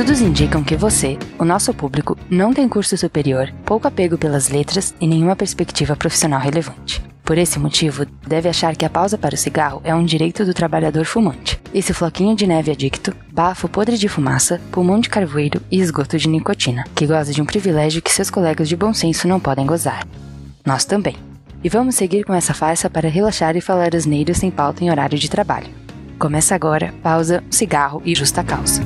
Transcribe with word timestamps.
Estudos 0.00 0.22
indicam 0.22 0.64
que 0.64 0.78
você, 0.78 1.18
o 1.38 1.44
nosso 1.44 1.74
público, 1.74 2.16
não 2.30 2.54
tem 2.54 2.66
curso 2.66 2.96
superior, 2.96 3.52
pouco 3.66 3.86
apego 3.86 4.16
pelas 4.16 4.48
letras 4.48 4.94
e 4.98 5.06
nenhuma 5.06 5.36
perspectiva 5.36 5.94
profissional 5.94 6.40
relevante. 6.40 7.02
Por 7.22 7.36
esse 7.36 7.58
motivo, 7.58 8.06
deve 8.26 8.48
achar 8.48 8.74
que 8.74 8.86
a 8.86 8.88
pausa 8.88 9.18
para 9.18 9.34
o 9.34 9.36
cigarro 9.36 9.82
é 9.84 9.94
um 9.94 10.02
direito 10.02 10.42
do 10.42 10.54
trabalhador 10.54 11.04
fumante. 11.04 11.60
Esse 11.74 11.92
floquinho 11.92 12.34
de 12.34 12.46
neve 12.46 12.70
adicto, 12.70 13.14
bafo 13.30 13.68
podre 13.68 13.98
de 13.98 14.08
fumaça, 14.08 14.58
pulmão 14.72 14.98
de 14.98 15.10
carvoeiro 15.10 15.60
e 15.70 15.78
esgoto 15.78 16.16
de 16.16 16.30
nicotina, 16.30 16.84
que 16.94 17.06
goza 17.06 17.34
de 17.34 17.42
um 17.42 17.44
privilégio 17.44 18.00
que 18.00 18.10
seus 18.10 18.30
colegas 18.30 18.70
de 18.70 18.76
bom 18.76 18.94
senso 18.94 19.28
não 19.28 19.38
podem 19.38 19.66
gozar. 19.66 20.08
Nós 20.64 20.86
também. 20.86 21.16
E 21.62 21.68
vamos 21.68 21.94
seguir 21.94 22.24
com 22.24 22.32
essa 22.32 22.54
farsa 22.54 22.88
para 22.88 23.10
relaxar 23.10 23.54
e 23.54 23.60
falar 23.60 23.94
asneiros 23.94 24.38
sem 24.38 24.50
pauta 24.50 24.82
em 24.82 24.90
horário 24.90 25.18
de 25.18 25.28
trabalho. 25.28 25.68
Começa 26.18 26.54
agora, 26.54 26.94
pausa, 27.02 27.44
cigarro 27.50 28.00
e 28.02 28.14
justa 28.14 28.42
causa. 28.42 28.82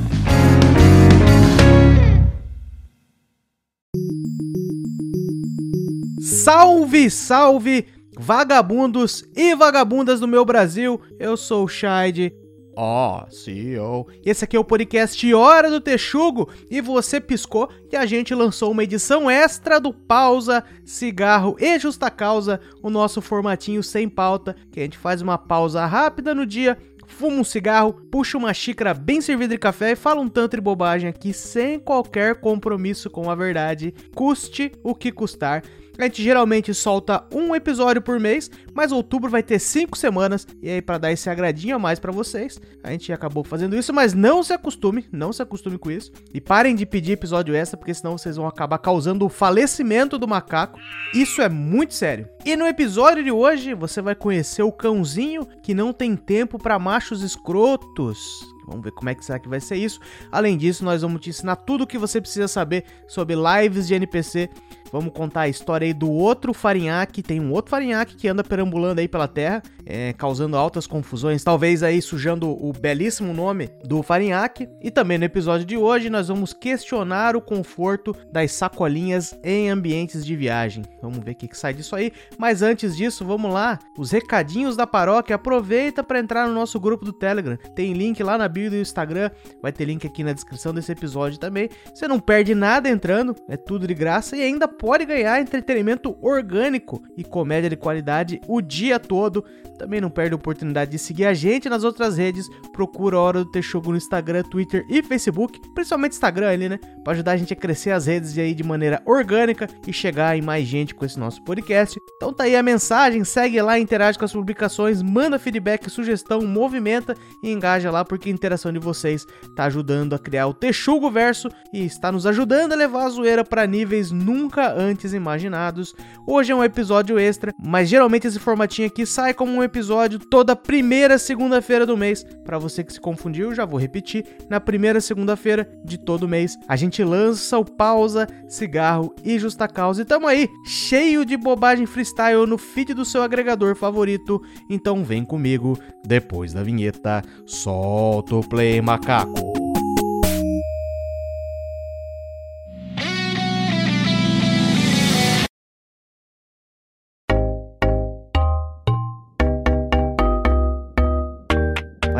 Salve, 6.44 7.08
salve, 7.08 7.86
vagabundos 8.18 9.24
e 9.34 9.54
vagabundas 9.54 10.20
do 10.20 10.28
meu 10.28 10.44
Brasil. 10.44 11.00
Eu 11.18 11.38
sou 11.38 11.64
o 11.64 11.68
Shide. 11.68 12.34
Ó, 12.76 13.24
oh, 13.24 13.30
CEO. 13.30 14.06
Esse 14.22 14.44
aqui 14.44 14.54
é 14.54 14.60
o 14.60 14.64
podcast 14.64 15.32
Hora 15.32 15.70
do 15.70 15.80
Texugo 15.80 16.50
e 16.70 16.82
você 16.82 17.18
piscou 17.18 17.70
e 17.90 17.96
a 17.96 18.04
gente 18.04 18.34
lançou 18.34 18.72
uma 18.72 18.84
edição 18.84 19.30
extra 19.30 19.80
do 19.80 19.94
Pausa, 19.94 20.62
Cigarro 20.84 21.56
e 21.58 21.78
Justa 21.78 22.10
Causa, 22.10 22.60
o 22.82 22.90
nosso 22.90 23.22
formatinho 23.22 23.82
sem 23.82 24.06
pauta, 24.06 24.54
que 24.70 24.80
a 24.80 24.82
gente 24.82 24.98
faz 24.98 25.22
uma 25.22 25.38
pausa 25.38 25.86
rápida 25.86 26.34
no 26.34 26.44
dia 26.44 26.76
fuma 27.06 27.36
um 27.36 27.44
cigarro, 27.44 27.94
puxa 28.10 28.36
uma 28.36 28.52
xícara 28.52 28.92
bem 28.92 29.20
servida 29.20 29.54
de 29.54 29.58
café 29.58 29.92
e 29.92 29.96
fala 29.96 30.20
um 30.20 30.28
tanto 30.28 30.56
de 30.56 30.62
bobagem 30.62 31.08
aqui 31.08 31.32
sem 31.32 31.78
qualquer 31.78 32.36
compromisso 32.36 33.08
com 33.08 33.30
a 33.30 33.34
verdade, 33.34 33.94
custe 34.14 34.72
o 34.82 34.94
que 34.94 35.12
custar. 35.12 35.62
A 35.98 36.04
gente 36.04 36.22
geralmente 36.22 36.74
solta 36.74 37.24
um 37.32 37.54
episódio 37.54 38.02
por 38.02 38.18
mês, 38.18 38.50
mas 38.72 38.90
outubro 38.90 39.30
vai 39.30 39.42
ter 39.42 39.58
cinco 39.58 39.96
semanas. 39.96 40.46
E 40.60 40.68
aí, 40.68 40.82
para 40.82 40.98
dar 40.98 41.12
esse 41.12 41.30
agradinho 41.30 41.76
a 41.76 41.78
mais 41.78 42.00
para 42.00 42.10
vocês, 42.10 42.60
a 42.82 42.90
gente 42.90 43.12
acabou 43.12 43.44
fazendo 43.44 43.76
isso. 43.76 43.92
Mas 43.92 44.12
não 44.12 44.42
se 44.42 44.52
acostume, 44.52 45.06
não 45.12 45.32
se 45.32 45.42
acostume 45.42 45.78
com 45.78 45.90
isso. 45.90 46.12
E 46.32 46.40
parem 46.40 46.74
de 46.74 46.84
pedir 46.84 47.12
episódio 47.12 47.54
extra, 47.54 47.76
porque 47.76 47.94
senão 47.94 48.18
vocês 48.18 48.36
vão 48.36 48.46
acabar 48.46 48.78
causando 48.78 49.24
o 49.24 49.28
falecimento 49.28 50.18
do 50.18 50.26
macaco. 50.26 50.78
Isso 51.14 51.40
é 51.40 51.48
muito 51.48 51.94
sério. 51.94 52.28
E 52.44 52.56
no 52.56 52.66
episódio 52.66 53.22
de 53.22 53.30
hoje, 53.30 53.72
você 53.72 54.02
vai 54.02 54.14
conhecer 54.14 54.62
o 54.62 54.72
cãozinho 54.72 55.46
que 55.62 55.74
não 55.74 55.92
tem 55.92 56.16
tempo 56.16 56.58
para 56.58 56.78
machos 56.78 57.22
escrotos. 57.22 58.18
Vamos 58.66 58.82
ver 58.82 58.92
como 58.92 59.10
é 59.10 59.14
que 59.14 59.24
será 59.24 59.38
que 59.38 59.48
vai 59.48 59.60
ser 59.60 59.76
isso. 59.76 60.00
Além 60.32 60.56
disso, 60.56 60.84
nós 60.84 61.02
vamos 61.02 61.20
te 61.20 61.30
ensinar 61.30 61.56
tudo 61.56 61.84
o 61.84 61.86
que 61.86 61.98
você 61.98 62.20
precisa 62.20 62.48
saber 62.48 62.84
sobre 63.06 63.36
lives 63.36 63.86
de 63.86 63.94
NPC 63.94 64.50
Vamos 64.94 65.12
contar 65.12 65.40
a 65.40 65.48
história 65.48 65.86
aí 65.86 65.92
do 65.92 66.08
outro 66.08 66.54
Farinhaque. 66.54 67.20
Tem 67.20 67.40
um 67.40 67.50
outro 67.50 67.70
Farinhaque 67.70 68.14
que 68.14 68.28
anda 68.28 68.44
perambulando 68.44 69.00
aí 69.00 69.08
pela 69.08 69.26
Terra, 69.26 69.60
é, 69.84 70.12
causando 70.12 70.56
altas 70.56 70.86
confusões, 70.86 71.42
talvez 71.42 71.82
aí 71.82 72.00
sujando 72.00 72.48
o 72.48 72.72
belíssimo 72.72 73.32
nome 73.32 73.70
do 73.84 74.04
Farinhaque. 74.04 74.68
E 74.80 74.92
também 74.92 75.18
no 75.18 75.24
episódio 75.24 75.66
de 75.66 75.76
hoje 75.76 76.08
nós 76.08 76.28
vamos 76.28 76.52
questionar 76.52 77.34
o 77.34 77.40
conforto 77.40 78.14
das 78.32 78.52
sacolinhas 78.52 79.36
em 79.42 79.68
ambientes 79.68 80.24
de 80.24 80.36
viagem. 80.36 80.84
Vamos 81.02 81.18
ver 81.18 81.32
o 81.32 81.34
que, 81.34 81.48
que 81.48 81.58
sai 81.58 81.74
disso 81.74 81.96
aí. 81.96 82.12
Mas 82.38 82.62
antes 82.62 82.96
disso, 82.96 83.24
vamos 83.24 83.52
lá. 83.52 83.80
Os 83.98 84.12
recadinhos 84.12 84.76
da 84.76 84.86
paróquia. 84.86 85.34
Aproveita 85.34 86.04
para 86.04 86.20
entrar 86.20 86.46
no 86.46 86.54
nosso 86.54 86.78
grupo 86.78 87.04
do 87.04 87.12
Telegram. 87.12 87.56
Tem 87.74 87.92
link 87.94 88.22
lá 88.22 88.38
na 88.38 88.46
bio 88.46 88.70
do 88.70 88.76
Instagram. 88.76 89.28
Vai 89.60 89.72
ter 89.72 89.86
link 89.86 90.06
aqui 90.06 90.22
na 90.22 90.32
descrição 90.32 90.72
desse 90.72 90.92
episódio 90.92 91.36
também. 91.40 91.68
Você 91.92 92.06
não 92.06 92.20
perde 92.20 92.54
nada 92.54 92.88
entrando, 92.88 93.34
é 93.48 93.56
tudo 93.56 93.88
de 93.88 93.94
graça 93.94 94.36
e 94.36 94.40
ainda 94.40 94.68
pode 94.84 95.06
ganhar 95.06 95.40
entretenimento 95.40 96.14
orgânico 96.20 97.02
e 97.16 97.24
comédia 97.24 97.70
de 97.70 97.76
qualidade 97.76 98.38
o 98.46 98.60
dia 98.60 99.00
todo. 99.00 99.42
Também 99.78 99.98
não 99.98 100.10
perde 100.10 100.34
a 100.34 100.36
oportunidade 100.36 100.90
de 100.90 100.98
seguir 100.98 101.24
a 101.24 101.32
gente 101.32 101.70
nas 101.70 101.84
outras 101.84 102.18
redes. 102.18 102.46
Procura 102.70 103.16
a 103.16 103.20
Hora 103.20 103.38
do 103.44 103.50
Texugo 103.50 103.90
no 103.90 103.96
Instagram, 103.96 104.42
Twitter 104.42 104.84
e 104.90 105.02
Facebook, 105.02 105.58
principalmente 105.74 106.12
Instagram 106.12 106.50
ali, 106.50 106.68
né? 106.68 106.78
Para 107.02 107.14
ajudar 107.14 107.32
a 107.32 107.36
gente 107.38 107.54
a 107.54 107.56
crescer 107.56 107.92
as 107.92 108.06
redes 108.06 108.36
aí 108.36 108.54
de 108.54 108.62
maneira 108.62 109.02
orgânica 109.06 109.66
e 109.86 109.92
chegar 109.92 110.36
em 110.36 110.42
mais 110.42 110.66
gente 110.66 110.94
com 110.94 111.04
esse 111.04 111.18
nosso 111.18 111.42
podcast. 111.42 111.98
Então 112.16 112.32
tá 112.32 112.44
aí 112.44 112.54
a 112.54 112.62
mensagem, 112.62 113.24
segue 113.24 113.60
lá, 113.62 113.78
interage 113.78 114.18
com 114.18 114.24
as 114.26 114.32
publicações, 114.32 115.02
manda 115.02 115.38
feedback, 115.38 115.88
sugestão, 115.88 116.42
movimenta 116.42 117.16
e 117.42 117.50
engaja 117.50 117.90
lá 117.90 118.04
porque 118.04 118.28
a 118.28 118.32
interação 118.32 118.70
de 118.70 118.78
vocês 118.78 119.26
tá 119.56 119.64
ajudando 119.64 120.14
a 120.14 120.18
criar 120.18 120.46
o 120.46 120.54
Texugo 120.54 121.10
Verso 121.10 121.48
e 121.72 121.84
está 121.84 122.12
nos 122.12 122.26
ajudando 122.26 122.74
a 122.74 122.76
levar 122.76 123.06
a 123.06 123.08
zoeira 123.08 123.44
para 123.44 123.66
níveis 123.66 124.12
nunca 124.12 124.63
antes 124.68 125.12
imaginados. 125.12 125.94
Hoje 126.26 126.52
é 126.52 126.54
um 126.54 126.64
episódio 126.64 127.18
extra, 127.18 127.52
mas 127.62 127.88
geralmente 127.88 128.26
esse 128.26 128.38
formatinho 128.38 128.88
aqui 128.88 129.04
sai 129.04 129.34
como 129.34 129.52
um 129.52 129.62
episódio 129.62 130.18
toda 130.18 130.56
primeira 130.56 131.18
segunda-feira 131.18 131.84
do 131.84 131.96
mês. 131.96 132.24
Para 132.44 132.58
você 132.58 132.82
que 132.82 132.92
se 132.92 133.00
confundiu, 133.00 133.54
já 133.54 133.64
vou 133.64 133.78
repetir, 133.78 134.24
na 134.48 134.60
primeira 134.60 135.00
segunda-feira 135.00 135.68
de 135.84 135.98
todo 135.98 136.28
mês 136.28 136.56
a 136.68 136.76
gente 136.76 137.02
lança 137.02 137.58
o 137.58 137.64
pausa, 137.64 138.26
cigarro 138.48 139.14
e 139.24 139.38
justa 139.38 139.68
causa. 139.68 140.02
E 140.02 140.04
tamo 140.04 140.26
aí, 140.26 140.48
cheio 140.66 141.24
de 141.24 141.36
bobagem 141.36 141.86
freestyle 141.86 142.46
no 142.46 142.58
feed 142.58 142.94
do 142.94 143.04
seu 143.04 143.22
agregador 143.22 143.74
favorito. 143.74 144.40
Então 144.70 145.04
vem 145.04 145.24
comigo, 145.24 145.78
depois 146.04 146.52
da 146.52 146.62
vinheta, 146.62 147.22
solta 147.46 148.36
o 148.36 148.48
play 148.48 148.80
macaco. 148.80 149.63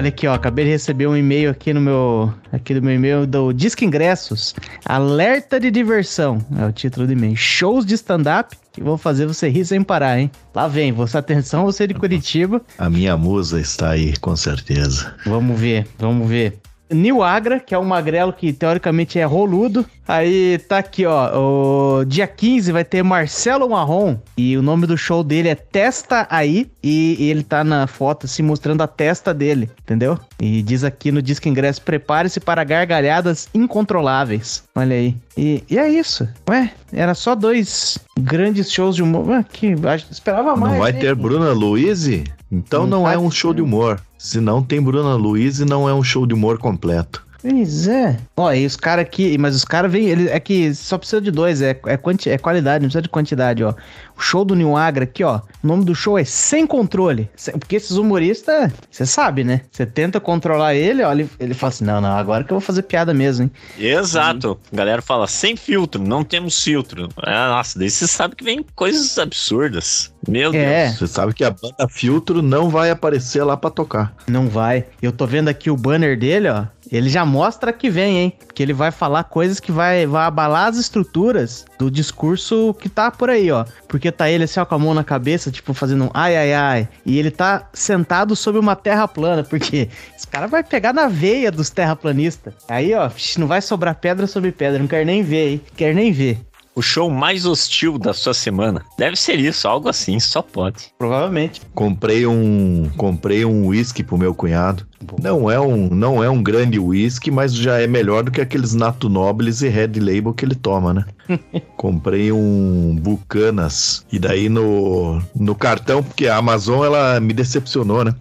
Olha 0.05 0.11
aqui, 0.11 0.27
ó, 0.27 0.35
acabei 0.35 0.67
de 0.67 0.71
receber 0.71 1.07
um 1.07 1.17
e-mail 1.17 1.51
aqui 1.51 1.73
no 1.73 1.81
meu, 1.81 2.31
aqui 2.53 2.75
do 2.75 2.83
meu 2.83 2.95
e-mail 2.95 3.27
do 3.27 3.55
Disque 3.55 3.87
Ingressos. 3.87 4.55
Alerta 4.85 5.59
de 5.59 5.71
diversão, 5.71 6.45
é 6.59 6.67
o 6.67 6.71
título 6.71 7.07
do 7.07 7.15
e-mail. 7.15 7.35
Shows 7.35 7.87
de 7.87 7.95
stand-up 7.95 8.55
que 8.71 8.83
vão 8.83 8.99
fazer 8.99 9.25
você 9.25 9.49
rir 9.49 9.65
sem 9.65 9.83
parar, 9.83 10.19
hein? 10.19 10.31
Lá 10.55 10.69
vem, 10.69 10.93
você 10.93 11.17
atenção, 11.17 11.65
você 11.65 11.87
de 11.87 11.95
Curitiba. 11.95 12.61
A 12.77 12.91
minha 12.91 13.17
musa 13.17 13.59
está 13.59 13.93
aí, 13.93 14.15
com 14.19 14.37
certeza. 14.37 15.15
Vamos 15.25 15.59
ver, 15.59 15.87
vamos 15.99 16.29
ver. 16.29 16.59
Nil 16.91 17.23
Agra, 17.23 17.59
que 17.59 17.75
é 17.75 17.79
um 17.79 17.85
magrelo 17.85 18.31
que 18.31 18.53
teoricamente 18.53 19.19
é 19.19 19.25
roludo. 19.25 19.87
Aí 20.07 20.59
tá 20.69 20.79
aqui, 20.79 21.07
ó. 21.07 22.01
O 22.01 22.05
dia 22.05 22.27
15 22.27 22.73
vai 22.73 22.85
ter 22.85 23.03
Marcelo 23.03 23.69
Marrom. 23.71 24.17
E 24.37 24.57
o 24.57 24.63
nome 24.63 24.87
do 24.87 24.97
show 24.99 25.25
dele 25.25 25.49
é 25.49 25.55
Testa 25.55 26.27
Aí. 26.31 26.71
E, 26.83 27.17
e 27.19 27.31
ele 27.31 27.43
tá 27.43 27.65
na 27.65 27.87
foto 27.87 28.27
assim 28.27 28.43
mostrando 28.43 28.83
a 28.83 28.87
testa 28.87 29.33
dele, 29.33 29.71
entendeu? 29.83 30.19
E 30.39 30.63
diz 30.63 30.85
aqui 30.85 31.11
no 31.11 31.23
Disque 31.23 31.49
Ingresso: 31.49 31.81
prepare-se 31.83 32.41
para 32.41 32.63
gargalhadas 32.63 33.49
incontroláveis. 33.55 34.65
Olha 34.75 34.95
aí. 34.95 35.17
E, 35.37 35.65
e, 35.69 35.79
é 35.79 35.89
isso. 35.89 36.29
Ué, 36.49 36.73
era 36.93 37.15
só 37.15 37.35
dois 37.35 37.99
grandes 38.19 38.71
shows 38.71 38.97
de 38.97 39.03
humor. 39.03 39.27
Ué, 39.29 39.45
que, 39.51 39.75
esperava 40.11 40.55
mais. 40.55 40.75
Não 40.75 40.81
vai 40.81 40.93
ter 40.93 41.15
Bruna 41.15 41.53
Luiz? 41.53 42.07
Então 42.53 42.87
não, 42.87 43.01
não 43.01 43.11
é 43.11 43.19
um 43.19 43.31
show 43.31 43.55
de 43.55 43.63
humor. 43.63 44.01
Se 44.19 44.41
não 44.41 44.63
tem 44.63 44.81
Bruna 44.81 45.15
Luiz, 45.15 45.59
não 45.61 45.89
é 45.89 45.95
um 45.95 46.03
show 46.03 46.27
de 46.27 46.35
humor 46.35 46.59
completo. 46.59 47.25
Pois 47.47 47.87
é. 47.87 48.17
Ó, 48.39 48.51
e 48.55 48.65
os 48.65 48.75
caras 48.75 49.05
aqui, 49.05 49.37
mas 49.37 49.55
os 49.55 49.67
caras 49.67 49.93
vêm, 49.93 50.07
ele 50.07 50.29
é 50.31 50.41
que 50.41 50.75
só 50.75 50.97
precisa 50.97 51.21
de 51.21 51.31
dois, 51.31 51.61
é, 51.61 51.79
é, 51.85 51.97
quanti, 51.99 52.31
é 52.31 52.39
qualidade, 52.39 52.81
não 52.81 52.89
precisa 52.89 53.03
de 53.03 53.09
quantidade, 53.11 53.63
ó. 53.63 53.75
O 54.17 54.23
show 54.23 54.47
do 54.47 54.55
New 54.55 54.75
Agra 54.75 55.05
aqui, 55.05 55.23
ó. 55.23 55.41
O 55.63 55.67
nome 55.67 55.85
do 55.85 55.95
show 55.95 56.19
é 56.19 56.25
Sem 56.25 56.67
Controle. 56.67 57.29
Porque 57.53 57.77
esses 57.77 57.99
humoristas, 57.99 58.73
você 58.91 59.05
sabe, 59.05 59.45
né? 59.45 59.61
Você 59.71 59.85
tenta 59.85 60.19
controlar 60.21 60.75
ele, 60.75 61.03
ó, 61.03 61.13
ele, 61.13 61.29
ele 61.39 61.53
fala 61.53 61.73
assim: 61.73 61.85
não, 61.85 62.01
não, 62.01 62.17
agora 62.17 62.45
que 62.45 62.53
eu 62.53 62.59
vou 62.59 62.67
fazer 62.67 62.83
piada 62.83 63.13
mesmo, 63.13 63.45
hein? 63.45 63.51
Exato. 63.79 64.59
A 64.73 64.77
galera 64.77 65.03
fala 65.03 65.27
sem 65.27 65.55
filtro, 65.55 66.01
não 66.03 66.25
temos 66.25 66.63
filtro. 66.63 67.11
É, 67.27 67.49
nossa, 67.49 67.79
daí 67.79 67.91
você 67.91 68.07
sabe 68.07 68.37
que 68.37 68.45
vem 68.45 68.65
coisas 68.75 69.19
absurdas. 69.19 70.15
Meu 70.27 70.55
é. 70.55 70.87
Deus. 70.87 70.99
Você 70.99 71.07
sabe 71.09 71.35
que 71.35 71.45
a 71.45 71.51
banda 71.51 71.87
filtro 71.91 72.41
não 72.41 72.71
vai 72.71 72.91
aparecer 72.91 73.43
lá 73.45 73.55
para 73.55 73.71
tocar. 73.71 74.15
Não 74.27 74.49
vai. 74.49 74.87
Eu 75.03 75.13
tô 75.13 75.27
vendo 75.27 75.49
aqui 75.49 75.71
o 75.71 75.77
banner 75.77 76.19
dele, 76.19 76.49
ó. 76.49 76.65
Ele 76.95 77.09
já 77.09 77.25
mostra 77.25 77.73
que 77.73 77.91
vem, 77.91 78.19
hein? 78.19 78.33
Que 78.55 78.63
ele 78.63 78.73
vai 78.73 78.93
falar 78.93 79.25
coisas 79.25 79.59
que 79.59 79.73
vai, 79.73 80.07
vai 80.07 80.27
abalar 80.27 80.69
as 80.69 80.79
estruturas 80.79 81.65
do 81.77 81.91
discurso 81.91 82.73
que 82.79 82.89
tá 82.89 83.11
por 83.11 83.29
aí, 83.29 83.51
ó. 83.51 83.65
Porque 83.89 84.13
tá 84.13 84.31
ele 84.31 84.45
assim, 84.45 84.61
ó, 84.61 84.65
com 84.65 84.77
a 84.77 84.79
mão 84.79 84.95
na 84.95 85.03
cabeça, 85.03 85.51
tipo, 85.51 85.75
fazendo 85.75 86.05
um 86.05 86.11
ai, 86.15 86.37
ai, 86.37 86.55
ai. 86.55 86.89
E 87.05 87.19
ele 87.19 87.33
tá 87.33 87.69
sentado 87.73 88.37
sobre 88.37 88.61
uma 88.61 88.77
terra 88.77 89.09
plana, 89.09 89.43
porque 89.43 89.89
esse 90.17 90.27
cara 90.27 90.47
vai 90.47 90.63
pegar 90.63 90.93
na 90.93 91.09
veia 91.09 91.51
dos 91.51 91.69
terraplanistas. 91.69 92.55
Aí, 92.69 92.95
ó, 92.95 93.11
não 93.39 93.49
vai 93.49 93.61
sobrar 93.61 93.97
pedra 93.97 94.29
sobre 94.29 94.53
pedra, 94.53 94.79
não 94.79 94.87
quero 94.87 95.05
nem 95.05 95.23
ver, 95.23 95.49
hein? 95.49 95.61
Quero 95.77 95.97
nem 95.97 96.13
ver. 96.13 96.39
O 96.75 96.83
show 96.83 97.11
mais 97.11 97.47
hostil 97.47 97.99
da 97.99 98.13
sua 98.13 98.35
semana. 98.35 98.83
Deve 98.99 99.17
ser 99.17 99.39
isso, 99.39 99.69
algo 99.69 99.89
assim, 99.89 100.19
só 100.19 100.43
pode. 100.43 100.93
Provavelmente. 100.99 101.63
Comprei 101.75 102.27
um, 102.27 102.91
comprei 102.97 103.45
um 103.45 103.69
whisky 103.69 104.03
pro 104.03 104.19
meu 104.19 104.35
cunhado. 104.35 104.87
Não 105.21 105.51
é 105.51 105.61
um, 105.61 105.89
não 105.89 106.25
é 106.25 106.31
um 106.31 106.43
grande 106.43 106.79
whisky, 106.79 107.31
mas 107.31 107.55
já 107.55 107.81
é 107.81 107.87
melhor 107.87 108.25
do 108.25 108.31
que 108.31 108.41
aqueles 108.41 108.75
Nato 108.75 109.09
Nobles 109.09 109.63
e 109.63 109.69
Red 109.69 109.99
Label 109.99 110.33
que 110.33 110.45
ele 110.45 110.55
toma, 110.55 110.95
né? 110.95 111.05
comprei 111.77 112.33
um 112.33 112.97
Bucanas 113.01 114.05
e 114.11 114.19
daí 114.19 114.49
no, 114.49 115.23
no 115.35 115.55
cartão, 115.55 116.03
porque 116.03 116.27
a 116.27 116.37
Amazon 116.37 116.85
ela 116.85 117.21
me 117.21 117.33
decepcionou, 117.33 118.05
né? 118.05 118.15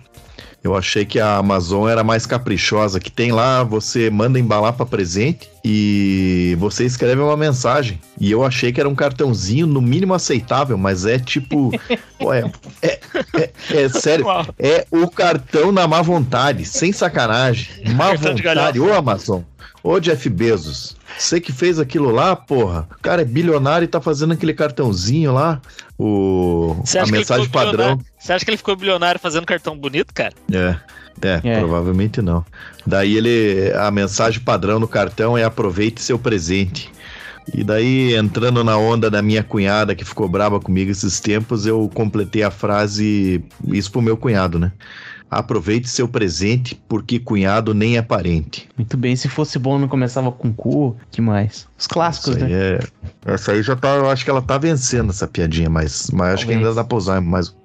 Eu 0.63 0.75
achei 0.77 1.03
que 1.03 1.19
a 1.19 1.35
Amazon 1.35 1.89
era 1.89 2.05
mais 2.05 2.25
caprichosa, 2.25 2.97
que 2.97 3.11
tem 3.11 3.33
lá, 3.33 3.63
você 3.63 4.09
manda 4.09 4.39
embalar 4.39 4.71
para 4.71 4.85
presente 4.85 5.49
e 5.63 6.55
você 6.57 6.85
escreve 6.85 7.21
uma 7.21 7.35
mensagem. 7.35 7.99
E 8.17 8.31
eu 8.31 8.45
achei 8.45 8.71
que 8.71 8.79
era 8.79 8.87
um 8.87 8.95
cartãozinho 8.95 9.67
no 9.67 9.81
mínimo 9.81 10.13
aceitável, 10.13 10.77
mas 10.77 11.05
é 11.05 11.19
tipo, 11.19 11.69
pô, 12.17 12.33
é, 12.33 12.49
é, 12.81 12.99
é, 13.35 13.51
é 13.69 13.89
sério, 13.89 14.25
é 14.57 14.87
o 14.89 15.09
cartão 15.09 15.69
na 15.71 15.85
má 15.85 16.01
vontade, 16.01 16.63
sem 16.63 16.93
sacanagem, 16.93 17.67
má 17.93 18.13
vontade, 18.13 18.79
ô 18.79 18.93
Amazon, 18.93 19.41
ô 19.83 19.99
Jeff 19.99 20.29
Bezos. 20.29 20.95
Você 21.17 21.41
que 21.41 21.51
fez 21.51 21.77
aquilo 21.77 22.09
lá, 22.09 22.35
porra. 22.35 22.87
O 22.97 23.01
cara 23.01 23.21
é 23.21 23.25
bilionário 23.25 23.85
e 23.85 23.87
tá 23.87 23.99
fazendo 23.99 24.33
aquele 24.33 24.53
cartãozinho 24.53 25.33
lá. 25.33 25.61
O, 25.99 26.75
a 26.99 27.11
mensagem 27.11 27.49
padrão. 27.49 27.99
Você 28.17 28.33
acha 28.33 28.45
que 28.45 28.49
ele 28.49 28.57
ficou 28.57 28.75
bilionário 28.75 29.19
fazendo 29.19 29.45
cartão 29.45 29.77
bonito, 29.77 30.13
cara? 30.13 30.33
É. 30.51 30.75
É, 31.21 31.39
é, 31.43 31.59
provavelmente 31.59 32.21
não. 32.21 32.43
Daí 32.87 33.15
ele. 33.17 33.71
A 33.73 33.91
mensagem 33.91 34.39
padrão 34.41 34.79
no 34.79 34.87
cartão 34.87 35.37
é 35.37 35.43
aproveite 35.43 36.01
seu 36.01 36.17
presente. 36.17 36.91
E 37.53 37.63
daí, 37.63 38.15
entrando 38.15 38.63
na 38.63 38.77
onda 38.77 39.11
da 39.11 39.21
minha 39.21 39.43
cunhada 39.43 39.93
que 39.93 40.05
ficou 40.05 40.27
brava 40.29 40.59
comigo 40.59 40.89
esses 40.89 41.19
tempos, 41.19 41.65
eu 41.65 41.89
completei 41.93 42.41
a 42.41 42.49
frase. 42.49 43.43
Isso 43.67 43.91
pro 43.91 44.01
meu 44.01 44.17
cunhado, 44.17 44.57
né? 44.57 44.71
Aproveite 45.29 45.89
seu 45.89 46.07
presente, 46.07 46.79
porque 46.87 47.19
cunhado 47.19 47.73
nem 47.73 47.97
é 47.97 48.01
parente. 48.01 48.69
Muito 48.77 48.95
bem, 48.97 49.15
se 49.15 49.27
fosse 49.27 49.57
bom 49.57 49.79
não 49.79 49.87
começava 49.87 50.31
com 50.31 50.53
cu, 50.53 50.95
que 51.11 51.21
mais? 51.21 51.67
Os 51.77 51.87
clássicos, 51.87 52.37
né? 52.37 52.51
É... 52.51 52.79
Essa 53.25 53.53
aí 53.53 53.63
já 53.63 53.75
tá, 53.75 53.95
eu 53.95 54.09
acho 54.09 54.23
que 54.23 54.29
ela 54.29 54.41
tá 54.41 54.57
vencendo 54.57 55.09
essa 55.09 55.27
piadinha, 55.27 55.69
mas, 55.69 56.09
mas 56.11 56.35
acho 56.35 56.45
que 56.45 56.53
ainda 56.53 56.73
dá 56.73 56.83
pra 56.83 56.97
usar 56.97 57.21
mais, 57.21 57.55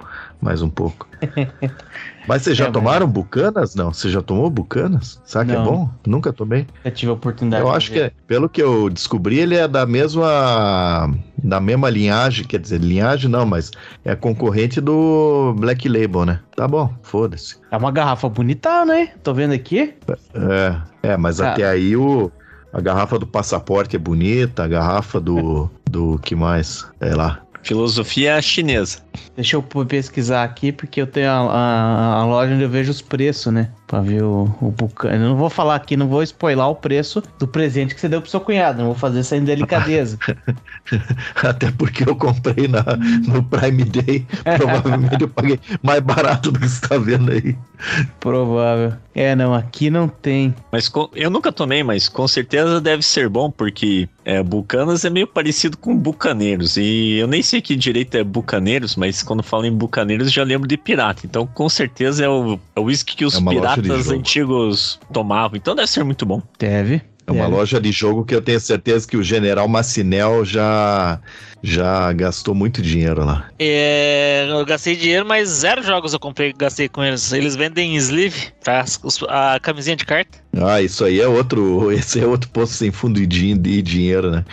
mais 0.40 0.62
um 0.62 0.70
pouco. 0.70 1.06
Mas 2.28 2.42
vocês 2.42 2.56
já 2.56 2.66
é, 2.66 2.70
tomaram 2.70 3.06
mas... 3.06 3.14
bucanas? 3.14 3.75
Não, 3.75 3.92
você 3.92 4.10
já 4.10 4.20
tomou 4.20 4.50
bucanas? 4.50 5.20
Sabe 5.25 5.50
que 5.50 5.56
é 5.56 5.60
bom? 5.60 5.88
Nunca 6.06 6.32
tomei. 6.32 6.66
Eu 6.84 6.90
tive 6.90 7.10
a 7.10 7.14
oportunidade. 7.14 7.62
Eu 7.62 7.70
acho 7.70 7.90
que, 7.90 8.00
é, 8.00 8.12
pelo 8.26 8.48
que 8.48 8.62
eu 8.62 8.90
descobri, 8.90 9.38
ele 9.38 9.56
é 9.56 9.66
da 9.66 9.86
mesma 9.86 11.10
da 11.42 11.60
mesma 11.60 11.88
linhagem, 11.88 12.44
quer 12.44 12.58
dizer, 12.58 12.80
linhagem 12.80 13.30
não, 13.30 13.46
mas 13.46 13.70
é 14.04 14.14
concorrente 14.14 14.80
do 14.80 15.54
Black 15.58 15.88
Label, 15.88 16.26
né? 16.26 16.40
Tá 16.54 16.69
bom, 16.69 16.92
foda-se. 17.02 17.56
É 17.70 17.76
uma 17.76 17.90
garrafa 17.90 18.28
bonita, 18.28 18.84
né? 18.84 19.12
Tô 19.22 19.32
vendo 19.32 19.54
aqui. 19.54 19.94
É, 20.34 21.10
é, 21.10 21.16
mas 21.16 21.40
ah. 21.40 21.52
até 21.52 21.64
aí 21.64 21.96
o 21.96 22.30
a 22.72 22.80
garrafa 22.82 23.19
do 23.19 23.26
passaporte 23.26 23.96
é 23.96 23.98
bonita, 23.98 24.64
a 24.64 24.69
garrafa 24.69 25.19
do 25.19 25.70
do 25.90 26.19
que 26.19 26.34
mais? 26.34 26.86
É 27.00 27.14
lá, 27.14 27.40
Filosofia 27.62 28.40
chinesa. 28.40 29.00
Deixa 29.34 29.56
eu 29.56 29.62
pesquisar 29.62 30.44
aqui, 30.44 30.72
porque 30.72 31.00
eu 31.00 31.06
tenho 31.06 31.31
a, 31.31 31.34
a, 31.34 32.14
a 32.20 32.25
loja 32.25 32.55
onde 32.55 32.62
eu 32.62 32.70
vejo 32.70 32.90
os 32.90 33.02
preços, 33.02 33.52
né? 33.52 33.70
Pra 33.88 34.02
ver 34.02 34.23
o, 34.23 34.55
o 34.61 34.70
bucano. 34.70 35.14
Eu 35.14 35.31
não 35.31 35.37
vou 35.37 35.49
falar 35.49 35.75
aqui, 35.75 35.96
não 35.96 36.08
vou 36.08 36.23
spoiler 36.23 36.67
o 36.67 36.75
preço 36.75 37.23
do 37.38 37.49
presente 37.49 37.94
que 37.94 38.00
você 38.00 38.06
deu 38.06 38.20
pro 38.20 38.31
seu 38.31 38.38
cunhado. 38.38 38.81
Não 38.81 38.88
vou 38.88 38.94
fazer 38.94 39.20
essa 39.20 39.35
indelicadeza. 39.35 40.19
Até 41.43 41.70
porque 41.70 42.06
eu 42.06 42.14
comprei 42.14 42.69
na, 42.69 42.85
no 43.26 43.43
Prime 43.43 43.85
Day. 43.85 44.26
Provavelmente 44.58 45.23
eu 45.23 45.29
paguei 45.29 45.58
mais 45.82 46.00
barato 46.00 46.52
do 46.52 46.61
que 46.61 46.69
você 46.69 46.87
tá 46.87 46.99
vendo 46.99 47.32
aí. 47.32 47.56
Provável. 48.20 48.93
É, 49.14 49.35
não, 49.35 49.55
aqui 49.55 49.88
não 49.90 50.06
tem. 50.06 50.55
Mas 50.70 50.93
eu 51.14 51.31
nunca 51.31 51.50
tomei, 51.50 51.82
mas 51.82 52.08
com 52.08 52.29
certeza 52.29 52.81
deve 52.81 53.02
ser 53.02 53.29
bom, 53.29 53.50
porque 53.50 54.08
é, 54.25 54.43
Bucanas 54.43 55.05
é 55.05 55.11
meio 55.11 55.26
parecido 55.26 55.76
com 55.76 55.96
Bucaneiros. 55.96 56.76
E 56.76 57.17
eu 57.17 57.26
nem 57.26 57.43
sei 57.43 57.61
que 57.61 57.75
direito 57.75 58.17
é 58.17 58.23
Bucaneiros, 58.23 58.94
mas 58.94 59.23
quando 59.23 59.43
falo 59.43 59.64
em 59.64 59.73
Bucaneiros 59.73 60.31
já 60.31 60.44
lembro 60.44 60.69
de 60.69 60.76
pirata. 60.76 61.23
Então 61.25 61.46
com 61.46 61.69
certeza 61.69 62.25
é 62.25 62.29
o, 62.29 62.61
é 62.76 62.81
o 62.81 62.85
whisky 62.85 63.17
que 63.17 63.25
os 63.25 63.35
é 63.35 63.40
piratas 63.40 63.77
antigos 64.10 65.00
tomavam. 65.12 65.56
Então 65.56 65.75
deve 65.75 65.88
ser 65.88 66.04
muito 66.04 66.25
bom. 66.25 66.42
Deve. 66.58 67.02
É 67.28 67.32
uma 67.32 67.46
loja 67.46 67.78
de 67.78 67.92
jogo 67.92 68.25
que 68.25 68.34
eu 68.34 68.40
tenho 68.40 68.58
certeza 68.58 69.06
que 69.06 69.16
o 69.16 69.22
General 69.22 69.69
Massinel 69.69 70.46
já 70.46 71.20
já 71.62 72.10
gastou 72.12 72.54
muito 72.54 72.80
dinheiro 72.80 73.22
lá. 73.22 73.50
É, 73.58 74.46
eu 74.48 74.64
gastei 74.64 74.96
dinheiro, 74.96 75.26
mas 75.26 75.48
zero 75.48 75.82
jogos 75.82 76.12
eu 76.12 76.20
comprei, 76.20 76.54
gastei 76.56 76.88
com 76.88 77.04
eles. 77.04 77.32
Eles 77.32 77.54
vendem 77.54 77.96
sleeve, 77.96 78.52
tá? 78.62 78.84
A 79.28 79.58
camisinha 79.60 79.96
de 79.96 80.06
carta. 80.06 80.38
Ah, 80.56 80.80
isso 80.80 81.04
aí 81.04 81.20
é 81.20 81.28
outro, 81.28 81.90
esse 81.92 82.20
é 82.20 82.26
outro 82.26 82.48
posto 82.48 82.75
sem 82.75 82.90
fundo 82.90 83.25
de, 83.26 83.54
de 83.54 83.82
dinheiro, 83.82 84.30
né? 84.30 84.44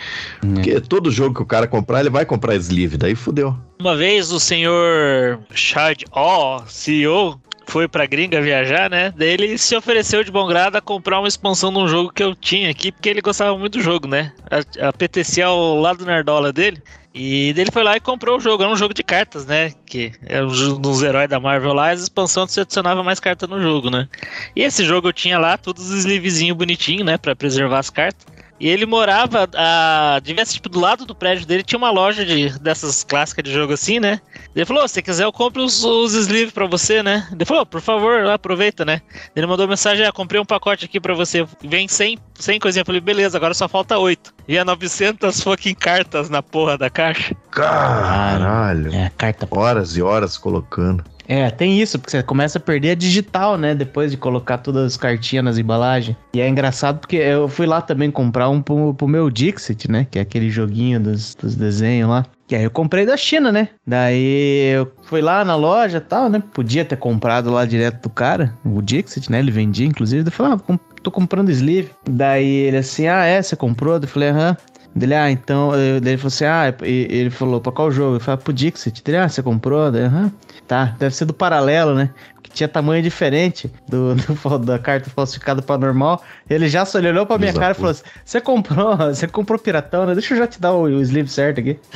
Hum. 0.44 0.54
Porque 0.54 0.80
todo 0.80 1.10
jogo 1.10 1.34
que 1.34 1.42
o 1.42 1.46
cara 1.46 1.66
comprar, 1.66 2.00
ele 2.00 2.10
vai 2.10 2.26
comprar 2.26 2.56
sleeve, 2.56 2.98
daí 2.98 3.14
fudeu. 3.14 3.56
Uma 3.80 3.96
vez 3.96 4.32
o 4.32 4.40
senhor 4.40 5.38
Chad 5.54 6.02
O, 6.12 6.60
CEO, 6.66 7.40
foi 7.66 7.88
pra 7.88 8.06
gringa 8.06 8.40
viajar, 8.40 8.88
né? 8.88 9.12
Daí 9.16 9.30
ele 9.30 9.58
se 9.58 9.76
ofereceu 9.76 10.22
de 10.22 10.30
bom 10.30 10.46
grado 10.46 10.76
a 10.76 10.80
comprar 10.80 11.18
uma 11.18 11.28
expansão 11.28 11.72
de 11.72 11.78
um 11.78 11.88
jogo 11.88 12.12
que 12.12 12.22
eu 12.22 12.34
tinha 12.34 12.70
aqui, 12.70 12.92
porque 12.92 13.08
ele 13.08 13.20
gostava 13.20 13.58
muito 13.58 13.78
do 13.78 13.82
jogo, 13.82 14.06
né? 14.06 14.32
A, 14.50 14.88
a 14.88 15.46
ao 15.46 15.80
lado 15.80 15.98
do 15.98 16.06
Nerdola 16.06 16.52
dele. 16.52 16.82
E 17.18 17.54
ele 17.56 17.70
foi 17.72 17.82
lá 17.82 17.96
e 17.96 18.00
comprou 18.00 18.36
o 18.36 18.40
jogo. 18.40 18.62
Era 18.62 18.70
um 18.70 18.76
jogo 18.76 18.92
de 18.92 19.02
cartas, 19.02 19.46
né? 19.46 19.72
Que 19.86 20.12
é 20.26 20.42
um 20.42 20.78
dos 20.78 21.02
heróis 21.02 21.28
da 21.28 21.40
Marvel 21.40 21.72
lá, 21.72 21.90
as 21.90 22.02
expansões 22.02 22.52
você 22.52 22.60
adicionava 22.60 23.02
mais 23.02 23.18
cartas 23.18 23.48
no 23.48 23.60
jogo, 23.60 23.90
né? 23.90 24.06
E 24.54 24.62
esse 24.62 24.84
jogo 24.84 25.08
eu 25.08 25.12
tinha 25.14 25.38
lá, 25.38 25.56
todos 25.56 25.90
os 25.90 26.00
sleevezinhos 26.00 26.56
bonitinhos, 26.56 27.06
né? 27.06 27.16
Pra 27.16 27.34
preservar 27.34 27.78
as 27.78 27.88
cartas. 27.88 28.26
E 28.58 28.68
ele 28.68 28.86
morava, 28.86 29.48
a, 29.54 30.18
devia 30.22 30.44
ser 30.44 30.54
tipo 30.54 30.68
do 30.68 30.80
lado 30.80 31.04
do 31.04 31.14
prédio 31.14 31.46
dele, 31.46 31.62
tinha 31.62 31.78
uma 31.78 31.90
loja 31.90 32.24
de, 32.24 32.58
dessas 32.58 33.04
clássicas 33.04 33.44
de 33.44 33.52
jogo 33.52 33.74
assim, 33.74 34.00
né? 34.00 34.20
Ele 34.54 34.64
falou: 34.64 34.86
se 34.88 35.02
quiser, 35.02 35.24
eu 35.24 35.32
compro 35.32 35.62
os, 35.62 35.84
os 35.84 36.14
sleeves 36.14 36.52
pra 36.52 36.66
você, 36.66 37.02
né? 37.02 37.28
Ele 37.32 37.44
falou: 37.44 37.66
por 37.66 37.80
favor, 37.80 38.26
aproveita, 38.26 38.84
né? 38.84 39.02
Ele 39.34 39.46
mandou 39.46 39.68
mensagem: 39.68 40.06
ah, 40.06 40.12
comprei 40.12 40.40
um 40.40 40.44
pacote 40.44 40.86
aqui 40.86 40.98
pra 40.98 41.14
você, 41.14 41.46
vem 41.62 41.86
100, 41.86 42.18
100 42.34 42.60
coisinhas. 42.60 42.82
Eu 42.82 42.86
falei: 42.86 43.00
beleza, 43.00 43.36
agora 43.36 43.52
só 43.52 43.68
falta 43.68 43.98
8. 43.98 44.34
E 44.48 44.56
é 44.56 44.64
900 44.64 45.40
fucking 45.42 45.74
cartas 45.74 46.30
na 46.30 46.42
porra 46.42 46.78
da 46.78 46.88
caixa. 46.88 47.34
Caralho. 47.50 48.94
É, 48.94 49.10
carta. 49.16 49.46
Horas 49.50 49.96
e 49.96 50.02
horas 50.02 50.38
colocando. 50.38 51.04
É, 51.28 51.50
tem 51.50 51.80
isso, 51.80 51.98
porque 51.98 52.10
você 52.10 52.22
começa 52.22 52.58
a 52.58 52.60
perder 52.60 52.90
a 52.90 52.94
digital, 52.94 53.56
né? 53.56 53.74
Depois 53.74 54.10
de 54.10 54.16
colocar 54.16 54.58
todas 54.58 54.84
as 54.84 54.96
cartinhas 54.96 55.44
nas 55.44 55.58
embalagens. 55.58 56.16
E 56.34 56.40
é 56.40 56.48
engraçado 56.48 57.00
porque 57.00 57.16
eu 57.16 57.48
fui 57.48 57.66
lá 57.66 57.80
também 57.80 58.10
comprar 58.10 58.48
um 58.48 58.62
pro, 58.62 58.94
pro 58.94 59.08
meu 59.08 59.30
Dixit, 59.30 59.90
né? 59.90 60.06
Que 60.10 60.18
é 60.18 60.22
aquele 60.22 60.50
joguinho 60.50 61.00
dos, 61.00 61.34
dos 61.34 61.56
desenhos 61.56 62.08
lá. 62.08 62.24
Que 62.46 62.54
aí 62.54 62.62
eu 62.62 62.70
comprei 62.70 63.04
da 63.04 63.16
China, 63.16 63.50
né? 63.50 63.68
Daí 63.84 64.72
eu 64.72 64.92
fui 65.02 65.20
lá 65.20 65.44
na 65.44 65.56
loja 65.56 65.98
e 65.98 66.00
tal, 66.00 66.28
né? 66.28 66.40
Podia 66.54 66.84
ter 66.84 66.96
comprado 66.96 67.50
lá 67.50 67.64
direto 67.64 68.02
do 68.02 68.10
cara, 68.10 68.54
o 68.64 68.80
Dixit, 68.80 69.30
né? 69.30 69.40
Ele 69.40 69.50
vendia, 69.50 69.86
inclusive. 69.86 70.28
Eu 70.28 70.32
falei, 70.32 70.52
ah, 70.52 70.78
tô 71.02 71.10
comprando 71.10 71.50
sleeve. 71.50 71.90
Daí 72.08 72.46
ele 72.46 72.76
assim, 72.76 73.08
ah, 73.08 73.24
é, 73.24 73.42
você 73.42 73.56
comprou? 73.56 73.96
Eu 73.96 74.06
falei, 74.06 74.28
aham. 74.28 74.56
Dele, 74.96 75.14
ah, 75.14 75.30
então. 75.30 75.72
Ele 75.74 76.16
falou 76.16 76.28
assim, 76.28 76.44
ah, 76.46 76.74
ele 76.82 77.28
falou, 77.30 77.60
pra 77.60 77.70
qual 77.70 77.90
jogo? 77.92 78.16
Eu 78.16 78.20
falei, 78.20 78.40
ah, 78.40 78.42
pro 78.42 78.52
Dixit. 78.52 79.04
Dele, 79.04 79.18
ah, 79.18 79.28
você 79.28 79.42
comprou? 79.42 79.92
Daí, 79.92 80.04
aham. 80.04 80.32
Tá, 80.66 80.96
deve 80.98 81.14
ser 81.14 81.26
do 81.26 81.34
paralelo, 81.34 81.94
né? 81.94 82.10
Tinha 82.56 82.66
tamanho 82.66 83.02
diferente 83.02 83.70
do, 83.86 84.14
do 84.16 84.58
da 84.60 84.78
carta 84.78 85.10
falsificada 85.10 85.60
para 85.60 85.78
normal. 85.78 86.24
Ele 86.48 86.66
já 86.68 86.86
só 86.86 86.96
olhou 86.96 87.26
pra 87.26 87.36
minha 87.36 87.50
Exato. 87.50 87.60
cara 87.60 87.72
e 87.72 87.74
falou 87.74 87.90
assim: 87.90 88.02
Você 88.24 88.40
comprou, 88.40 88.96
você 89.12 89.28
comprou 89.28 89.58
piratão, 89.58 90.06
né? 90.06 90.14
Deixa 90.14 90.32
eu 90.32 90.38
já 90.38 90.46
te 90.46 90.58
dar 90.58 90.72
o, 90.72 90.84
o 90.84 91.02
sleeve 91.02 91.28
certo 91.28 91.60
aqui. 91.60 91.78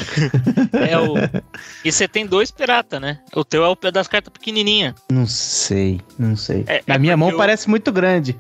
É 0.73 0.99
o. 0.99 1.14
E 1.85 1.90
você 1.90 2.07
tem 2.07 2.26
dois 2.26 2.50
pirata, 2.50 3.00
né? 3.00 3.19
O 3.35 3.45
teu 3.45 3.64
é 3.64 3.69
o 3.69 3.90
das 3.90 4.07
cartas 4.07 4.33
pequenininha. 4.33 4.95
Não 5.11 5.26
sei, 5.26 6.00
não 6.19 6.37
sei. 6.37 6.64
É, 6.67 6.83
Na 6.87 6.95
é 6.95 6.99
minha 6.99 7.17
mão 7.17 7.37
parece 7.37 7.69
muito 7.69 7.90
grande. 7.90 8.37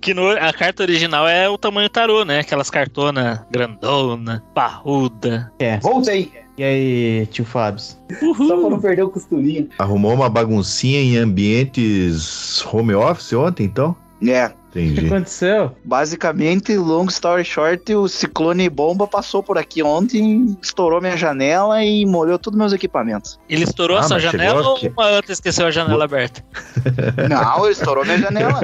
que 0.00 0.14
no, 0.14 0.30
a 0.30 0.52
carta 0.52 0.82
original 0.82 1.26
é 1.28 1.48
o 1.48 1.58
tamanho 1.58 1.88
tarô, 1.88 2.24
né? 2.24 2.40
Aquelas 2.40 2.70
cartonas 2.70 3.40
grandona, 3.50 4.42
parruda. 4.54 5.52
É. 5.58 5.78
Voltei. 5.78 6.47
E 6.58 6.64
aí, 6.64 7.26
tio 7.26 7.44
Fábio? 7.44 7.80
Só 7.80 8.56
pra 8.60 8.68
não 8.68 8.80
perder 8.80 9.04
o 9.04 9.10
costurinho. 9.10 9.68
Arrumou 9.78 10.12
uma 10.12 10.28
baguncinha 10.28 11.00
em 11.00 11.16
ambientes 11.16 12.66
home 12.66 12.94
office 12.94 13.32
ontem, 13.32 13.64
então? 13.64 13.94
É, 14.26 14.50
O 14.68 14.72
que 14.72 14.80
Entendi. 14.80 15.06
aconteceu? 15.06 15.72
Basicamente, 15.84 16.76
long 16.76 17.06
story 17.06 17.42
short, 17.44 17.94
o 17.94 18.06
ciclone 18.06 18.68
bomba 18.68 19.06
passou 19.06 19.42
por 19.42 19.56
aqui 19.56 19.82
ontem, 19.82 20.56
estourou 20.62 21.00
minha 21.00 21.16
janela 21.16 21.82
e 21.82 22.04
molhou 22.04 22.38
todos 22.38 22.58
meus 22.58 22.72
equipamentos. 22.74 23.40
Ele 23.48 23.64
estourou 23.64 23.96
Ah, 23.96 24.00
a 24.00 24.02
sua 24.02 24.18
janela 24.18 24.60
ou 24.68 24.78
uma 24.78 25.08
outra 25.12 25.32
esqueceu 25.32 25.66
a 25.66 25.70
janela 25.70 26.04
aberta? 26.04 26.44
Não, 27.28 27.64
ele 27.64 27.72
estourou 27.72 28.04
minha 28.04 28.18
janela. 28.18 28.60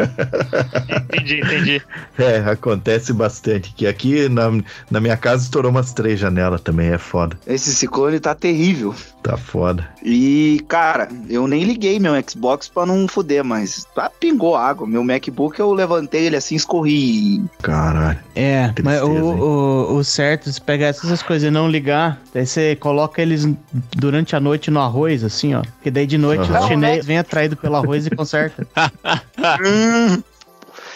Entendi, 1.08 1.40
entendi. 1.40 1.82
É, 2.18 2.38
acontece 2.38 3.12
bastante. 3.12 3.72
Que 3.74 3.86
aqui 3.86 4.28
na, 4.28 4.50
na 4.90 5.00
minha 5.00 5.16
casa 5.16 5.44
estourou 5.44 5.70
umas 5.70 5.92
três 5.92 6.20
janelas 6.20 6.60
também, 6.60 6.88
é 6.92 6.98
foda. 6.98 7.38
Esse 7.46 7.74
ciclone 7.74 8.20
tá 8.20 8.34
terrível. 8.34 8.94
Tá 9.22 9.36
foda. 9.38 9.88
E, 10.04 10.62
cara, 10.68 11.08
eu 11.30 11.46
nem 11.46 11.64
liguei 11.64 11.98
meu 11.98 12.12
Xbox 12.28 12.68
pra 12.68 12.84
não 12.84 13.08
fuder, 13.08 13.42
mas 13.42 13.86
tá, 13.94 14.10
pingou 14.10 14.54
água. 14.54 14.86
Meu 14.86 15.02
MacBook 15.02 15.58
eu 15.58 15.72
levantei 15.72 15.93
ele 16.12 16.36
assim, 16.36 16.54
escorri. 16.54 17.42
Caralho. 17.62 18.18
É, 18.34 18.72
mas 18.82 19.00
o, 19.02 19.06
Tristeza, 19.06 19.34
o, 19.34 19.96
o 19.96 20.04
certo, 20.04 20.52
se 20.52 20.60
pegar 20.60 20.88
essas 20.88 21.22
coisas 21.22 21.48
e 21.48 21.50
não 21.50 21.68
ligar, 21.68 22.20
daí 22.32 22.46
você 22.46 22.76
coloca 22.76 23.20
eles 23.20 23.48
durante 23.96 24.34
a 24.34 24.40
noite 24.40 24.70
no 24.70 24.80
arroz, 24.80 25.24
assim, 25.24 25.54
ó. 25.54 25.62
Porque 25.62 25.90
daí 25.90 26.06
de 26.06 26.18
noite 26.18 26.50
Aham. 26.50 26.60
os 26.60 26.66
chinês 26.66 27.06
vêm 27.06 27.18
atraído 27.18 27.56
pelo 27.56 27.76
arroz 27.76 28.06
e 28.06 28.10
conserta. 28.10 28.66
Hum, 29.60 30.22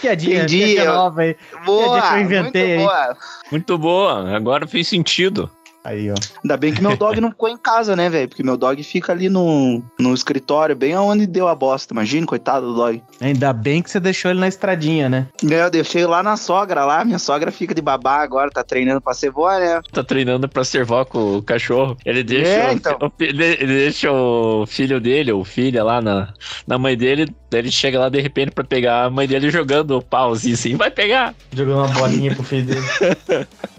Piadinha, 0.00 0.44
Entendi, 0.44 0.58
piadinha 0.58 0.84
nova 0.92 1.22
aí. 1.22 1.36
boa, 1.64 2.02
que 2.02 2.14
eu 2.14 2.20
inventei 2.20 2.62
muito 2.62 2.82
boa. 2.82 3.16
Muito 3.50 3.78
boa, 3.78 4.36
agora 4.36 4.66
fez 4.66 4.86
sentido. 4.88 5.50
Aí, 5.88 6.10
ó. 6.10 6.14
Ainda 6.44 6.56
bem 6.58 6.74
que 6.74 6.82
meu 6.82 6.94
dog 6.96 7.18
não 7.18 7.30
ficou 7.30 7.48
em 7.48 7.56
casa, 7.56 7.96
né, 7.96 8.10
velho? 8.10 8.28
Porque 8.28 8.42
meu 8.42 8.58
dog 8.58 8.82
fica 8.82 9.10
ali 9.10 9.30
no, 9.30 9.82
no 9.98 10.12
escritório, 10.12 10.76
bem 10.76 10.92
aonde 10.92 11.26
deu 11.26 11.48
a 11.48 11.54
bosta. 11.54 11.94
Imagina, 11.94 12.26
coitado 12.26 12.66
do 12.66 12.74
dog. 12.74 13.02
Ainda 13.20 13.52
bem 13.54 13.82
que 13.82 13.90
você 13.90 13.98
deixou 13.98 14.30
ele 14.30 14.38
na 14.40 14.48
estradinha, 14.48 15.08
né? 15.08 15.28
É, 15.50 15.62
Eu 15.64 15.70
deixei 15.70 16.04
lá 16.04 16.22
na 16.22 16.36
sogra 16.36 16.84
lá, 16.84 17.04
minha 17.06 17.18
sogra 17.18 17.50
fica 17.50 17.74
de 17.74 17.80
babá 17.80 18.16
agora, 18.22 18.50
tá 18.50 18.62
treinando 18.62 19.00
pra 19.00 19.14
ser 19.14 19.30
vó, 19.30 19.50
né? 19.58 19.80
Tá 19.90 20.04
treinando 20.04 20.46
pra 20.46 20.62
ser 20.62 20.84
vó 20.84 21.04
com 21.06 21.38
o 21.38 21.42
cachorro. 21.42 21.96
Ele 22.04 22.22
deixa, 22.22 22.50
É, 22.50 22.68
o, 22.68 22.72
então. 22.74 22.96
o 23.00 23.12
ele 23.22 23.44
ele 23.44 23.66
deixa 23.78 24.12
o 24.12 24.66
filho 24.66 25.00
dele, 25.00 25.32
ou 25.32 25.42
filha 25.44 25.82
lá 25.82 26.02
na, 26.02 26.34
na 26.66 26.76
mãe 26.78 26.96
dele. 26.96 27.34
Daí 27.50 27.60
ele 27.62 27.70
chega 27.70 27.98
lá 27.98 28.10
de 28.10 28.20
repente 28.20 28.50
pra 28.50 28.62
pegar 28.62 29.04
a 29.04 29.10
mãe 29.10 29.26
dele 29.26 29.48
jogando 29.50 29.96
o 29.96 30.02
pauzinho 30.02 30.54
assim. 30.54 30.76
Vai 30.76 30.90
pegar! 30.90 31.34
Jogou 31.52 31.76
uma 31.76 31.88
bolinha 31.88 32.34
pro 32.34 32.44
filho 32.44 32.66
dele. 32.66 32.82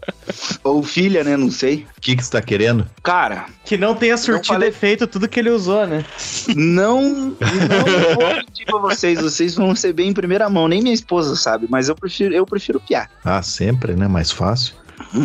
Ou 0.64 0.84
filha, 0.84 1.24
né? 1.24 1.36
Não 1.38 1.50
sei. 1.50 1.88
O 1.98 2.02
que 2.02 2.16
que 2.16 2.24
você 2.24 2.32
tá 2.32 2.42
querendo? 2.42 2.86
Cara, 3.04 3.46
Que 3.66 3.78
não 3.78 3.96
tenha 3.96 4.18
surtido 4.18 4.48
falei- 4.54 4.70
efeito 4.70 5.08
tudo 5.08 5.28
que 5.28 5.40
ele 5.40 5.50
usou, 5.50 5.86
né? 5.88 6.04
não, 6.56 7.02
não 7.02 8.16
vou 8.16 8.36
mentir 8.36 8.66
pra 8.66 8.80
vocês. 8.80 9.22
Vocês 9.22 9.56
vão 9.56 9.76
ser 9.76 9.94
bem 9.94 10.10
em 10.10 10.14
primeira 10.14 10.50
mão. 10.50 10.68
Nem 10.68 10.82
minha 10.82 10.94
esposa 10.94 11.36
sabe, 11.36 11.68
mas 11.70 11.90
eu 11.90 11.96
prefiro, 11.96 12.34
eu 12.34 12.46
prefiro 12.46 12.80
piar. 12.80 13.10
Ah, 13.24 13.42
sempre, 13.42 13.94
né? 13.94 14.08
Mais 14.08 14.32
fácil. 14.32 14.74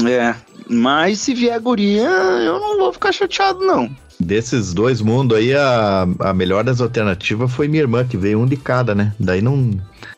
É. 0.08 0.34
Mas 0.68 1.18
se 1.18 1.34
vier 1.34 1.60
guria, 1.60 2.08
eu 2.08 2.58
não 2.58 2.78
vou 2.78 2.92
ficar 2.92 3.12
chateado, 3.12 3.60
não. 3.60 3.90
Desses 4.18 4.72
dois 4.72 5.00
mundos 5.00 5.36
aí, 5.36 5.52
a, 5.54 6.06
a 6.20 6.32
melhor 6.32 6.62
das 6.64 6.80
alternativas 6.80 7.52
foi 7.52 7.66
minha 7.68 7.82
irmã, 7.82 8.04
que 8.04 8.16
veio 8.16 8.38
um 8.40 8.46
de 8.46 8.56
cada, 8.56 8.94
né? 8.94 9.12
Daí 9.18 9.42
não. 9.42 9.70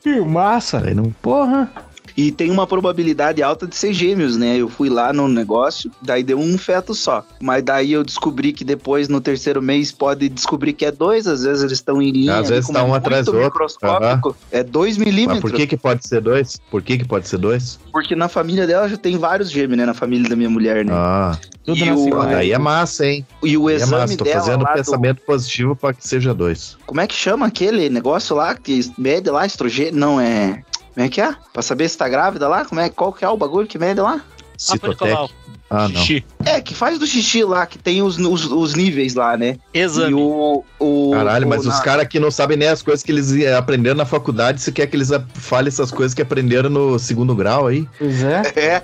Que 0.03 0.21
massa. 0.21 0.79
Daí 0.81 0.95
não. 0.95 1.11
Porra. 1.23 1.69
E 2.17 2.31
tem 2.33 2.51
uma 2.51 2.67
probabilidade 2.67 3.43
alta 3.43 3.67
de 3.67 3.77
ser 3.77 3.93
gêmeos, 3.93 4.37
né? 4.37 4.57
Eu 4.57 4.69
fui 4.71 4.89
lá 4.89 5.13
no 5.13 5.29
negócio, 5.29 5.91
daí 6.01 6.23
deu 6.23 6.39
um 6.39 6.57
feto 6.57 6.95
só. 6.95 7.25
Mas 7.41 7.63
daí 7.63 7.93
eu 7.93 8.03
descobri 8.03 8.53
que 8.55 8.65
depois, 8.65 9.07
no 9.09 9.21
terceiro 9.21 9.61
mês, 9.61 9.93
pode 9.93 10.29
descobrir 10.29 10.73
que 10.73 10.87
é 10.87 10.91
dois. 10.91 11.27
Às 11.27 11.43
vezes 11.45 11.63
eles 11.63 11.75
estão 11.75 12.01
em 12.01 12.11
linha. 12.11 12.37
Às 12.39 12.49
vezes 12.49 12.67
como 12.67 12.79
tá 12.79 12.85
é 12.85 12.89
um 12.89 12.95
atrás 12.95 13.27
do 13.27 13.33
outro. 13.33 13.45
microscópico. 13.45 14.35
É 14.51 14.63
dois 14.63 14.97
Mas 14.97 15.07
milímetros. 15.07 15.41
por 15.43 15.53
que 15.53 15.67
que 15.67 15.77
pode 15.77 16.07
ser 16.09 16.21
dois? 16.23 16.59
Por 16.71 16.83
que 16.83 16.97
que 16.99 17.05
pode 17.05 17.29
ser 17.29 17.37
dois? 17.39 17.79
Porque 17.93 18.17
na 18.17 18.29
família 18.29 18.67
dela 18.67 18.89
já 18.89 18.97
tem 18.97 19.19
vários 19.19 19.51
gêmeos, 19.51 19.77
né? 19.79 19.85
Na 19.85 19.95
família 19.95 20.29
da 20.29 20.37
minha 20.37 20.49
mulher, 20.51 20.85
né? 20.85 20.93
Ah, 20.95 21.39
Tudo 21.67 21.79
E 21.85 21.91
o- 21.91 21.99
segunda. 22.05 22.27
daí 22.27 22.53
é 22.53 22.59
massa, 22.59 23.05
hein? 23.05 23.27
E 23.43 23.57
o 23.59 23.69
é 23.69 23.75
exame 23.75 23.93
massa. 24.01 24.17
Tô 24.17 24.25
dela 24.25 24.41
fazendo 24.41 24.63
lá 24.63 24.71
do- 24.71 24.77
pensamento 24.77 25.21
positivo 25.23 25.75
pra 25.77 25.93
que 25.93 26.07
seja 26.07 26.33
dois. 26.33 26.79
Como 26.87 27.01
é 27.01 27.07
que 27.07 27.15
chama 27.15 27.45
aquele 27.47 27.91
negócio 27.91 28.35
lá 28.37 28.55
que 28.55 28.89
mede 28.97 29.29
lá 29.31 29.45
estrogênio? 29.45 29.97
Não, 29.99 30.21
é... 30.21 30.63
Como 30.97 31.05
é 31.05 31.11
que 31.11 31.21
é? 31.21 31.37
Pra 31.53 31.61
saber 31.61 31.91
se 31.91 31.99
tá 31.99 32.09
grávida 32.09 32.49
lá? 32.49 32.65
Como 32.65 32.81
é, 32.81 32.89
qual 32.89 33.13
que 33.13 33.23
é 33.23 33.29
o 33.29 33.37
bagulho 33.37 33.69
que 33.69 33.79
mede 33.79 34.01
lá? 34.01 34.25
Citotec. 34.57 34.97
colau. 34.99 35.31
Ah, 35.69 35.89
não. 35.89 36.01
Xixi. 36.01 36.25
É, 36.45 36.61
que 36.61 36.75
faz 36.75 36.97
do 36.99 37.07
xixi 37.07 37.43
lá, 37.43 37.67
que 37.67 37.77
tem 37.77 38.01
os, 38.01 38.17
os, 38.19 38.45
os 38.47 38.75
níveis 38.75 39.15
lá, 39.15 39.37
né? 39.37 39.57
Exame. 39.75 40.13
E 40.13 40.15
o... 40.15 40.63
o 40.79 41.11
Caralho, 41.13 41.45
o- 41.47 41.49
mas 41.49 41.61
os 41.63 41.75
na- 41.75 41.81
caras 41.83 42.07
que 42.07 42.21
não 42.21 42.31
sabem 42.31 42.57
nem 42.57 42.69
as 42.69 42.83
coisas 42.83 43.03
que 43.03 43.11
eles 43.11 43.33
eh, 43.35 43.53
aprenderam 43.55 43.97
na 43.97 44.07
faculdade, 44.07 44.61
você 44.61 44.71
quer 44.71 44.87
que 44.87 44.95
eles 44.97 45.11
falem 45.35 45.67
essas 45.69 45.91
coisas 45.91 46.15
que 46.15 46.23
aprenderam 46.23 46.71
no 46.71 46.99
segundo 47.01 47.35
grau 47.35 47.67
aí? 47.67 47.87
Pois 47.99 48.23
é. 48.23 48.43
É. 48.57 48.83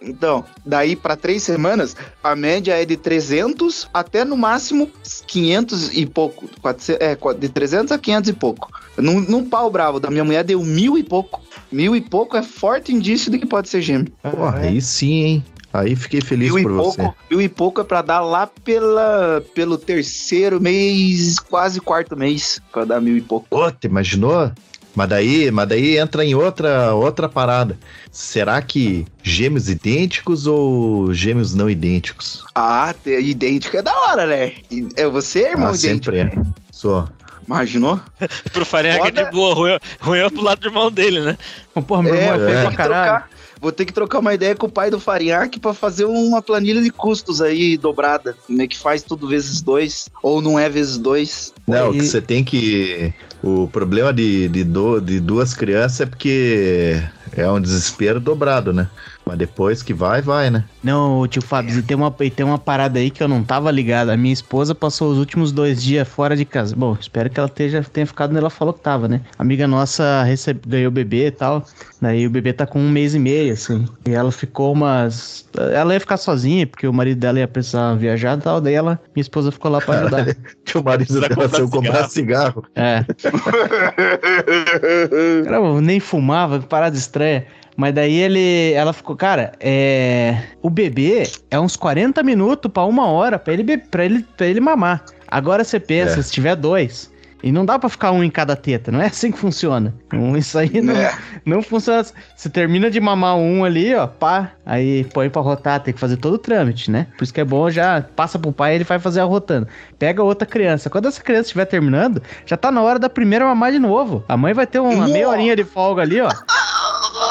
Então, 0.00 0.44
daí 0.64 0.94
pra 0.94 1.16
três 1.16 1.42
semanas, 1.42 1.96
a 2.22 2.36
média 2.36 2.72
é 2.80 2.84
de 2.84 2.96
300 2.96 3.88
até 3.92 4.24
no 4.24 4.36
máximo 4.36 4.88
500 5.26 5.92
e 5.96 6.06
pouco. 6.06 6.48
400, 6.60 7.00
é, 7.06 7.16
de 7.38 7.48
300 7.48 7.92
a 7.92 7.98
500 7.98 8.30
e 8.30 8.32
pouco. 8.32 8.70
Num, 8.96 9.20
num 9.20 9.44
pau 9.48 9.68
bravo 9.70 9.98
da 9.98 10.10
minha 10.10 10.24
mulher 10.24 10.44
deu 10.44 10.62
mil 10.62 10.96
e 10.96 11.02
pouco. 11.02 11.40
Mil 11.70 11.94
e 11.96 12.00
pouco 12.00 12.36
é 12.36 12.42
forte 12.42 12.92
indício 12.92 13.30
de 13.30 13.38
que 13.38 13.46
pode 13.46 13.68
ser 13.68 13.82
gêmeo. 13.82 14.12
Porra, 14.22 14.58
aí 14.60 14.80
sim, 14.80 15.12
hein? 15.24 15.44
Aí 15.80 15.94
fiquei 15.96 16.20
feliz 16.20 16.50
Mil 16.52 16.58
e 16.60 16.62
por 16.62 16.72
você. 16.72 16.96
pouco, 17.02 17.16
mil 17.30 17.40
e 17.40 17.48
pouco 17.48 17.80
é 17.80 17.84
pra 17.84 18.02
dar 18.02 18.20
lá 18.20 18.46
pela, 18.64 19.42
pelo 19.54 19.76
terceiro 19.78 20.60
mês, 20.60 21.38
quase 21.38 21.80
quarto 21.80 22.16
mês, 22.16 22.60
pra 22.72 22.84
dar 22.84 23.00
mil 23.00 23.16
e 23.16 23.20
pouco. 23.20 23.46
Pô, 23.48 23.70
te 23.70 23.86
imaginou? 23.86 24.50
Mas 24.96 25.08
daí, 25.10 25.50
mas 25.52 25.68
daí 25.68 25.96
entra 25.96 26.24
em 26.24 26.34
outra, 26.34 26.92
outra 26.94 27.28
parada. 27.28 27.78
Será 28.10 28.60
que 28.60 29.06
gêmeos 29.22 29.68
idênticos 29.68 30.46
ou 30.46 31.12
gêmeos 31.14 31.54
não 31.54 31.70
idênticos? 31.70 32.44
Ah, 32.54 32.92
idêntico 33.06 33.76
é 33.76 33.82
da 33.82 33.94
hora, 33.96 34.26
né? 34.26 34.52
É 34.96 35.06
você, 35.06 35.50
irmão, 35.50 35.68
ah, 35.70 35.74
idêntico. 35.76 36.16
sempre 36.16 36.18
é. 36.20 36.42
Sou. 36.72 37.08
Imaginou? 37.46 38.00
Pro 38.52 38.64
Farinha 38.64 39.00
que 39.00 39.08
é 39.08 39.10
de 39.24 39.30
boa, 39.30 39.54
ruim, 39.54 39.78
ruim 40.00 40.18
é 40.18 40.28
pro 40.28 40.42
lado 40.42 40.60
do 40.60 40.66
irmão 40.68 40.90
dele, 40.90 41.20
né? 41.20 41.38
Porra, 41.86 42.02
meu 42.02 42.14
irmão 42.14 42.34
é 42.34 42.38
vou 42.38 42.46
feio 42.48 42.60
pra 42.62 42.72
caralho. 42.76 43.04
trocar- 43.12 43.30
Vou 43.60 43.72
ter 43.72 43.84
que 43.84 43.92
trocar 43.92 44.20
uma 44.20 44.34
ideia 44.34 44.54
com 44.54 44.66
o 44.66 44.70
pai 44.70 44.90
do 44.90 45.00
Farinhaque 45.00 45.58
pra 45.58 45.74
fazer 45.74 46.04
uma 46.04 46.40
planilha 46.40 46.80
de 46.82 46.90
custos 46.90 47.40
aí 47.40 47.76
dobrada. 47.76 48.36
Como 48.46 48.62
é 48.62 48.66
que 48.66 48.78
faz 48.78 49.02
tudo 49.02 49.26
vezes 49.28 49.60
dois? 49.60 50.08
Ou 50.22 50.40
não 50.40 50.58
é 50.58 50.68
vezes 50.68 50.96
dois? 50.98 51.52
Não, 51.66 51.90
o 51.90 51.94
E- 51.94 51.98
que 51.98 52.06
você 52.06 52.20
tem 52.20 52.44
que. 52.44 53.12
O 53.42 53.68
problema 53.68 54.12
de, 54.12 54.48
de, 54.48 54.64
do- 54.64 55.00
de 55.00 55.20
duas 55.20 55.54
crianças 55.54 56.00
é 56.00 56.06
porque 56.06 57.00
é 57.36 57.48
um 57.48 57.60
desespero 57.60 58.18
dobrado, 58.18 58.72
né? 58.72 58.88
Mas 59.28 59.36
depois 59.36 59.82
que 59.82 59.92
vai, 59.92 60.22
vai, 60.22 60.48
né? 60.48 60.64
Não, 60.82 61.28
tio 61.28 61.42
Fábio, 61.42 61.78
e 61.78 61.82
tem, 61.82 61.94
uma, 61.94 62.14
e 62.20 62.30
tem 62.30 62.46
uma 62.46 62.58
parada 62.58 62.98
aí 62.98 63.10
que 63.10 63.22
eu 63.22 63.28
não 63.28 63.44
tava 63.44 63.70
ligado. 63.70 64.08
A 64.08 64.16
minha 64.16 64.32
esposa 64.32 64.74
passou 64.74 65.12
os 65.12 65.18
últimos 65.18 65.52
dois 65.52 65.82
dias 65.82 66.08
fora 66.08 66.34
de 66.34 66.46
casa. 66.46 66.74
Bom, 66.74 66.96
espero 66.98 67.28
que 67.28 67.38
ela 67.38 67.46
esteja, 67.46 67.84
tenha 67.92 68.06
ficado 68.06 68.30
onde 68.30 68.38
ela 68.38 68.48
falou 68.48 68.72
que 68.72 68.80
tava, 68.80 69.06
né? 69.06 69.20
Amiga 69.38 69.68
nossa 69.68 70.22
recebe, 70.22 70.62
ganhou 70.66 70.90
bebê 70.90 71.26
e 71.26 71.30
tal. 71.30 71.62
Daí 72.00 72.26
o 72.26 72.30
bebê 72.30 72.54
tá 72.54 72.66
com 72.66 72.80
um 72.80 72.88
mês 72.88 73.14
e 73.14 73.18
meio, 73.18 73.52
assim. 73.52 73.86
E 74.06 74.12
ela 74.12 74.32
ficou 74.32 74.72
umas. 74.72 75.46
Ela 75.74 75.92
ia 75.92 76.00
ficar 76.00 76.16
sozinha, 76.16 76.66
porque 76.66 76.88
o 76.88 76.92
marido 76.92 77.18
dela 77.18 77.38
ia 77.38 77.48
precisar 77.48 77.96
viajar 77.96 78.38
e 78.38 78.40
tal. 78.40 78.62
Daí 78.62 78.72
ela, 78.72 78.98
minha 79.14 79.20
esposa 79.20 79.52
ficou 79.52 79.70
lá 79.70 79.82
pra 79.82 80.00
ajudar. 80.00 80.26
Que 80.64 80.76
o 80.76 80.84
marido 80.84 81.14
dela 81.14 81.34
comprar 81.34 81.60
eu 81.60 81.68
comprar 81.68 82.08
cigarro. 82.08 82.64
É. 82.74 83.04
Cara, 85.44 85.56
eu 85.56 85.80
nem 85.80 86.00
fumava, 86.00 86.60
que 86.60 86.66
parada 86.66 86.96
estranha. 86.96 87.46
Mas 87.78 87.94
daí 87.94 88.16
ele, 88.16 88.72
ela 88.72 88.92
ficou, 88.92 89.14
cara, 89.14 89.52
é, 89.60 90.36
o 90.60 90.68
bebê 90.68 91.30
é 91.48 91.60
uns 91.60 91.76
40 91.76 92.24
minutos 92.24 92.68
pra 92.72 92.82
uma 92.84 93.06
hora 93.06 93.38
pra 93.38 93.52
ele, 93.54 93.78
pra 93.78 94.04
ele, 94.04 94.26
pra 94.36 94.46
ele 94.46 94.58
mamar. 94.58 95.04
Agora 95.28 95.62
você 95.62 95.78
pensa, 95.78 96.18
É. 96.18 96.22
se 96.24 96.32
tiver 96.32 96.56
dois, 96.56 97.08
e 97.40 97.52
não 97.52 97.64
dá 97.64 97.78
pra 97.78 97.88
ficar 97.88 98.10
um 98.10 98.24
em 98.24 98.30
cada 98.30 98.56
teta, 98.56 98.90
não 98.90 99.00
é 99.00 99.06
assim 99.06 99.30
que 99.30 99.38
funciona. 99.38 99.94
Então, 100.08 100.36
Isso 100.36 100.58
aí 100.58 100.80
não, 100.80 100.96
É. 100.96 101.16
não 101.46 101.62
funciona. 101.62 102.04
Você 102.34 102.48
termina 102.48 102.90
de 102.90 102.98
mamar 103.00 103.36
um 103.36 103.64
ali, 103.64 103.94
ó, 103.94 104.08
pá, 104.08 104.50
aí 104.66 105.04
põe 105.14 105.30
pra 105.30 105.40
rotar, 105.40 105.78
tem 105.78 105.94
que 105.94 106.00
fazer 106.00 106.16
todo 106.16 106.34
o 106.34 106.38
trâmite, 106.38 106.90
né? 106.90 107.06
Por 107.16 107.22
isso 107.22 107.32
que 107.32 107.40
é 107.40 107.44
bom 107.44 107.70
já 107.70 108.02
passa 108.16 108.40
pro 108.40 108.50
pai, 108.50 108.74
ele 108.74 108.82
vai 108.82 108.98
fazer 108.98 109.20
a 109.20 109.24
rotando. 109.24 109.68
Pega 109.96 110.20
outra 110.20 110.44
criança. 110.48 110.90
Quando 110.90 111.06
essa 111.06 111.22
criança 111.22 111.42
estiver 111.42 111.66
terminando, 111.66 112.20
já 112.44 112.56
tá 112.56 112.72
na 112.72 112.82
hora 112.82 112.98
da 112.98 113.08
primeira 113.08 113.44
mamar 113.44 113.70
de 113.70 113.78
novo. 113.78 114.24
A 114.28 114.36
mãe 114.36 114.52
vai 114.52 114.66
ter 114.66 114.80
uma 114.80 114.92
Nossa. 114.96 115.12
meia 115.12 115.28
horinha 115.28 115.54
de 115.54 115.62
folga 115.62 116.02
ali, 116.02 116.20
ó. 116.20 116.28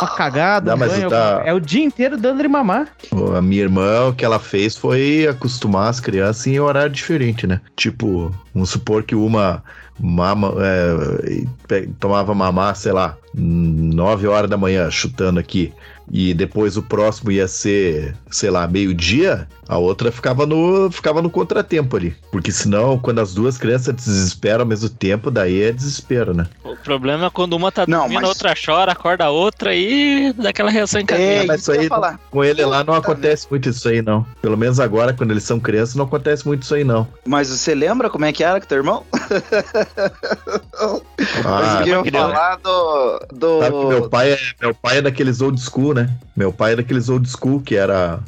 Uma 0.02 0.08
cagada, 0.10 0.76
Não, 0.76 0.86
um 0.86 0.90
banho, 0.90 1.10
tá- 1.10 1.42
É 1.46 1.54
o 1.54 1.60
dia 1.60 1.84
inteiro 1.84 2.18
dando 2.18 2.42
de 2.42 2.48
mamar. 2.48 2.88
Ô, 3.12 3.34
A 3.36 3.42
minha 3.42 3.62
irmã, 3.62 4.08
o 4.10 4.14
que 4.14 4.24
ela 4.26 4.40
fez 4.40 4.76
foi 4.76 5.28
acostumar 5.28 5.90
as 5.90 6.00
crianças 6.00 6.46
em 6.48 6.60
horário 6.60 6.92
diferente, 6.92 7.48
né? 7.48 7.62
Tipo, 7.76 8.32
vamos 8.54 8.70
supor 8.70 9.04
que 9.04 9.16
uma 9.16 9.64
mama, 10.00 10.54
é, 10.62 11.88
tomava 12.00 12.34
mamar, 12.36 12.76
sei 12.76 12.92
lá, 12.92 13.18
9 13.34 14.28
horas 14.28 14.50
da 14.50 14.58
manhã, 14.58 14.90
chutando 14.92 15.40
aqui. 15.40 15.74
E 16.12 16.34
depois 16.34 16.78
o 16.78 16.84
próximo 16.84 17.32
ia 17.32 17.48
ser, 17.48 18.16
sei 18.32 18.50
lá, 18.50 18.68
meio-dia, 18.68 19.48
a 19.68 19.78
outra 19.78 20.12
ficava 20.12 20.46
no, 20.46 20.90
ficava 20.92 21.22
no 21.22 21.30
contratempo 21.30 21.98
ali. 21.98 22.16
Porque 22.32 22.52
senão, 22.52 22.98
quando 22.98 23.20
as 23.20 23.34
duas 23.34 23.58
crianças 23.58 23.94
desesperam 23.94 24.62
ao 24.62 24.66
mesmo 24.66 24.90
tempo, 24.90 25.30
daí 25.30 25.62
é 25.62 25.72
desespero, 25.72 26.34
né? 26.34 26.48
O 26.64 26.76
problema 26.78 27.28
é 27.28 27.30
quando 27.30 27.54
uma 27.54 27.72
tá 27.72 27.86
Não, 27.88 28.00
dormindo, 28.00 28.16
mas- 28.16 28.26
a 28.26 28.30
outra 28.30 28.54
chora, 28.54 28.92
acorda 28.94 29.26
a 29.26 29.30
outra 29.30 29.76
e 29.76 30.32
dá 30.34 30.50
aquela 30.50 30.70
reação 30.72 31.02
em 31.02 31.06
cadeia. 31.06 31.44
É, 31.44 31.46
mas 31.46 31.62
isso 31.62 31.72
aí 31.72 31.88
falar. 31.88 32.20
Com 32.32 32.44
ele 32.44 32.64
lá 32.66 32.84
não 32.84 32.94
acontece 32.94 33.48
muito 33.50 33.70
isso 33.70 33.88
aí, 33.90 34.02
não. 34.02 34.26
Pelo 34.42 34.58
menos 34.58 34.80
agora, 34.80 35.14
quando 35.14 35.32
eles 35.32 35.44
são 35.44 35.60
crianças, 35.60 35.96
não 35.96 36.06
acontece 36.06 36.48
muito 36.48 36.64
isso 36.64 36.74
aí, 36.74 36.84
não. 36.84 37.08
Mas 37.26 37.50
você 37.50 37.76
lembra 37.76 38.10
como 38.10 38.26
é 38.26 38.32
que 38.32 38.44
era 38.44 38.60
com 38.62 38.68
teu 38.68 38.78
irmão? 38.78 39.04
Ah, 41.46 41.80
criança. 41.84 42.12
falar 42.12 42.56
do. 42.58 43.20
do... 43.34 43.60
Sabe 43.60 43.78
que 43.80 43.86
meu 43.86 44.10
pai, 44.10 44.32
é, 44.34 44.40
meu 44.62 44.74
pai 44.74 44.98
é 44.98 45.02
daqueles 45.02 45.42
old 45.42 45.60
school, 45.60 45.94
né? 46.04 46.10
Meu 46.36 46.54
pai 46.54 46.74
é 46.74 46.76
daqueles 46.78 47.10
old 47.10 47.28
school 47.30 47.60
que 47.60 47.76
era. 47.76 48.20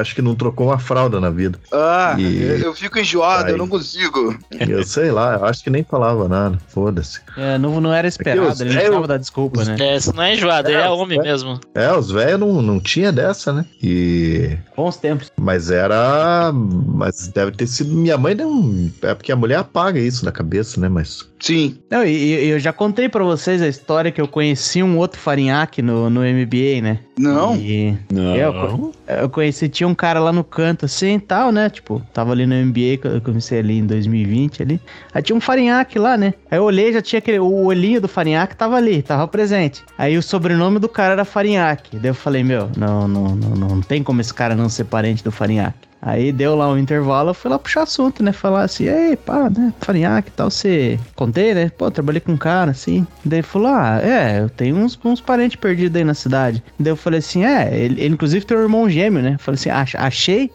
Acho 0.00 0.14
que 0.14 0.22
não 0.22 0.34
trocou 0.34 0.68
uma 0.68 0.78
fralda 0.78 1.20
na 1.20 1.28
vida. 1.30 1.58
Ah, 1.72 2.14
E- 2.18 2.62
eu 2.62 2.72
fico 2.74 2.98
enjoado, 2.98 3.46
Aí. 3.46 3.52
eu 3.52 3.58
não 3.58 3.68
consigo. 3.68 4.36
Eu 4.52 4.84
sei 4.84 5.10
lá, 5.10 5.34
eu 5.34 5.44
acho 5.44 5.62
que 5.62 5.68
nem 5.70 5.82
falava 5.84 6.28
nada. 6.28 6.58
Foda-se. 6.68 7.20
É, 7.36 7.58
não, 7.58 7.80
não 7.80 7.92
era 7.92 8.06
esperado, 8.08 8.48
os 8.48 8.60
ele 8.60 8.68
não 8.70 8.74
velho- 8.76 8.80
precisava 8.86 9.06
dar 9.08 9.16
desculpa, 9.18 9.60
os 9.60 9.68
né? 9.68 9.76
É, 9.80 9.96
isso 9.96 10.14
não 10.14 10.22
é 10.22 10.34
enjoado, 10.34 10.68
ele 10.68 10.76
é 10.78 10.88
homem 10.88 11.18
mesmo. 11.20 11.60
É, 11.74 11.92
os 11.92 12.10
velhos 12.10 12.38
não, 12.40 12.62
não 12.62 12.78
tinha 12.80 13.10
dessa, 13.12 13.52
né? 13.52 13.64
E. 13.82 14.56
Bons 14.76 14.96
tempos. 14.96 15.30
Mas 15.38 15.70
era. 15.70 16.52
Mas 16.52 17.28
deve 17.28 17.50
ter 17.52 17.66
sido. 17.66 17.92
Minha 17.94 18.16
mãe 18.16 18.34
não. 18.34 18.90
É 19.02 19.14
porque 19.14 19.32
a 19.32 19.36
mulher 19.36 19.58
apaga 19.58 19.98
isso 19.98 20.24
na 20.24 20.32
cabeça, 20.32 20.80
né? 20.80 20.88
Mas. 20.88 21.28
Sim. 21.40 21.76
Não, 21.90 22.02
e, 22.04 22.10
e 22.10 22.48
eu 22.48 22.58
já 22.58 22.72
contei 22.72 23.06
pra 23.08 23.22
vocês 23.22 23.60
a 23.60 23.68
história 23.68 24.10
que 24.10 24.20
eu 24.20 24.26
conheci 24.26 24.82
um 24.82 24.96
outro 24.96 25.20
farinhaque 25.20 25.82
no, 25.82 26.08
no 26.08 26.20
MBA, 26.22 26.80
né? 26.84 26.98
Não? 27.18 27.56
E 27.56 27.96
Não. 28.12 28.36
Eu, 28.36 28.92
eu 29.08 29.28
conheci, 29.30 29.68
tinha 29.68 29.88
um 29.88 29.94
cara 29.94 30.20
lá 30.20 30.32
no 30.32 30.44
canto 30.44 30.84
assim 30.84 31.14
e 31.14 31.20
tal, 31.20 31.50
né? 31.50 31.70
Tipo, 31.70 32.02
tava 32.12 32.32
ali 32.32 32.46
no 32.46 32.54
MBA, 32.54 32.98
que 33.00 33.06
eu 33.06 33.20
comecei 33.20 33.58
ali 33.58 33.78
em 33.78 33.86
2020 33.86 34.62
ali. 34.62 34.80
Aí 35.12 35.22
tinha 35.22 35.34
um 35.34 35.40
farinhaque 35.40 35.98
lá, 35.98 36.16
né? 36.16 36.34
Aí 36.50 36.58
eu 36.58 36.64
olhei, 36.64 36.92
já 36.92 37.00
tinha 37.00 37.18
aquele. 37.18 37.38
O 37.38 37.64
olhinho 37.64 38.00
do 38.00 38.08
farinhaque 38.08 38.54
tava 38.54 38.76
ali, 38.76 39.02
tava 39.02 39.26
presente. 39.26 39.82
Aí 39.96 40.16
o 40.16 40.22
sobrenome 40.22 40.78
do 40.78 40.88
cara 40.88 41.14
era 41.14 41.24
farinhaque. 41.24 41.96
Daí 41.96 42.10
eu 42.10 42.14
falei, 42.14 42.44
meu, 42.44 42.70
não, 42.76 43.08
não, 43.08 43.34
não, 43.34 43.68
não 43.68 43.80
tem 43.80 44.02
como 44.02 44.20
esse 44.20 44.34
cara 44.34 44.54
não 44.54 44.68
ser 44.68 44.84
parente 44.84 45.24
do 45.24 45.32
farinhaque. 45.32 45.88
Aí 46.06 46.30
deu 46.32 46.54
lá 46.54 46.68
um 46.70 46.76
intervalo, 46.76 47.30
eu 47.30 47.34
fui 47.34 47.50
lá 47.50 47.58
puxar 47.58 47.82
assunto, 47.84 48.22
né? 48.22 48.30
Falar 48.30 48.62
assim, 48.64 48.84
ei, 48.84 49.16
pá, 49.16 49.48
né? 49.48 49.72
Farinhaque 49.80 50.28
e 50.28 50.32
tal, 50.32 50.50
você. 50.50 50.98
Contei, 51.16 51.54
né? 51.54 51.70
Pô, 51.70 51.90
trabalhei 51.90 52.20
com 52.20 52.32
um 52.32 52.36
cara, 52.36 52.72
assim. 52.72 53.06
Daí 53.24 53.38
ele 53.38 53.46
falou, 53.46 53.68
ah, 53.68 54.00
é, 54.02 54.40
eu 54.40 54.50
tenho 54.50 54.76
uns, 54.76 54.98
uns 55.02 55.20
parentes 55.22 55.56
perdidos 55.56 55.96
aí 55.96 56.04
na 56.04 56.12
cidade. 56.14 56.62
Daí 56.78 56.92
eu 56.92 56.96
falei 56.96 57.20
assim, 57.20 57.44
é, 57.44 57.74
ele, 57.74 58.00
ele 58.02 58.14
inclusive 58.14 58.44
tem 58.44 58.56
um 58.56 58.60
irmão 58.60 58.88
gêmeo, 58.90 59.22
né? 59.22 59.36
Falei 59.38 59.56
assim, 59.58 59.70
ach- 59.70 59.94
achei. 59.96 60.50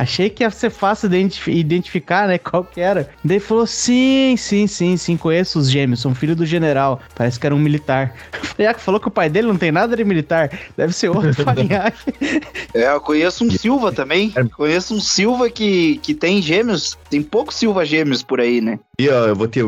Achei 0.00 0.30
que 0.30 0.42
ia 0.42 0.50
ser 0.50 0.70
fácil 0.70 1.08
identifi- 1.08 1.52
identificar, 1.52 2.26
né? 2.26 2.38
Qual 2.40 2.64
que 2.64 2.80
era. 2.80 3.10
Daí 3.22 3.36
ele 3.36 3.40
falou: 3.40 3.66
sim, 3.66 4.34
sim, 4.38 4.66
sim, 4.66 4.96
sim, 4.96 5.14
conheço 5.14 5.58
os 5.58 5.70
gêmeos, 5.70 6.00
são 6.00 6.14
filho 6.14 6.34
do 6.34 6.46
general. 6.46 7.00
Parece 7.14 7.38
que 7.38 7.44
era 7.44 7.54
um 7.54 7.58
militar. 7.58 8.14
Falei, 8.32 8.66
ah, 8.66 8.72
que 8.72 8.80
falou 8.80 8.98
que 8.98 9.08
o 9.08 9.10
pai 9.10 9.28
dele 9.28 9.48
não 9.48 9.58
tem 9.58 9.70
nada 9.70 9.94
de 9.94 10.02
militar. 10.02 10.50
Deve 10.74 10.94
ser 10.94 11.10
outro 11.10 11.34
farinhaque. 11.44 12.14
É, 12.74 12.90
eu 12.90 13.00
conheço 13.00 13.44
um 13.44 13.50
Silva 13.50 13.92
também. 13.92 14.32
Conheço 14.56 14.94
um 14.94 15.00
Silva 15.00 15.50
que, 15.50 15.98
que 15.98 16.14
tem 16.14 16.40
gêmeos. 16.40 16.96
Tem 17.10 17.22
poucos 17.22 17.56
Silva 17.56 17.84
gêmeos 17.84 18.22
por 18.22 18.40
aí, 18.40 18.62
né? 18.62 18.78
E 18.98 19.06
ó, 19.08 19.26
eu 19.26 19.36
vou 19.36 19.48
te 19.48 19.60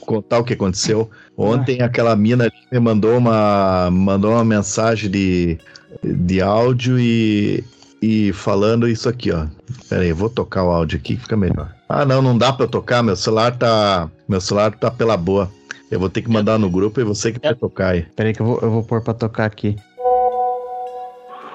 contar 0.00 0.38
o 0.38 0.44
que 0.44 0.54
aconteceu. 0.54 1.10
Ontem 1.36 1.82
aquela 1.82 2.16
mina 2.16 2.44
ali 2.44 2.52
me 2.72 2.80
mandou 2.80 3.18
uma, 3.18 3.90
mandou 3.90 4.32
uma 4.32 4.44
mensagem 4.44 5.10
de, 5.10 5.58
de 6.02 6.40
áudio 6.40 6.98
e, 6.98 7.62
e 8.00 8.32
falando 8.32 8.88
isso 8.88 9.08
aqui, 9.08 9.30
ó. 9.30 9.46
Pera 9.88 10.02
aí, 10.02 10.08
eu 10.08 10.16
vou 10.16 10.30
tocar 10.30 10.64
o 10.64 10.70
áudio 10.70 10.98
aqui 10.98 11.16
que 11.16 11.22
fica 11.22 11.36
melhor. 11.36 11.74
Ah, 11.88 12.04
não, 12.04 12.22
não 12.22 12.36
dá 12.36 12.52
pra 12.52 12.64
eu 12.64 12.70
tocar, 12.70 13.02
meu 13.02 13.16
celular 13.16 13.56
tá, 13.56 14.08
meu 14.28 14.40
celular 14.40 14.72
tá 14.72 14.90
pela 14.90 15.16
boa. 15.16 15.50
Eu 15.90 15.98
vou 15.98 16.10
ter 16.10 16.22
que 16.22 16.30
mandar 16.30 16.58
no 16.58 16.68
grupo 16.68 17.00
e 17.00 17.04
você 17.04 17.32
que 17.32 17.40
vai 17.40 17.54
tocar 17.54 17.90
aí. 17.90 18.02
Peraí 18.14 18.34
que 18.34 18.40
eu 18.40 18.46
vou, 18.46 18.60
eu 18.60 18.70
vou 18.70 18.82
pôr 18.82 19.00
pra 19.00 19.14
tocar 19.14 19.46
aqui. 19.46 19.76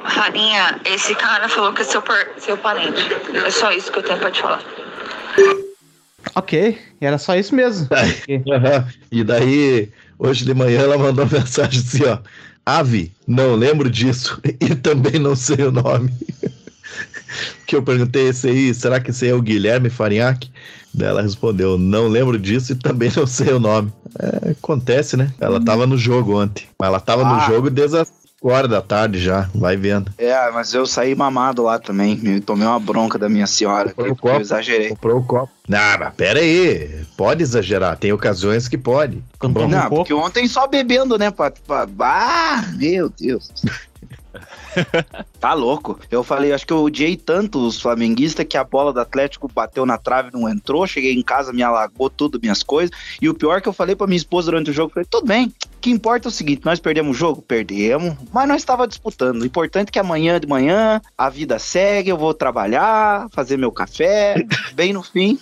Farinha, 0.09 0.81
esse 0.85 1.15
cara 1.15 1.47
falou 1.47 1.71
que 1.73 1.81
é 1.81 1.85
seu, 1.85 2.03
seu 2.37 2.57
parente. 2.57 3.01
É 3.33 3.49
só 3.49 3.71
isso 3.71 3.91
que 3.91 3.99
eu 3.99 4.03
tenho 4.03 4.19
pra 4.19 4.31
te 4.31 4.41
falar. 4.41 4.63
Ok, 6.35 6.79
era 6.99 7.17
só 7.17 7.35
isso 7.35 7.53
mesmo. 7.55 7.87
E 9.11 9.23
daí, 9.23 9.91
hoje 10.17 10.45
de 10.45 10.53
manhã, 10.53 10.81
ela 10.81 10.97
mandou 10.97 11.25
uma 11.25 11.31
mensagem 11.39 11.79
assim, 11.79 12.05
ó. 12.05 12.17
Ave, 12.65 13.11
não 13.27 13.55
lembro 13.55 13.89
disso 13.89 14.39
e 14.59 14.75
também 14.75 15.19
não 15.19 15.35
sei 15.35 15.65
o 15.65 15.71
nome. 15.71 16.11
que 17.67 17.75
eu 17.75 17.83
perguntei 17.83 18.29
esse 18.29 18.47
aí, 18.47 18.73
será 18.73 18.99
que 18.99 19.11
esse 19.11 19.25
aí 19.25 19.31
é 19.31 19.35
o 19.35 19.41
Guilherme 19.41 19.89
Farinhaque? 19.89 20.49
Daí 20.93 21.07
ela 21.09 21.21
respondeu, 21.21 21.77
não 21.77 22.07
lembro 22.07 22.37
disso 22.37 22.71
e 22.71 22.75
também 22.75 23.11
não 23.17 23.25
sei 23.27 23.53
o 23.53 23.59
nome. 23.59 23.91
É, 24.19 24.51
acontece, 24.51 25.17
né? 25.17 25.33
Ela 25.39 25.59
tava 25.63 25.87
no 25.87 25.97
jogo 25.97 26.39
ontem. 26.39 26.65
Mas 26.79 26.87
ela 26.87 26.99
tava 26.99 27.23
Ah. 27.23 27.35
no 27.35 27.53
jogo 27.53 27.69
desde 27.69 27.97
as 27.97 28.11
5 28.43 28.51
horas 28.51 28.69
da 28.69 28.81
tarde 28.81 29.19
já, 29.19 29.49
vai 29.55 29.77
vendo. 29.77 30.11
É, 30.17 30.51
mas 30.51 30.73
eu 30.73 30.85
saí 30.85 31.15
mamado 31.15 31.63
lá 31.63 31.79
também. 31.79 32.17
Me 32.17 32.41
tomei 32.41 32.67
uma 32.67 32.79
bronca 32.79 33.17
da 33.17 33.29
minha 33.29 33.47
senhora. 33.47 33.89
Comprou 33.89 34.05
aqui, 34.05 34.11
o 34.11 34.15
porque 34.15 34.27
eu 34.27 34.31
copo. 34.33 34.41
exagerei. 34.41 34.89
Comprou 34.89 35.17
o 35.19 35.23
copo. 35.23 35.49
Não, 35.67 35.97
mas 35.99 36.13
pera 36.15 36.39
aí. 36.41 37.05
Pode 37.15 37.41
exagerar, 37.41 37.95
tem 37.97 38.11
ocasiões 38.11 38.67
que 38.67 38.77
pode. 38.77 39.23
Um 39.41 39.47
Não, 39.47 39.79
pouco. 39.81 39.95
porque 39.95 40.13
ontem 40.13 40.45
só 40.47 40.67
bebendo, 40.67 41.17
né? 41.17 41.31
Pra, 41.31 41.51
pra- 41.51 41.87
Ah, 42.01 42.65
meu 42.75 43.09
Deus. 43.09 43.49
tá 45.39 45.53
louco. 45.53 45.97
Eu 46.11 46.21
falei, 46.23 46.51
acho 46.51 46.67
que 46.67 46.73
eu 46.73 46.83
odiei 46.83 47.15
tanto 47.15 47.65
os 47.65 47.79
flamenguistas 47.79 48.45
que 48.45 48.57
a 48.57 48.63
bola 48.65 48.91
do 48.91 48.99
Atlético 48.99 49.49
bateu 49.53 49.85
na 49.85 49.97
trave 49.97 50.29
e 50.33 50.37
não 50.37 50.49
entrou. 50.49 50.85
Cheguei 50.85 51.13
em 51.13 51.21
casa, 51.23 51.53
me 51.53 51.63
alagou 51.63 52.09
tudo, 52.09 52.39
minhas 52.41 52.61
coisas. 52.61 52.93
E 53.21 53.29
o 53.29 53.33
pior 53.33 53.61
que 53.61 53.69
eu 53.69 53.73
falei 53.73 53.95
pra 53.95 54.05
minha 54.07 54.17
esposa 54.17 54.51
durante 54.51 54.69
o 54.69 54.73
jogo, 54.73 54.91
falei, 54.93 55.07
tudo 55.09 55.27
bem. 55.27 55.53
O 55.83 55.85
que 55.85 55.91
importa 55.91 56.29
é 56.29 56.29
o 56.29 56.31
seguinte, 56.31 56.61
nós 56.63 56.79
perdemos 56.79 57.13
o 57.13 57.19
jogo? 57.19 57.41
Perdemos, 57.41 58.15
mas 58.31 58.47
nós 58.47 58.61
estava 58.61 58.87
disputando. 58.87 59.41
O 59.41 59.45
importante 59.45 59.89
é 59.89 59.91
que 59.91 59.99
amanhã 59.99 60.39
de 60.39 60.47
manhã 60.47 61.01
a 61.17 61.29
vida 61.29 61.59
segue, 61.59 62.09
eu 62.09 62.17
vou 62.17 62.33
trabalhar, 62.33 63.27
fazer 63.33 63.57
meu 63.57 63.69
café, 63.69 64.35
bem 64.73 64.93
no 64.93 65.03
fim. 65.03 65.37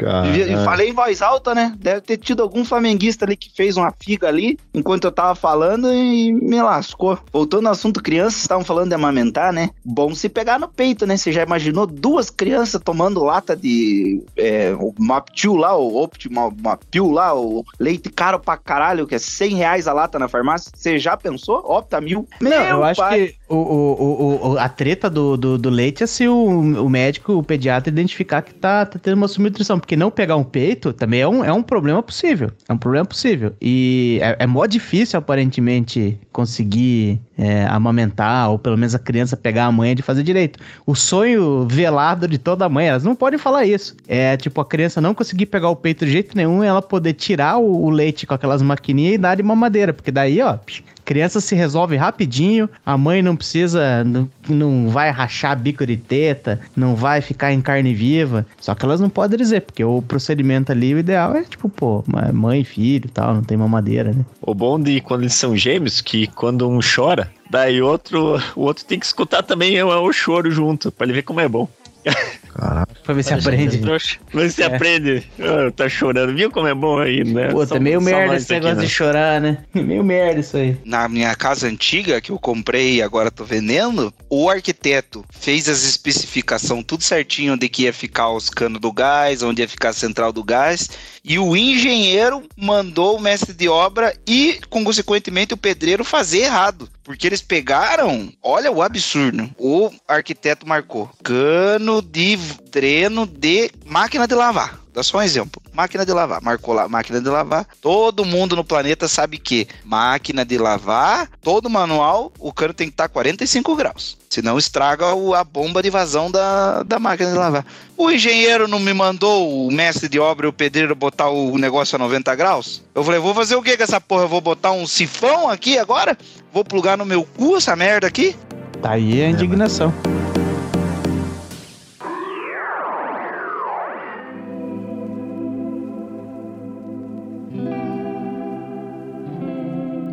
E 0.00 0.64
falei 0.64 0.88
em 0.88 0.94
voz 0.94 1.20
alta, 1.20 1.54
né? 1.54 1.74
Deve 1.78 2.00
ter 2.00 2.16
tido 2.16 2.42
algum 2.42 2.64
flamenguista 2.64 3.26
ali 3.26 3.36
que 3.36 3.54
fez 3.54 3.76
uma 3.76 3.92
figa 3.92 4.28
ali 4.28 4.58
enquanto 4.72 5.04
eu 5.04 5.12
tava 5.12 5.34
falando 5.34 5.92
e 5.92 6.32
me 6.32 6.60
lascou. 6.62 7.18
Voltando 7.30 7.66
ao 7.66 7.72
assunto 7.72 8.02
crianças, 8.02 8.40
estavam 8.40 8.64
falando 8.64 8.88
de 8.88 8.94
amamentar, 8.94 9.52
né? 9.52 9.70
Bom 9.84 10.14
se 10.14 10.28
pegar 10.28 10.58
no 10.58 10.68
peito, 10.68 11.06
né? 11.06 11.18
Você 11.18 11.30
já 11.30 11.42
imaginou 11.42 11.86
duas 11.86 12.30
crianças 12.30 12.80
tomando 12.82 13.22
lata 13.22 13.54
de 13.54 14.24
é, 14.38 14.72
Maptil 14.98 15.54
lá, 15.54 15.76
o 15.76 16.02
Optimal 16.02 16.50
Mapil 16.62 17.10
lá, 17.10 17.34
o 17.34 17.62
leite 17.78 18.08
caro 18.08 18.40
pra 18.40 18.56
caralho, 18.56 19.06
que 19.06 19.14
é 19.14 19.18
100 19.18 19.54
reais 19.54 19.81
a 19.86 19.92
lata 19.92 20.18
na 20.18 20.28
farmácia? 20.28 20.70
Você 20.74 20.98
já 20.98 21.16
pensou? 21.16 21.58
Opta 21.66 22.00
mil? 22.00 22.26
Não, 22.40 22.50
eu 22.50 22.64
Meu 22.76 22.84
acho 22.84 23.00
pai. 23.00 23.28
que 23.28 23.34
o, 23.48 23.56
o, 23.56 24.02
o, 24.02 24.50
o- 24.52 24.58
a 24.58 24.68
treta 24.68 25.08
do, 25.10 25.36
do, 25.36 25.58
do 25.58 25.70
leite 25.70 26.02
é 26.02 26.06
se 26.06 26.26
o, 26.28 26.34
o 26.46 26.88
médico, 26.88 27.32
o 27.34 27.42
pediatra, 27.42 27.90
identificar 27.90 28.42
que 28.42 28.54
tá, 28.54 28.86
tá 28.86 28.98
tendo 28.98 29.14
uma 29.16 29.28
subnutrição. 29.28 29.78
Porque 29.78 29.96
não 29.96 30.10
pegar 30.10 30.36
um 30.36 30.44
peito 30.44 30.92
também 30.92 31.20
é 31.20 31.28
um, 31.28 31.44
é 31.44 31.52
um 31.52 31.62
problema 31.62 32.02
possível. 32.02 32.50
É 32.68 32.72
um 32.72 32.78
problema 32.78 33.04
possível. 33.06 33.52
E 33.60 34.18
é, 34.22 34.36
é 34.40 34.46
mó 34.46 34.66
difícil, 34.66 35.18
aparentemente, 35.18 36.18
conseguir 36.32 37.20
é, 37.42 37.66
amamentar, 37.66 38.50
ou 38.50 38.58
pelo 38.58 38.78
menos 38.78 38.94
a 38.94 38.98
criança 39.00 39.36
pegar 39.36 39.66
a 39.66 39.72
mãe 39.72 39.96
de 39.96 40.02
fazer 40.02 40.22
direito. 40.22 40.60
O 40.86 40.94
sonho 40.94 41.66
velado 41.68 42.28
de 42.28 42.38
toda 42.38 42.68
mãe, 42.68 42.86
elas 42.86 43.02
não 43.02 43.16
podem 43.16 43.36
falar 43.36 43.66
isso. 43.66 43.96
É 44.06 44.36
tipo 44.36 44.60
a 44.60 44.64
criança 44.64 45.00
não 45.00 45.12
conseguir 45.12 45.46
pegar 45.46 45.68
o 45.68 45.74
peito 45.74 46.06
de 46.06 46.12
jeito 46.12 46.36
nenhum 46.36 46.62
ela 46.62 46.80
poder 46.80 47.14
tirar 47.14 47.58
o, 47.58 47.84
o 47.84 47.90
leite 47.90 48.26
com 48.26 48.34
aquelas 48.34 48.62
maquininhas 48.62 49.14
e 49.14 49.18
dar 49.18 49.34
de 49.34 49.42
mamadeira. 49.42 49.92
Porque 49.92 50.12
daí, 50.12 50.40
ó, 50.40 50.56
criança 51.04 51.40
se 51.40 51.54
resolve 51.54 51.96
rapidinho, 51.96 52.68
a 52.84 52.96
mãe 52.96 53.22
não 53.22 53.36
precisa, 53.36 54.04
não, 54.04 54.28
não 54.48 54.88
vai 54.88 55.10
rachar 55.10 55.58
bico 55.58 55.86
de 55.86 55.96
teta, 55.96 56.60
não 56.76 56.94
vai 56.94 57.20
ficar 57.20 57.52
em 57.52 57.60
carne 57.60 57.94
viva. 57.94 58.46
Só 58.60 58.74
que 58.74 58.84
elas 58.84 59.00
não 59.00 59.10
podem 59.10 59.38
dizer, 59.38 59.62
porque 59.62 59.84
o 59.84 60.02
procedimento 60.02 60.72
ali, 60.72 60.94
o 60.94 60.98
ideal 60.98 61.34
é 61.34 61.42
tipo, 61.42 61.68
pô, 61.68 62.04
mãe 62.32 62.64
filho 62.64 63.08
tal, 63.10 63.34
não 63.34 63.42
tem 63.42 63.56
mamadeira, 63.56 64.12
né? 64.12 64.24
O 64.40 64.54
bom 64.54 64.80
de 64.80 65.00
quando 65.00 65.22
eles 65.22 65.34
são 65.34 65.56
gêmeos, 65.56 66.00
que 66.00 66.26
quando 66.28 66.68
um 66.68 66.80
chora, 66.80 67.30
daí 67.50 67.80
outro, 67.82 68.40
o 68.56 68.62
outro 68.62 68.84
tem 68.84 68.98
que 68.98 69.06
escutar 69.06 69.42
também 69.42 69.82
o, 69.82 69.88
o 69.88 70.12
choro 70.12 70.50
junto, 70.50 70.90
pra 70.90 71.06
ele 71.06 71.14
ver 71.14 71.22
como 71.22 71.40
é 71.40 71.48
bom. 71.48 71.68
Caraca. 72.54 72.94
Pra 73.02 73.14
ver 73.14 73.22
se 73.22 73.32
aprende. 73.32 73.78
trouxa. 73.78 74.18
Mas 74.32 74.54
você 74.54 74.62
É. 74.62 74.66
aprende, 74.66 75.22
ah, 75.40 75.70
tá 75.74 75.88
chorando, 75.88 76.34
viu 76.34 76.50
como 76.50 76.66
é 76.68 76.74
bom 76.74 76.98
aí, 76.98 77.24
né? 77.24 77.48
Puta, 77.48 77.66
Só- 77.74 77.80
meio 77.80 77.98
só 78.00 78.04
merda 78.04 78.36
esse 78.36 78.44
aqui, 78.44 78.52
negócio 78.54 78.76
né? 78.76 78.84
de 78.84 78.90
chorar, 78.90 79.40
né? 79.40 79.58
Meio 79.74 80.04
merda 80.04 80.40
isso 80.40 80.56
aí. 80.56 80.76
na 80.84 81.08
minha 81.08 81.34
casa 81.34 81.66
antiga 81.66 82.20
que 82.20 82.30
eu 82.30 82.38
comprei 82.38 82.96
e 82.96 83.02
agora 83.02 83.30
tô 83.30 83.44
vendendo, 83.44 84.12
o 84.28 84.48
arquiteto 84.50 85.24
fez 85.30 85.68
as 85.68 85.82
especificações 85.84 86.84
tudo 86.86 87.02
certinho 87.02 87.54
onde 87.54 87.68
que 87.68 87.82
ia 87.84 87.92
ficar 87.92 88.30
os 88.30 88.48
canos 88.50 88.80
do 88.80 88.92
gás, 88.92 89.42
onde 89.42 89.62
ia 89.62 89.68
ficar 89.68 89.88
a 89.90 89.92
central 89.94 90.32
do 90.32 90.44
gás, 90.44 90.88
e 91.24 91.38
o 91.38 91.56
engenheiro 91.56 92.42
mandou 92.56 93.16
o 93.16 93.20
mestre 93.20 93.52
de 93.54 93.68
obra 93.68 94.14
e, 94.26 94.60
consequentemente, 94.68 95.54
o 95.54 95.56
pedreiro 95.56 96.04
fazer 96.04 96.40
errado. 96.40 96.88
Porque 97.04 97.26
eles 97.26 97.42
pegaram, 97.42 98.32
olha 98.42 98.70
o 98.70 98.82
absurdo. 98.82 99.50
O 99.58 99.90
arquiteto 100.06 100.66
marcou 100.66 101.10
cano 101.22 102.00
de 102.00 102.36
dreno 102.70 103.26
de 103.26 103.70
máquina 103.84 104.26
de 104.26 104.34
lavar. 104.34 104.81
Dá 104.92 105.02
só 105.02 105.18
um 105.18 105.22
exemplo. 105.22 105.60
Máquina 105.72 106.04
de 106.04 106.12
lavar. 106.12 106.42
Marcou 106.42 106.74
lá, 106.74 106.86
máquina 106.86 107.20
de 107.20 107.28
lavar. 107.28 107.66
Todo 107.80 108.24
mundo 108.26 108.54
no 108.54 108.62
planeta 108.62 109.08
sabe 109.08 109.38
que 109.38 109.66
máquina 109.84 110.44
de 110.44 110.58
lavar, 110.58 111.28
todo 111.42 111.70
manual, 111.70 112.30
o 112.38 112.52
cano 112.52 112.74
tem 112.74 112.88
que 112.88 112.92
estar 112.92 113.08
45 113.08 113.74
graus. 113.74 114.18
Senão 114.28 114.58
estraga 114.58 115.14
o- 115.14 115.34
a 115.34 115.42
bomba 115.44 115.82
de 115.82 115.88
vazão 115.90 116.30
da, 116.30 116.82
da 116.82 116.98
máquina 116.98 117.30
de 117.32 117.38
lavar. 117.38 117.64
O 117.96 118.10
engenheiro 118.10 118.68
não 118.68 118.78
me 118.78 118.92
mandou, 118.92 119.66
o 119.66 119.70
mestre 119.72 120.08
de 120.08 120.18
obra 120.18 120.46
e 120.46 120.48
o 120.50 120.52
pedreiro, 120.52 120.94
botar 120.94 121.28
o 121.30 121.56
negócio 121.56 121.96
a 121.96 121.98
90 121.98 122.34
graus? 122.34 122.82
Eu 122.94 123.02
falei, 123.02 123.18
vou 123.20 123.34
fazer 123.34 123.56
o 123.56 123.62
que 123.62 123.76
com 123.76 123.82
essa 123.82 124.00
porra? 124.00 124.24
Eu 124.24 124.28
vou 124.28 124.40
botar 124.42 124.72
um 124.72 124.86
sifão 124.86 125.48
aqui 125.48 125.78
agora? 125.78 126.16
Vou 126.52 126.64
plugar 126.64 126.98
no 126.98 127.04
meu 127.06 127.24
cu 127.24 127.56
essa 127.56 127.74
merda 127.74 128.06
aqui? 128.06 128.36
Tá 128.82 128.92
aí 128.92 129.22
a 129.22 129.28
indignação. 129.30 129.92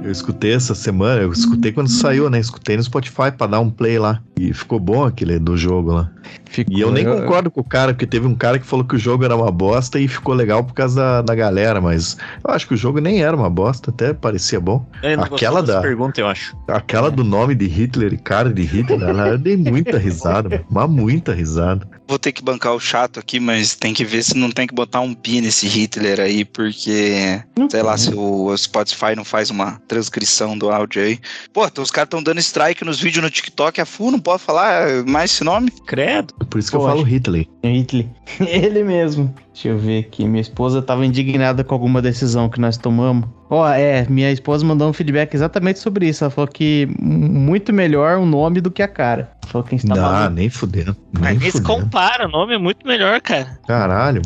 Eu 0.09 0.13
escutei 0.13 0.53
essa 0.53 0.73
semana, 0.73 1.21
eu 1.21 1.31
escutei 1.31 1.71
quando 1.71 1.87
saiu, 1.87 2.31
né? 2.31 2.39
Escutei 2.39 2.75
no 2.75 2.81
Spotify 2.81 3.31
pra 3.37 3.45
dar 3.45 3.59
um 3.59 3.69
play 3.69 3.99
lá. 3.99 4.19
E 4.39 4.53
ficou 4.53 4.79
bom 4.79 5.03
aquele 5.03 5.37
do 5.37 5.57
jogo 5.57 5.91
lá. 5.91 6.09
Ficou- 6.49 6.73
E 6.77 6.79
eu 6.79 6.91
nem 6.91 7.03
concordo 7.03 7.51
com 7.51 7.59
o 7.59 7.63
cara, 7.63 7.93
porque 7.93 8.05
teve 8.07 8.25
um 8.25 8.35
cara 8.35 8.57
que 8.57 8.65
falou 8.65 8.85
que 8.85 8.95
o 8.95 8.99
jogo 8.99 9.25
era 9.25 9.35
uma 9.35 9.51
bosta 9.51 9.99
e 9.99 10.07
ficou 10.07 10.33
legal 10.33 10.63
por 10.63 10.73
causa 10.73 10.95
da, 10.95 11.21
da 11.21 11.35
galera, 11.35 11.81
mas 11.81 12.15
eu 12.47 12.53
acho 12.53 12.67
que 12.67 12.73
o 12.73 12.77
jogo 12.77 12.99
nem 12.99 13.21
era 13.21 13.35
uma 13.35 13.49
bosta, 13.49 13.89
até 13.91 14.13
parecia 14.13 14.59
bom. 14.59 14.85
É, 15.01 15.17
não 15.17 15.23
Aquela 15.25 15.61
da- 15.61 15.81
pergunta, 15.81 16.21
eu 16.21 16.27
acho. 16.27 16.55
Aquela 16.67 17.11
do 17.11 17.23
nome 17.23 17.53
de 17.55 17.67
Hitler 17.67 18.13
e 18.13 18.17
cara 18.17 18.53
de 18.53 18.61
Hitler, 18.61 19.01
ela, 19.01 19.27
eu 19.29 19.37
dei 19.37 19.57
muita 19.57 19.97
risada, 19.97 20.49
mano, 20.49 20.65
mas 20.69 20.89
muita 20.89 21.33
risada. 21.33 21.87
Vou 22.07 22.17
ter 22.17 22.31
que 22.31 22.41
bancar 22.43 22.73
o 22.73 22.79
chato 22.79 23.19
aqui, 23.19 23.39
mas 23.39 23.75
tem 23.75 23.93
que 23.93 24.03
ver 24.05 24.23
se 24.23 24.35
não 24.37 24.49
tem 24.51 24.65
que 24.65 24.73
botar 24.73 25.01
um 25.01 25.13
pi 25.13 25.41
nesse 25.41 25.67
Hitler 25.67 26.19
aí, 26.19 26.43
porque, 26.45 27.39
sei 27.69 27.83
lá, 27.83 27.97
se 27.97 28.11
o 28.15 28.55
Spotify 28.57 29.15
não 29.15 29.23
faz 29.25 29.49
uma 29.51 29.79
transcrição 29.87 30.57
do 30.57 30.69
áudio 30.71 31.03
aí. 31.03 31.19
Pô, 31.53 31.65
então 31.65 31.83
os 31.83 31.91
caras 31.91 32.07
estão 32.07 32.23
dando 32.23 32.39
strike 32.39 32.83
nos 32.83 32.99
vídeos 32.99 33.23
no 33.23 33.29
TikTok 33.29 33.79
a 33.81 33.85
full, 33.85 34.11
não 34.11 34.19
pode 34.29 34.43
falar 34.43 35.03
mais 35.07 35.31
esse 35.31 35.43
nome? 35.43 35.71
Credo. 35.85 36.33
Por 36.49 36.59
isso 36.59 36.69
que 36.69 36.75
eu 36.77 36.81
Pô, 36.81 36.87
falo 36.87 37.01
acho- 37.01 37.09
Hitler. 37.09 37.47
Hitler. 37.63 38.05
Ele 38.39 38.83
mesmo. 38.83 39.33
Deixa 39.53 39.69
eu 39.69 39.77
ver 39.77 39.99
aqui. 40.05 40.25
Minha 40.27 40.41
esposa 40.41 40.81
tava 40.81 41.05
indignada 41.05 41.63
com 41.63 41.73
alguma 41.73 42.01
decisão 42.01 42.47
que 42.49 42.59
nós 42.61 42.77
tomamos. 42.77 43.27
Ó, 43.49 43.67
é, 43.67 44.05
minha 44.09 44.31
esposa 44.31 44.63
mandou 44.65 44.87
um 44.89 44.93
feedback 44.93 45.33
exatamente 45.33 45.79
sobre 45.79 46.07
isso. 46.07 46.23
Ela 46.23 46.31
falou 46.31 46.47
que 46.47 46.87
muito 46.99 47.73
melhor 47.73 48.17
o 48.19 48.25
nome 48.25 48.61
do 48.61 48.69
que 48.71 48.81
a 48.81 48.87
cara. 48.87 49.31
Falou 49.47 49.65
que 49.67 49.75
a 49.75 49.77
gente 49.77 49.87
tá 49.87 49.95
Não, 49.95 50.29
nem 50.29 50.49
fudendo. 50.49 50.95
Nem 51.19 51.33
Mas 51.39 51.51
fudendo. 51.53 51.63
compara, 51.67 52.27
o 52.27 52.31
nome 52.31 52.53
é 52.53 52.57
muito 52.57 52.87
melhor, 52.87 53.19
cara. 53.21 53.59
Caralho. 53.67 54.21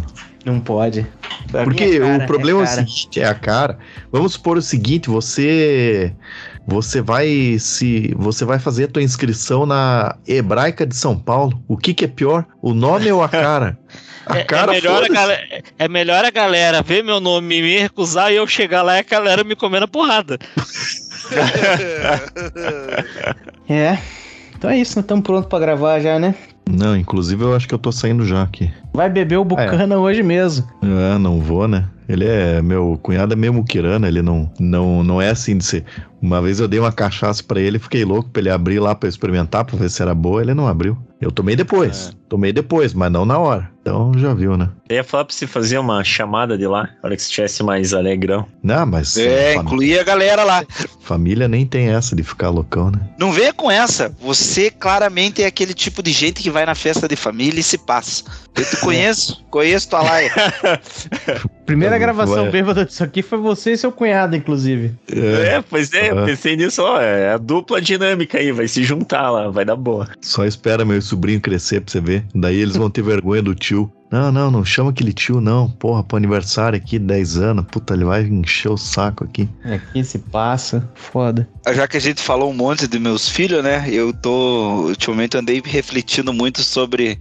Não 0.45 0.59
pode. 0.59 1.07
A 1.53 1.63
Porque 1.63 1.85
minha 1.85 2.01
cara 2.01 2.23
o 2.23 2.27
problema 2.27 2.59
é, 2.59 2.63
o 2.63 2.65
cara. 2.65 2.81
seguinte, 2.85 3.21
é 3.21 3.25
a 3.25 3.33
cara. 3.33 3.79
Vamos 4.11 4.33
supor 4.33 4.57
o 4.57 4.61
seguinte, 4.61 5.09
você 5.09 6.13
você 6.65 7.01
vai 7.01 7.57
se 7.59 8.13
você 8.17 8.45
vai 8.45 8.59
fazer 8.59 8.85
a 8.85 8.87
tua 8.87 9.03
inscrição 9.03 9.65
na 9.65 10.15
Hebraica 10.27 10.85
de 10.85 10.95
São 10.95 11.17
Paulo. 11.17 11.61
O 11.67 11.77
que 11.77 11.93
que 11.93 12.05
é 12.05 12.07
pior, 12.07 12.45
o 12.61 12.73
nome 12.73 13.11
ou 13.11 13.23
a 13.23 13.29
cara? 13.29 13.77
A 14.25 14.37
É, 14.37 14.41
é 14.41 14.43
cara 14.43 14.71
melhor 14.71 15.03
a 15.03 15.07
galera, 15.09 15.63
é 15.77 15.87
melhor 15.87 16.23
a 16.25 16.31
galera 16.31 16.81
ver 16.81 17.03
meu 17.03 17.19
nome 17.19 17.57
e 17.57 17.61
me 17.61 17.79
recusar 17.79 18.31
e 18.31 18.35
eu 18.35 18.47
chegar 18.47 18.81
lá 18.81 18.95
e 18.95 18.99
a 18.99 19.03
galera 19.03 19.43
me 19.43 19.55
comendo 19.55 19.85
a 19.85 19.87
porrada. 19.87 20.37
É. 23.69 23.97
Então 24.55 24.69
é 24.69 24.77
isso, 24.77 24.97
nós 24.97 25.05
estamos 25.05 25.23
prontos 25.23 25.49
pra 25.49 25.57
gravar 25.57 25.99
já, 25.99 26.19
né? 26.19 26.35
Não, 26.69 26.95
inclusive 26.95 27.43
eu 27.43 27.55
acho 27.55 27.67
que 27.67 27.73
eu 27.73 27.79
tô 27.79 27.93
saindo 27.93 28.25
já 28.25 28.43
aqui. 28.43 28.71
Vai 28.93 29.09
beber 29.09 29.37
o 29.37 29.45
Bucana 29.45 29.97
hoje 29.97 30.21
mesmo. 30.21 30.67
Ah, 30.81 31.17
não 31.17 31.39
vou, 31.39 31.67
né? 31.67 31.85
Ele 32.07 32.25
é 32.27 32.61
meu 32.61 32.99
cunhado 33.01 33.33
é 33.33 33.35
meio 33.35 33.53
muquirana, 33.53 34.07
ele 34.07 34.21
não 34.21 34.51
não 34.59 35.03
não 35.03 35.21
é 35.21 35.29
assim 35.29 35.57
de 35.57 35.63
ser. 35.65 35.85
Uma 36.21 36.41
vez 36.41 36.59
eu 36.59 36.67
dei 36.67 36.79
uma 36.79 36.91
cachaça 36.91 37.43
pra 37.43 37.59
ele, 37.59 37.79
fiquei 37.79 38.05
louco 38.05 38.29
pra 38.29 38.41
ele 38.41 38.49
abrir 38.49 38.79
lá 38.79 38.93
pra 38.95 39.09
experimentar, 39.09 39.65
pra 39.65 39.77
ver 39.77 39.89
se 39.89 40.01
era 40.01 40.13
boa, 40.13 40.41
ele 40.41 40.53
não 40.53 40.67
abriu. 40.67 40.97
Eu 41.19 41.31
tomei 41.31 41.55
depois, 41.55 42.15
tomei 42.29 42.51
depois, 42.53 42.93
mas 42.93 43.11
não 43.11 43.25
na 43.25 43.37
hora. 43.37 43.69
Então 43.81 44.13
já 44.17 44.33
viu, 44.33 44.55
né? 44.57 44.69
Eu 44.89 44.97
ia 44.97 45.03
falar 45.03 45.25
pra 45.25 45.33
você 45.35 45.45
fazer 45.47 45.77
uma 45.77 46.01
chamada 46.03 46.57
de 46.57 46.65
lá, 46.67 46.83
na 46.83 46.89
hora 47.03 47.15
que 47.15 47.21
você 47.21 47.27
estivesse 47.29 47.63
mais 47.63 47.93
alegrão. 47.93 48.45
Não, 48.61 48.85
mas 48.85 49.17
É, 49.17 49.53
fam- 49.53 49.63
incluir 49.63 49.99
a 49.99 50.03
galera 50.03 50.43
lá. 50.45 50.63
família 51.01 51.47
nem 51.49 51.65
tem 51.65 51.89
essa 51.89 52.15
de 52.15 52.23
ficar 52.23 52.49
loucão, 52.49 52.89
né? 52.91 52.99
Não 53.17 53.31
venha 53.31 53.53
com 53.53 53.69
essa. 53.71 54.13
Você 54.21 54.69
claramente 54.69 55.41
é 55.43 55.45
aquele 55.45 55.73
tipo 55.73 56.01
de 56.03 56.11
gente 56.11 56.41
que 56.41 56.49
vai 56.49 56.65
na 56.65 56.75
festa 56.75 57.07
de 57.07 57.15
família 57.17 57.59
e 57.59 57.63
se 57.63 57.77
passa. 57.77 58.23
Eu 58.55 58.63
te 58.63 58.77
conheço, 58.83 59.43
conheço 59.49 59.89
tua 59.89 60.01
laia. 60.01 60.31
Primeira 61.65 61.97
gravação 61.97 62.43
vai. 62.43 62.51
bêbada 62.51 62.85
disso 62.85 63.03
aqui 63.03 63.21
foi 63.21 63.37
você 63.39 63.73
e 63.73 63.77
seu 63.77 63.91
cunhado, 63.91 64.35
inclusive. 64.35 64.93
É, 65.11 65.61
pois 65.69 65.93
é, 65.93 66.11
eu 66.11 66.19
Ah. 66.19 66.25
pensei 66.25 66.55
nisso, 66.55 66.81
ó, 66.83 66.99
é 66.99 67.33
a 67.33 67.37
dupla 67.37 67.81
dinâmica 67.81 68.37
aí, 68.37 68.51
vai 68.51 68.67
se 68.67 68.83
juntar 68.83 69.29
lá, 69.29 69.49
vai 69.49 69.63
dar 69.65 69.75
boa. 69.75 70.07
Só 70.21 70.45
espera 70.45 70.83
meu 70.85 71.01
sobrinho 71.01 71.39
crescer 71.41 71.81
pra 71.81 71.91
você 71.91 72.01
ver. 72.01 72.25
Daí 72.35 72.57
eles 72.59 72.75
vão 72.75 72.89
ter 72.89 73.01
vergonha 73.03 73.41
do 73.41 73.55
tio. 73.55 73.91
Não, 74.11 74.31
não, 74.31 74.51
não 74.51 74.63
chama 74.63 74.91
aquele 74.91 75.11
tio, 75.11 75.41
não. 75.41 75.67
Porra, 75.67 76.03
pro 76.03 76.17
aniversário 76.17 76.77
aqui, 76.77 76.99
10 76.99 77.37
anos. 77.37 77.65
Puta, 77.71 77.95
ele 77.95 78.05
vai 78.05 78.21
encher 78.21 78.69
o 78.69 78.77
saco 78.77 79.23
aqui. 79.23 79.49
Aqui 79.65 80.03
se 80.03 80.19
passa. 80.19 80.87
Foda. 80.93 81.49
Já 81.73 81.87
que 81.87 81.97
a 81.97 81.99
gente 81.99 82.21
falou 82.21 82.51
um 82.51 82.53
monte 82.53 82.87
de 82.87 82.99
meus 82.99 83.27
filhos, 83.27 83.63
né? 83.63 83.87
Eu 83.89 84.13
tô. 84.13 84.83
Ultimamente 84.89 85.35
andei 85.35 85.59
refletindo 85.65 86.31
muito 86.31 86.61
sobre. 86.61 87.17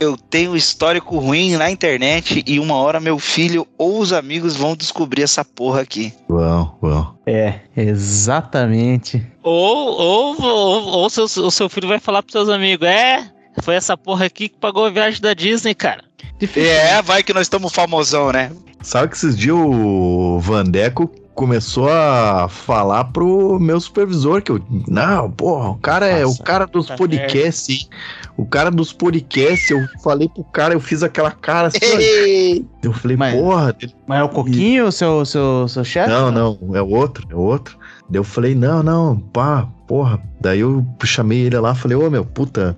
Eu 0.00 0.16
tenho 0.16 0.56
histórico 0.56 1.16
ruim 1.16 1.52
na 1.56 1.70
internet 1.70 2.42
e 2.44 2.58
uma 2.58 2.74
hora 2.74 2.98
meu 2.98 3.16
filho 3.20 3.49
ou 3.58 3.98
os 3.98 4.12
amigos 4.12 4.56
vão 4.56 4.76
descobrir 4.76 5.22
essa 5.22 5.44
porra 5.44 5.80
aqui. 5.80 6.12
Uau, 6.28 6.78
uau. 6.82 7.14
É, 7.26 7.60
exatamente. 7.76 9.26
Ou, 9.42 10.00
ou, 10.00 10.42
ou, 10.42 10.82
ou 11.00 11.10
seu, 11.10 11.24
o 11.24 11.50
seu 11.50 11.68
filho 11.68 11.88
vai 11.88 11.98
falar 11.98 12.22
pros 12.22 12.32
seus 12.32 12.48
amigos, 12.48 12.86
é, 12.86 13.30
foi 13.62 13.74
essa 13.74 13.96
porra 13.96 14.26
aqui 14.26 14.48
que 14.48 14.58
pagou 14.58 14.86
a 14.86 14.90
viagem 14.90 15.20
da 15.20 15.34
Disney, 15.34 15.74
cara. 15.74 16.04
Difícil. 16.38 16.70
É, 16.70 17.02
vai 17.02 17.22
que 17.22 17.34
nós 17.34 17.42
estamos 17.42 17.72
famosão, 17.72 18.32
né? 18.32 18.50
Sabe 18.82 19.08
que 19.08 19.16
esses 19.16 19.36
dias 19.36 19.56
o 19.56 20.38
Vandeco 20.40 21.10
começou 21.34 21.88
a 21.88 22.48
falar 22.48 23.04
pro 23.04 23.58
meu 23.58 23.80
supervisor 23.80 24.42
que 24.42 24.50
eu. 24.52 24.60
Não, 24.86 25.30
porra, 25.30 25.70
o 25.70 25.76
cara 25.76 26.06
é 26.06 26.22
Nossa, 26.22 26.40
o 26.42 26.44
cara 26.44 26.66
dos 26.66 26.86
tá 26.86 26.96
podcasts. 26.96 27.68
hein? 27.68 27.88
O 28.36 28.44
cara 28.46 28.70
dos 28.70 28.92
podcasts, 28.92 29.70
eu 29.70 29.80
falei 30.02 30.28
pro 30.28 30.44
cara, 30.44 30.74
eu 30.74 30.80
fiz 30.80 31.02
aquela 31.02 31.30
cara 31.30 31.68
assim. 31.68 31.78
Ei, 31.82 32.64
Eu 32.82 32.92
falei, 32.92 33.16
Mas- 33.16 33.34
porra, 33.34 33.76
Mas 34.06 34.20
é 34.20 34.22
o 34.22 34.28
Coquinho, 34.28 34.86
o 34.86 34.92
seu, 34.92 35.24
seu, 35.24 35.68
seu 35.68 35.84
chefe? 35.84 36.10
Não, 36.10 36.30
não, 36.30 36.58
é 36.74 36.82
outro, 36.82 37.26
é 37.30 37.34
outro. 37.34 37.78
Daí 38.10 38.18
eu 38.18 38.24
falei, 38.24 38.56
não, 38.56 38.82
não, 38.82 39.16
pá, 39.16 39.68
porra. 39.86 40.20
Daí 40.40 40.60
eu 40.60 40.84
chamei 41.04 41.46
ele 41.46 41.58
lá, 41.58 41.74
falei, 41.74 41.96
ô 41.96 42.10
meu, 42.10 42.24
puta, 42.24 42.76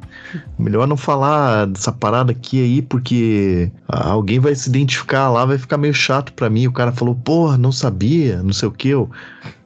melhor 0.58 0.86
não 0.86 0.96
falar 0.96 1.66
dessa 1.66 1.90
parada 1.90 2.32
aqui 2.32 2.62
aí, 2.62 2.82
porque 2.82 3.72
alguém 3.88 4.38
vai 4.38 4.54
se 4.54 4.68
identificar 4.68 5.30
lá, 5.30 5.46
vai 5.46 5.56
ficar 5.56 5.78
meio 5.78 5.94
chato 5.94 6.32
pra 6.34 6.50
mim. 6.50 6.66
O 6.66 6.72
cara 6.72 6.92
falou, 6.92 7.14
porra, 7.14 7.56
não 7.56 7.72
sabia, 7.72 8.42
não 8.42 8.52
sei 8.52 8.68
o 8.68 8.72
que. 8.72 8.90
Eu, 8.90 9.10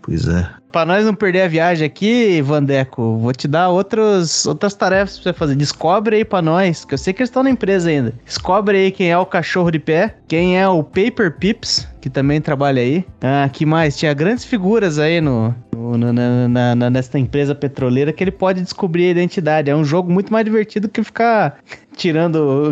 pois 0.03 0.29
é. 0.29 0.49
Pra 0.77 0.85
nós 0.85 1.07
não 1.07 1.15
perder 1.15 1.41
a 1.41 1.49
viagem 1.49 1.87
aqui, 1.87 2.43
Vandeco, 2.43 3.17
vou 3.17 3.33
te 3.33 3.49
dar 3.49 3.71
outros, 3.71 4.45
outras 4.45 4.75
tarefas 4.75 5.15
pra 5.19 5.33
você 5.33 5.39
fazer. 5.39 5.55
Descobre 5.55 6.17
aí 6.17 6.23
pra 6.23 6.43
nós, 6.43 6.85
que 6.85 6.93
eu 6.93 6.99
sei 6.99 7.15
que 7.15 7.23
eles 7.23 7.31
estão 7.31 7.43
na 7.43 7.49
empresa 7.49 7.89
ainda. 7.89 8.13
Descobre 8.27 8.77
aí 8.77 8.91
quem 8.91 9.11
é 9.11 9.17
o 9.17 9.25
cachorro 9.25 9.71
de 9.71 9.79
pé, 9.79 10.17
quem 10.29 10.61
é 10.61 10.69
o 10.69 10.83
Paper 10.83 11.35
Pips, 11.39 11.89
que 11.99 12.11
também 12.11 12.43
trabalha 12.43 12.83
aí. 12.83 13.07
Ah, 13.23 13.49
que 13.51 13.65
mais? 13.65 13.97
Tinha 13.97 14.13
grandes 14.13 14.45
figuras 14.45 14.99
aí 14.99 15.19
no, 15.19 15.55
no- 15.75 16.13
na, 16.13 16.75
na, 16.75 16.91
na- 16.91 17.01
empresa 17.19 17.55
petroleira 17.55 18.13
que 18.13 18.23
ele 18.23 18.31
pode 18.31 18.61
descobrir 18.61 19.07
a 19.07 19.11
identidade. 19.13 19.71
É 19.71 19.75
um 19.75 19.83
jogo 19.83 20.13
muito 20.13 20.31
mais 20.31 20.45
divertido 20.45 20.91
que 20.91 21.03
ficar 21.03 21.57
tirando, 21.97 22.71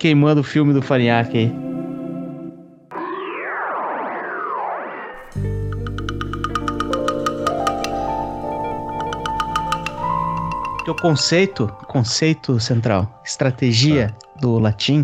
queimando 0.00 0.40
o 0.40 0.44
filme 0.44 0.72
do 0.72 0.82
Farinhaque 0.82 1.38
aí. 1.38 1.52
Que 10.84 10.90
o 10.90 10.94
conceito, 10.94 11.66
conceito 11.88 12.60
central, 12.60 13.22
estratégia 13.24 14.14
do 14.40 14.58
latim, 14.58 15.02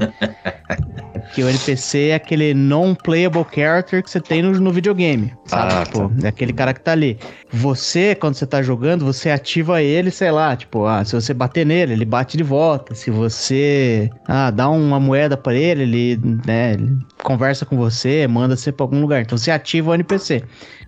que 1.34 1.42
o 1.42 1.48
NPC 1.48 2.08
é 2.08 2.14
aquele 2.14 2.52
non-playable 2.52 3.46
character 3.52 4.02
que 4.02 4.10
você 4.10 4.20
tem 4.20 4.42
no, 4.42 4.52
no 4.52 4.70
videogame, 4.70 5.32
sabe? 5.46 5.74
Ah, 5.74 5.84
tipo, 5.84 6.12
é 6.22 6.28
aquele 6.28 6.52
cara 6.52 6.74
que 6.74 6.80
tá 6.80 6.92
ali. 6.92 7.18
Você, 7.50 8.14
quando 8.14 8.34
você 8.34 8.46
tá 8.46 8.62
jogando, 8.62 9.04
você 9.04 9.30
ativa 9.30 9.82
ele, 9.82 10.10
sei 10.10 10.30
lá, 10.30 10.54
tipo, 10.54 10.84
ah, 10.86 11.04
se 11.04 11.14
você 11.14 11.32
bater 11.32 11.64
nele, 11.64 11.94
ele 11.94 12.04
bate 12.04 12.36
de 12.36 12.42
volta. 12.42 12.94
Se 12.94 13.10
você, 13.10 14.10
ah, 14.26 14.50
dá 14.50 14.68
uma 14.68 15.00
moeda 15.00 15.36
pra 15.36 15.54
ele, 15.54 15.82
ele, 15.82 16.20
né, 16.46 16.74
ele 16.74 16.98
conversa 17.22 17.64
com 17.64 17.76
você, 17.76 18.26
manda 18.26 18.56
você 18.56 18.72
pra 18.72 18.84
algum 18.84 19.00
lugar. 19.00 19.22
Então 19.22 19.36
você 19.36 19.50
ativa 19.50 19.90
o 19.90 19.94
NPC. 19.94 20.42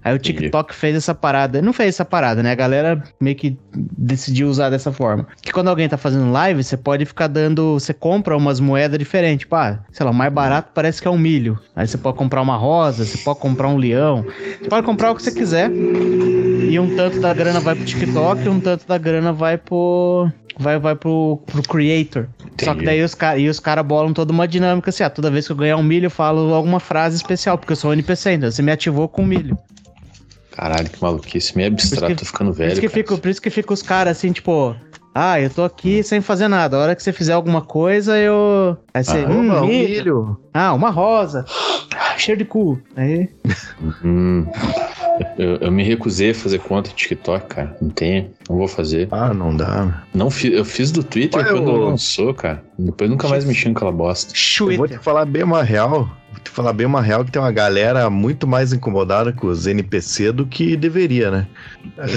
Aí 0.05 0.15
o 0.15 0.19
TikTok 0.19 0.75
fez 0.75 0.97
essa 0.97 1.15
parada. 1.15 1.63
Não 1.63 1.73
fez 1.73 1.91
essa 1.91 2.05
parada, 2.05 2.43
né? 2.43 2.51
A 2.51 2.57
galera 2.57 3.03
meio 3.21 3.37
que 3.37 3.57
decidiu 3.73 4.49
usar 4.49 4.69
dessa 4.69 4.91
forma. 4.91 5.29
Que 5.41 5.53
quando 5.53 5.69
alguém 5.69 5.89
tá 5.89 5.97
fazendo 5.97 6.31
live, 6.33 6.63
você 6.63 6.77
pode 6.77 7.05
ficar 7.05 7.29
dando. 7.29 7.75
Você 7.75 7.95
compra 7.95 8.37
umas 8.37 8.59
moedas 8.59 8.99
diferentes. 8.99 9.41
Tipo, 9.41 9.55
ah, 9.55 9.79
sei 9.93 10.05
lá, 10.05 10.11
o 10.11 10.15
mais 10.15 10.33
barato 10.33 10.71
parece 10.75 11.01
que 11.01 11.07
é 11.07 11.11
um 11.11 11.19
milho. 11.19 11.59
Aí 11.77 11.87
você 11.87 11.97
pode 11.97 12.17
comprar 12.17 12.43
uma 12.43 12.57
rosa, 12.57 13.05
você 13.05 13.19
pode 13.19 13.39
comprar 13.39 13.69
um 13.69 13.77
leão. 13.77 14.25
Você 14.61 14.69
pode 14.69 14.85
comprar 14.85 15.13
o 15.13 15.15
que 15.15 15.23
você 15.23 15.31
quiser. 15.31 15.71
E 15.71 16.79
um 16.81 16.97
tanto 16.97 17.21
da 17.21 17.33
grana 17.33 17.61
vai 17.61 17.75
pro 17.77 17.85
TikTok 17.85 18.45
e 18.45 18.49
um 18.49 18.59
tanto 18.59 18.87
da 18.87 18.99
grana 18.99 19.33
vai 19.33 19.57
pro. 19.57 20.29
Vai, 20.59 20.79
vai 20.79 20.95
pro, 20.95 21.41
pro 21.47 21.63
creator. 21.63 22.29
Só 22.63 22.75
que 22.75 22.85
daí 22.85 23.03
os 23.03 23.15
caras 23.15 23.61
cara 23.61 23.83
bolam 23.83 24.13
toda 24.13 24.33
uma 24.33 24.47
dinâmica 24.47 24.91
assim, 24.91 25.03
ah, 25.03 25.09
toda 25.09 25.31
vez 25.31 25.47
que 25.47 25.53
eu 25.53 25.57
ganhar 25.57 25.77
um 25.79 25.83
milho, 25.83 26.07
eu 26.07 26.11
falo 26.23 26.55
alguma 26.55 26.79
frase 26.79 27.17
especial, 27.17 27.59
porque 27.59 27.73
eu 27.73 27.77
sou 27.77 27.91
um 27.91 27.95
NPC 27.95 28.29
ainda. 28.31 28.49
Você 28.51 28.63
me 28.63 28.71
ativou 28.71 29.09
com 29.09 29.25
milho. 29.25 29.59
Caralho, 30.53 30.89
que 30.89 31.03
maluquice. 31.03 31.57
Meio 31.57 31.69
abstrato, 31.73 32.07
que- 32.15 32.21
tô 32.21 32.25
ficando 32.27 32.53
Por 32.53 32.59
velho. 32.59 32.73
isso 32.73 32.81
que, 32.81 32.87
cara. 32.89 33.03
fica, 33.03 33.19
por 33.19 33.29
isso 33.29 33.43
que 33.43 33.51
fica 33.51 33.73
os 33.75 33.83
caras 33.83 34.17
assim, 34.19 34.31
tipo, 34.31 34.77
ah, 35.15 35.41
eu 35.41 35.51
tô 35.51 35.65
aqui 35.65 36.01
sem 36.05 36.21
fazer 36.21 36.47
nada. 36.47 36.77
A 36.77 36.81
hora 36.81 36.95
que 36.95 37.03
você 37.03 37.13
fizer 37.13 37.33
alguma 37.33 37.61
coisa, 37.63 38.17
eu. 38.19 38.77
Aí 38.95 39.03
você. 39.03 39.19
Ah, 39.19 39.29
hum, 39.31 39.51
opa, 39.51 39.63
um 39.63 39.67
milho. 39.67 39.89
milho. 39.89 40.41
Ah, 40.55 40.73
uma 40.75 40.91
rosa. 40.91 41.45
Ah, 41.97 42.15
cheiro 42.19 42.39
de 42.39 42.45
cu. 42.45 42.81
Aí. 42.97 43.29
Hum, 44.05 44.47
eu, 45.39 45.57
eu 45.57 45.71
me 45.73 45.83
recusei 45.83 46.31
a 46.31 46.35
fazer 46.35 46.59
conta 46.59 46.89
de 46.91 46.97
TikTok, 46.97 47.47
cara. 47.47 47.77
Não 47.81 47.91
tenho, 47.91 48.31
não 48.49 48.57
vou 48.57 48.69
fazer. 48.69 49.09
Ah, 49.11 49.33
não 49.35 49.57
dá. 49.57 50.03
Não 50.15 50.31
fi, 50.31 50.53
eu 50.53 50.65
fiz 50.65 50.91
do 50.91 51.03
Twitter 51.05 51.41
Olha 51.41 51.53
quando 51.53 51.69
o- 51.71 51.85
lançou, 51.91 52.33
cara. 52.35 52.63
Depois 52.79 53.09
nunca 53.11 53.29
mais 53.29 53.45
mexi 53.45 53.69
naquela 53.69 53.93
bosta. 53.93 54.33
Eu 54.61 54.77
vou 54.77 54.89
te 54.89 54.99
falar 54.99 55.25
bem 55.25 55.43
uma 55.43 55.63
real. 55.63 56.11
Vou 56.33 56.41
te 56.43 56.51
falar 56.51 56.73
bem 56.73 56.87
uma 56.87 57.03
real 57.03 57.25
que 57.25 57.31
tem 57.31 57.41
uma 57.41 57.53
galera 57.53 58.09
muito 58.09 58.47
mais 58.47 58.73
incomodada 58.73 59.33
com 59.33 59.47
os 59.49 59.67
NPC 59.67 60.33
do 60.33 60.47
que 60.47 60.77
deveria, 60.77 61.31
né? 61.31 61.47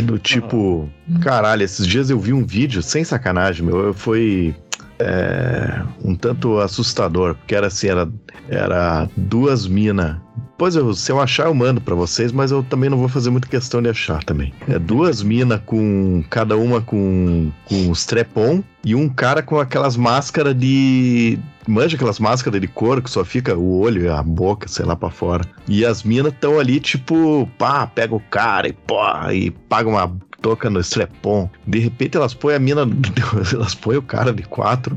Do 0.03 0.17
tipo, 0.17 0.89
caralho, 1.21 1.63
esses 1.63 1.85
dias 1.85 2.09
eu 2.09 2.17
vi 2.19 2.31
um 2.33 2.45
vídeo, 2.45 2.81
sem 2.81 3.03
sacanagem, 3.03 3.65
meu, 3.65 3.93
foi 3.93 4.55
é, 4.99 5.81
um 6.03 6.15
tanto 6.15 6.59
assustador, 6.59 7.35
porque 7.35 7.55
era 7.55 7.67
assim, 7.67 7.87
era, 7.87 8.09
era 8.49 9.09
duas 9.15 9.67
minas. 9.67 10.17
Pois 10.57 10.75
eu, 10.75 10.93
se 10.93 11.11
eu 11.11 11.19
achar, 11.19 11.47
eu 11.47 11.53
mando 11.53 11.81
pra 11.81 11.95
vocês, 11.95 12.31
mas 12.31 12.49
eu 12.49 12.63
também 12.63 12.89
não 12.89 12.97
vou 12.97 13.09
fazer 13.09 13.29
muita 13.29 13.47
questão 13.47 13.81
de 13.81 13.89
achar 13.89 14.23
também. 14.23 14.53
É 14.69 14.79
duas 14.79 15.21
minas 15.21 15.59
com. 15.65 16.23
cada 16.29 16.55
uma 16.55 16.79
com, 16.79 17.51
com 17.65 17.91
trepon 18.07 18.63
e 18.83 18.95
um 18.95 19.09
cara 19.09 19.43
com 19.43 19.59
aquelas 19.59 19.97
máscaras 19.97 20.57
de. 20.57 21.37
Manja 21.67 21.97
aquelas 21.97 22.19
máscaras 22.19 22.61
de 22.61 22.67
couro 22.67 23.01
que 23.01 23.09
só 23.09 23.25
fica 23.25 23.53
o 23.57 23.79
olho 23.79 24.03
e 24.03 24.07
a 24.07 24.23
boca, 24.23 24.67
sei 24.67 24.85
lá, 24.85 24.95
pra 24.95 25.09
fora. 25.09 25.43
E 25.67 25.83
as 25.83 26.03
minas 26.03 26.31
estão 26.31 26.57
ali, 26.57 26.79
tipo, 26.79 27.49
pá, 27.57 27.87
pega 27.87 28.15
o 28.15 28.19
cara 28.19 28.69
e 28.69 28.73
pô, 28.73 29.01
e 29.33 29.51
paga 29.51 29.89
uma 29.89 30.15
toca 30.45 30.69
no 30.69 30.79
strepon. 30.79 31.49
De 31.65 31.79
repente 31.79 32.15
elas 32.17 32.35
põem 32.35 32.53
a 32.53 32.59
mina, 32.59 32.81
elas 33.51 33.73
põem 33.73 33.97
o 33.97 34.01
cara 34.03 34.31
de 34.31 34.43
quatro, 34.43 34.95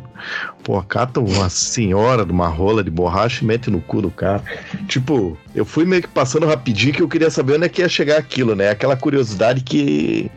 pô, 0.62 0.82
catam 0.82 1.24
uma 1.24 1.48
senhora 1.48 2.24
de 2.24 2.32
uma 2.32 2.48
rola 2.48 2.82
de 2.84 2.90
borracha 2.90 3.42
e 3.42 3.46
mete 3.46 3.70
no 3.70 3.80
cu 3.80 4.02
do 4.02 4.10
cara. 4.10 4.42
Tipo, 4.86 5.36
eu 5.54 5.64
fui 5.64 5.84
meio 5.84 6.02
que 6.02 6.08
passando 6.08 6.46
rapidinho 6.46 6.92
que 6.92 7.02
eu 7.02 7.08
queria 7.08 7.30
saber 7.30 7.54
onde 7.54 7.66
é 7.66 7.68
que 7.68 7.82
ia 7.82 7.88
chegar 7.88 8.18
aquilo, 8.18 8.54
né? 8.54 8.70
Aquela 8.70 8.96
curiosidade 8.96 9.62
que 9.62 10.30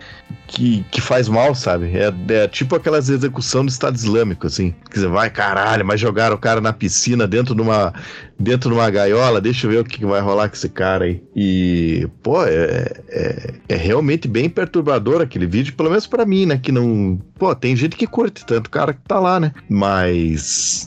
que, 0.52 0.84
que 0.92 1.00
faz 1.00 1.30
mal, 1.30 1.56
sabe? 1.56 1.92
É, 1.96 2.14
é 2.34 2.48
tipo 2.48 2.76
aquelas 2.76 3.10
execução 3.10 3.66
do 3.66 3.70
Estado 3.70 3.96
Islâmico, 3.96 4.48
assim. 4.48 4.76
Que 4.90 5.00
você 5.00 5.08
vai, 5.08 5.30
caralho, 5.30 5.86
mas 5.86 6.00
jogaram 6.00 6.36
o 6.36 6.40
cara 6.40 6.60
na 6.60 6.74
piscina 6.74 7.26
dentro 7.26 7.56
de 7.56 7.62
uma, 7.62 7.94
dentro 8.38 8.70
de 8.70 8.76
uma 8.76 8.90
gaiola, 8.90 9.40
deixa 9.40 9.66
eu 9.66 9.72
ver 9.72 9.80
o 9.80 9.86
que 9.86 10.06
vai 10.06 10.20
rolar 10.20 10.50
com 10.50 10.56
esse 10.56 10.68
cara 10.68 11.06
aí. 11.06 11.24
E, 11.36 12.08
pô, 12.22 12.44
é, 12.44 12.92
é, 13.10 13.54
é 13.70 13.76
realmente 13.76 14.28
bem 14.28 14.50
perturbador 14.50 15.22
aquele 15.22 15.46
vídeo, 15.46 15.74
pelo 15.74 15.90
menos 15.90 16.06
pra 16.06 16.26
mim, 16.26 16.46
né? 16.46 16.60
Que 16.62 16.72
não. 16.72 17.20
Pô, 17.40 17.56
tem 17.56 17.76
gente 17.76 17.96
que 17.96 18.06
curte 18.06 18.46
tanto 18.46 18.68
o 18.68 18.72
cara 18.72 18.94
que 18.94 19.02
tá 19.08 19.20
lá, 19.20 19.40
né? 19.40 19.54
Mas. 19.70 20.21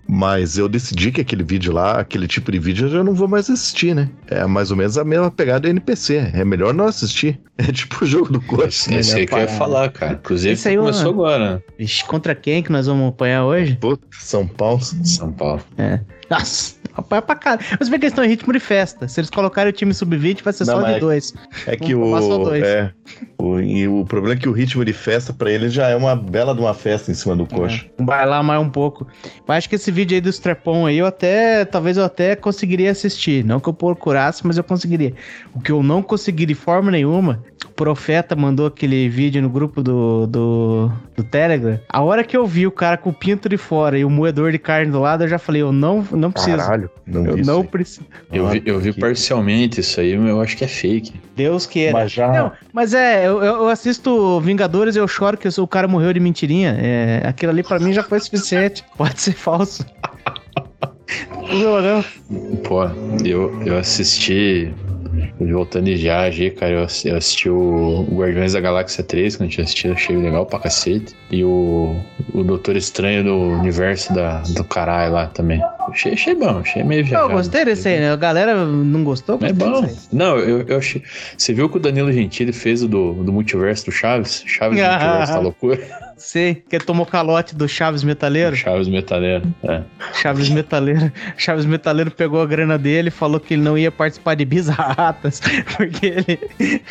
Mas 0.09 0.59
eu 0.59 0.69
decidi 0.69 1.11
que 1.13 1.21
aquele 1.21 1.43
vídeo 1.43 1.73
lá, 1.73 2.01
aquele 2.01 2.27
tipo 2.27 2.51
de 2.53 2.59
vídeo, 2.59 2.87
eu 2.87 2.91
já 2.91 3.05
não 3.05 3.15
vou 3.15 3.29
mais 3.29 3.49
assistir, 3.51 3.95
né? 3.95 4.09
É 4.29 4.47
mais 4.47 4.71
ou 4.71 4.77
menos 4.77 4.97
a 4.99 5.05
mesma 5.05 5.31
pegada 5.31 5.61
do 5.61 5.69
NPC. 5.69 6.31
É 6.35 6.45
melhor 6.45 6.73
não 6.75 6.87
assistir. 6.87 7.41
É 7.57 7.71
tipo 7.71 8.05
o 8.05 8.07
jogo 8.07 8.33
do 8.33 8.41
corpo. 8.41 8.67
Esse, 8.67 8.93
esse 8.93 9.15
aí 9.15 9.27
que 9.29 9.33
eu 9.33 9.39
ia 9.39 9.47
falar, 9.47 9.89
cara. 9.93 10.15
Inclusive, 10.15 10.55
Esse 10.55 10.71
aí, 10.71 10.77
começou 10.77 11.15
mano. 11.15 11.25
agora, 11.25 11.55
né? 11.55 11.63
Vixe, 11.79 12.05
contra 12.05 12.35
quem 12.35 12.65
que 12.65 12.73
nós 12.73 12.89
vamos 12.89 13.11
apanhar 13.11 13.45
hoje? 13.45 13.77
Puta, 13.77 14.05
São 14.11 14.45
Paulo. 14.45 14.81
São 14.83 15.31
Paulo. 15.31 15.63
Nossa, 16.29 16.75
apanha 16.97 17.23
pra 17.23 17.35
cara. 17.35 17.61
Mas 17.79 17.89
vê 17.89 17.99
que 17.99 18.05
eles 18.05 18.13
estão 18.13 18.25
em 18.25 18.29
ritmo 18.29 18.53
de 18.53 18.61
festa. 18.61 19.09
Se 19.09 19.21
eles 19.21 19.31
colocarem 19.31 19.71
o 19.71 19.73
time 19.73 19.93
sub-20, 19.93 20.43
vai 20.43 20.53
ser 20.53 20.67
Não, 20.67 20.75
só 20.77 20.81
mas- 20.83 20.95
de 20.95 21.01
dois. 21.01 21.35
É 21.67 21.77
que 21.77 21.95
o. 21.95 22.19
dois. 22.45 22.63
É, 22.63 22.91
o, 23.39 23.61
e 23.61 23.87
o 23.89 24.05
problema 24.05 24.35
é 24.35 24.39
que 24.41 24.49
o 24.49 24.53
ritmo 24.53 24.85
de 24.85 24.93
festa 24.93 25.33
pra 25.33 25.51
eles 25.51 25.73
já 25.73 25.89
é 25.89 25.97
uma 25.97 26.15
bela 26.17 26.55
de 26.55 26.61
uma 26.61 26.75
festa 26.75 27.11
em 27.11 27.15
cima 27.15 27.35
do 27.37 27.47
coxa. 27.47 27.85
Vai 27.99 28.27
lá 28.27 28.43
mais 28.43 28.61
um 28.61 28.71
pouco. 28.71 29.07
Eu 29.47 29.55
acho 29.55 29.69
que 29.69 29.75
esse 29.77 29.91
vídeo 29.91 30.15
aí 30.15 30.21
do 30.21 30.29
Strepon 30.29 30.87
aí, 30.87 30.99
eu 30.99 31.07
até. 31.07 31.65
Talvez 31.65 31.97
eu 31.97 32.05
até 32.05 32.37
conseguiria 32.37 32.91
assistir. 32.91 33.45
Não 33.45 33.61
que 33.61 33.69
eu 33.69 33.75
procurasse, 33.75 34.47
mas 34.47 34.57
eu 34.57 34.65
conseguiria. 34.65 35.15
O 35.55 35.61
que 35.61 35.73
eu 35.73 35.83
não 35.83 36.03
consegui 36.03 36.47
de 36.47 36.55
forma 36.55 36.91
nenhuma, 36.91 37.43
Profeta 37.77 38.37
mandou 38.37 38.67
aquele 38.67 39.09
vídeo 39.09 39.43
no 39.43 39.49
grupo 39.49 39.83
do, 39.83 40.27
do, 40.29 40.93
do 41.17 41.25
Telegram. 41.25 41.79
A 41.89 42.03
hora 42.03 42.23
que 42.23 42.37
eu 42.37 42.47
vi 42.47 42.67
o 42.67 42.71
cara 42.71 42.97
com 42.97 43.11
o 43.11 43.13
pinto 43.13 43.49
de 43.49 43.57
fora 43.57 43.99
e 43.99 44.05
o 44.05 44.11
moedor 44.11 44.53
de 44.53 44.59
carne 44.59 44.93
do 44.93 45.01
lado, 45.01 45.25
eu 45.25 45.29
já 45.29 45.39
falei, 45.39 45.63
eu 45.63 45.73
não, 45.73 46.07
não 46.13 46.31
preciso. 46.31 46.57
Caralho, 46.57 46.89
não 47.07 47.27
eu 47.27 47.35
vi 47.35 47.43
não 47.45 47.65
preciso. 47.65 48.07
Eu 48.33 48.49
vi, 48.49 48.63
eu 48.65 48.79
vi 48.79 48.93
que- 48.93 49.01
parcialmente 49.01 49.81
isso 49.81 50.01
aí, 50.01 50.17
mas 50.17 50.29
eu 50.29 50.41
acho 50.41 50.57
que 50.57 50.65
é 50.65 50.69
fake. 50.69 51.15
Deus 51.35 51.67
queira. 51.67 51.93
Mas 51.93 52.13
já. 52.13 52.29
Não, 52.33 52.53
mas 52.73 52.95
é, 52.95 53.27
eu, 53.27 53.43
eu 53.43 53.69
assisto 53.69 54.41
Vingadores 54.41 54.95
e 54.95 54.99
eu 55.01 55.09
choro 55.09 55.37
que 55.37 55.49
o 55.49 55.67
cara 55.67 55.89
morreu 55.89 56.13
de 56.13 56.21
mentirinha. 56.21 56.77
É, 56.79 57.23
aquilo 57.27 57.51
ali 57.51 57.63
pra 57.65 57.81
mim 57.81 57.93
já 57.93 58.03
foi 58.05 58.21
suficiente. 58.21 58.85
Pode 58.97 59.21
ser 59.21 59.33
falso. 59.33 59.85
Não, 61.53 61.81
não. 61.81 62.05
Pô, 62.65 62.85
eu, 63.25 63.63
eu 63.65 63.79
assisti. 63.79 64.73
Voltando 65.41 65.85
de 65.87 65.97
viagem, 65.97 66.51
cara, 66.51 66.73
eu 66.73 66.83
assisti, 66.85 67.09
eu 67.09 67.17
assisti 67.17 67.51
o 67.51 68.07
Guardiões 68.13 68.53
da 68.53 68.61
Galáxia 68.61 69.03
3, 69.05 69.37
que 69.37 69.43
a 69.43 69.47
gente 69.47 69.61
assistiu, 69.61 69.93
achei 69.93 70.17
legal 70.17 70.47
pra 70.47 70.59
cacete. 70.59 71.15
E 71.31 71.45
o, 71.45 71.97
o 72.33 72.43
Doutor 72.45 72.77
Estranho 72.77 73.25
do 73.25 73.37
universo 73.37 74.13
da, 74.15 74.39
do 74.55 74.65
caralho 74.65 75.13
lá 75.13 75.27
também. 75.27 75.61
Achei, 75.89 76.13
achei 76.15 76.35
bom, 76.35 76.59
achei 76.59 76.83
meio 76.83 77.01
Eu 77.03 77.05
viajado. 77.07 77.33
gostei 77.33 77.65
desse 77.65 77.89
aí, 77.89 78.01
né? 78.01 78.11
A 78.13 78.17
galera 78.17 78.65
não 78.65 79.05
gostou? 79.05 79.39
É 79.43 79.53
bom. 79.53 79.87
Não, 80.13 80.39
eu, 80.39 80.63
eu 80.67 80.79
achei. 80.79 81.03
Você 81.37 81.53
viu 81.53 81.69
que 81.69 81.77
o 81.77 81.81
Danilo 81.81 82.13
Gentili 82.13 82.53
fez 82.53 82.83
o 82.83 82.89
do, 82.89 83.13
do 83.25 83.33
multiverso 83.33 83.87
do 83.87 83.93
Chaves? 83.93 84.43
Chaves 84.47 84.79
do 84.79 84.85
Ah. 84.85 84.99
multiverso 84.99 85.33
da 85.35 85.41
loucura. 85.41 86.04
Sei, 86.25 86.55
que 86.55 86.79
tomou 86.79 87.05
calote 87.05 87.55
do 87.55 87.69
Chaves 87.69 88.03
Metaleiro. 88.03 88.57
Chaves 88.57 88.89
metaleiro. 88.89 89.55
É. 89.63 89.83
Chaves 90.15 90.49
Metaleiro. 90.49 91.13
Chaves 91.37 91.67
Metaleiro 91.67 92.11
pegou 92.11 92.41
a 92.41 92.47
grana 92.47 92.79
dele 92.79 93.09
e 93.09 93.11
falou 93.11 93.39
que 93.39 93.53
ele 93.53 93.63
não 93.63 93.77
ia 93.77 93.93
participar 93.93 94.35
de 94.35 94.45
Bizarratas. 94.47 95.43
Porque 95.77 96.07
ele. 96.07 96.41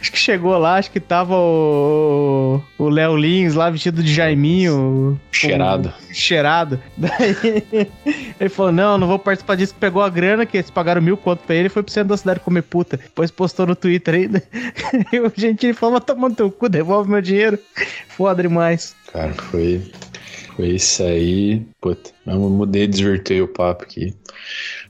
acho 0.00 0.12
que 0.12 0.18
chegou 0.18 0.56
lá, 0.56 0.76
acho 0.76 0.92
que 0.92 1.00
tava 1.00 1.34
o. 1.34 2.62
O 2.78 2.88
Léo 2.88 3.16
Lins 3.16 3.54
lá 3.54 3.68
vestido 3.70 4.04
de 4.04 4.14
Jaiminho. 4.14 5.20
Cheirado. 5.32 5.92
cheirado. 6.12 6.80
Daí 6.96 7.36
ele 8.38 8.50
falou: 8.50 8.70
Não, 8.70 8.96
não 8.96 9.08
vou 9.08 9.18
participar 9.18 9.56
disso. 9.56 9.74
Pegou 9.80 10.00
a 10.00 10.08
grana, 10.08 10.46
que 10.46 10.56
eles 10.56 10.70
pagaram 10.70 11.02
mil 11.02 11.16
conto 11.16 11.40
pra 11.40 11.56
ele 11.56 11.66
e 11.66 11.70
foi 11.70 11.82
pro 11.82 11.92
centro 11.92 12.10
da 12.10 12.16
cidade 12.16 12.38
comer 12.38 12.62
puta. 12.62 12.96
Depois 12.96 13.32
postou 13.32 13.66
no 13.66 13.74
Twitter 13.74 14.14
ainda. 14.14 14.42
E 15.12 15.18
o 15.18 15.32
Gentili 15.34 15.72
falou: 15.72 15.94
Mas 15.94 16.04
tomando 16.04 16.36
teu 16.36 16.50
cu, 16.52 16.68
devolve 16.68 17.10
meu 17.10 17.20
dinheiro. 17.20 17.58
Foda 18.08 18.40
demais. 18.60 18.96
Cara, 19.12 19.32
foi. 19.34 19.82
Foi 20.56 20.68
isso 20.68 21.02
aí. 21.02 21.66
Puta, 21.80 22.10
eu 22.26 22.38
mudei, 22.38 22.86
desvirtuei 22.86 23.40
o 23.40 23.48
papo 23.48 23.84
aqui. 23.84 24.14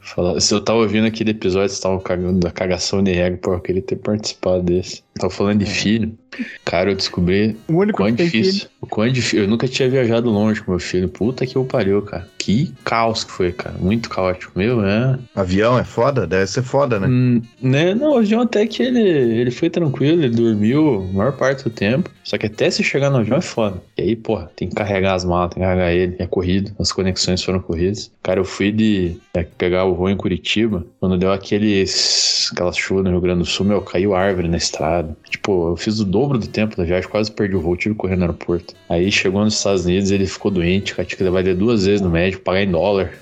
Fala- 0.01 0.41
Se 0.41 0.53
eu 0.55 0.63
tava 0.65 0.81
ouvindo 0.81 1.07
aquele 1.07 1.31
episódio, 1.31 1.69
você 1.75 1.81
tava 1.81 2.01
cagando 2.01 2.41
da 2.41 2.51
cagação 2.51 3.03
de 3.03 3.13
regra, 3.13 3.39
pô, 3.39 3.53
eu 3.55 3.61
queria 3.61 3.83
ter 3.83 3.97
participado 3.97 4.63
desse. 4.63 5.03
Eu 5.15 5.21
tava 5.23 5.33
falando 5.33 5.59
de 5.61 5.67
filho. 5.67 6.19
Cara, 6.65 6.91
eu 6.91 6.97
descobri 6.97 7.57
O 7.69 7.75
único 7.75 7.99
quão 7.99 8.11
difícil. 8.13 8.53
filho. 8.53 8.71
O 8.81 8.87
quão 8.87 9.09
difícil. 9.11 9.43
Eu 9.43 9.49
nunca 9.49 9.67
tinha 9.69 9.89
viajado 9.89 10.31
longe 10.31 10.63
com 10.63 10.71
meu 10.73 10.81
filho. 10.81 11.09
Puta 11.09 11.47
que 11.47 11.57
eu 11.57 11.65
pariu, 11.65 12.01
cara. 12.03 12.27
Que 12.39 12.73
caos 12.85 13.25
que 13.25 13.33
foi, 13.33 13.53
cara. 13.53 13.77
Muito 13.79 14.09
caótico. 14.09 14.53
Meu, 14.59 14.85
é. 14.85 15.19
Avião 15.35 15.79
é 15.79 15.85
foda? 15.85 16.27
Deve 16.27 16.47
ser 16.47 16.63
foda, 16.63 16.99
né? 16.99 17.07
Hum, 17.09 17.43
né? 17.61 17.95
Não, 17.95 18.15
o 18.15 18.19
avião 18.19 18.41
até 18.43 18.67
que 18.67 18.83
ele, 18.83 19.01
ele 19.01 19.51
foi 19.51 19.69
tranquilo, 19.69 20.23
ele 20.23 20.35
dormiu 20.35 21.07
a 21.11 21.13
maior 21.17 21.33
parte 21.33 21.65
do 21.65 21.71
tempo. 21.71 22.11
Só 22.25 22.39
que 22.39 22.47
até 22.47 22.71
se 22.71 22.83
chegar 22.85 23.11
no 23.11 23.19
avião 23.19 23.37
é 23.37 23.41
foda. 23.43 23.83
E 23.99 24.03
aí, 24.03 24.17
porra, 24.17 24.51
tem 24.57 24.69
que 24.69 24.75
carregar 24.75 25.15
as 25.15 25.25
malas, 25.25 25.51
tem 25.53 25.63
que 25.63 25.69
carregar 25.69 25.93
ele. 25.93 26.17
É 26.19 26.27
corrido, 26.27 26.73
as 26.79 26.93
conexões 26.93 27.43
foram 27.43 27.61
corridas. 27.61 28.11
Cara, 28.23 28.41
eu 28.41 28.45
fui 28.45 28.71
de 28.73 29.17
é, 29.35 29.43
pegar 29.43 29.85
o 29.85 29.95
voo 29.95 30.09
em 30.09 30.17
Curitiba, 30.17 30.87
quando 31.01 31.19
deu 31.19 31.33
aqueles, 31.33 32.49
aquelas 32.53 32.77
chuvas 32.77 33.05
no 33.05 33.11
Rio 33.11 33.21
Grande 33.21 33.41
do 33.41 33.45
Sul, 33.47 33.67
meu, 33.67 33.83
caiu 33.83 34.15
árvore 34.15 34.49
na 34.49 34.57
estrada. 34.57 35.17
Tipo, 35.29 35.71
eu 35.73 35.77
fiz 35.77 35.99
o 36.01 36.05
dobro 36.05 36.20
do 36.39 36.47
tempo 36.47 36.77
da 36.77 36.85
viagem, 36.85 37.09
quase 37.09 37.31
perdi 37.31 37.57
o 37.57 37.61
voo, 37.61 37.77
tive 37.77 37.95
que 37.95 38.01
correr 38.01 38.17
no 38.17 38.23
aeroporto. 38.23 38.75
Aí 38.89 39.11
chegou 39.13 39.45
nos 39.45 39.55
Estados 39.55 39.85
Unidos, 39.85 40.11
ele 40.11 40.27
ficou 40.27 40.51
doente, 40.51 40.95
cara, 40.95 41.07
tinha 41.07 41.17
que 41.19 41.25
levar 41.25 41.41
ele 41.41 41.55
duas 41.55 41.87
vezes 41.87 42.01
no 42.01 42.11
médico, 42.11 42.43
pagar 42.43 42.63
em 42.63 42.71
dólar. 42.71 43.13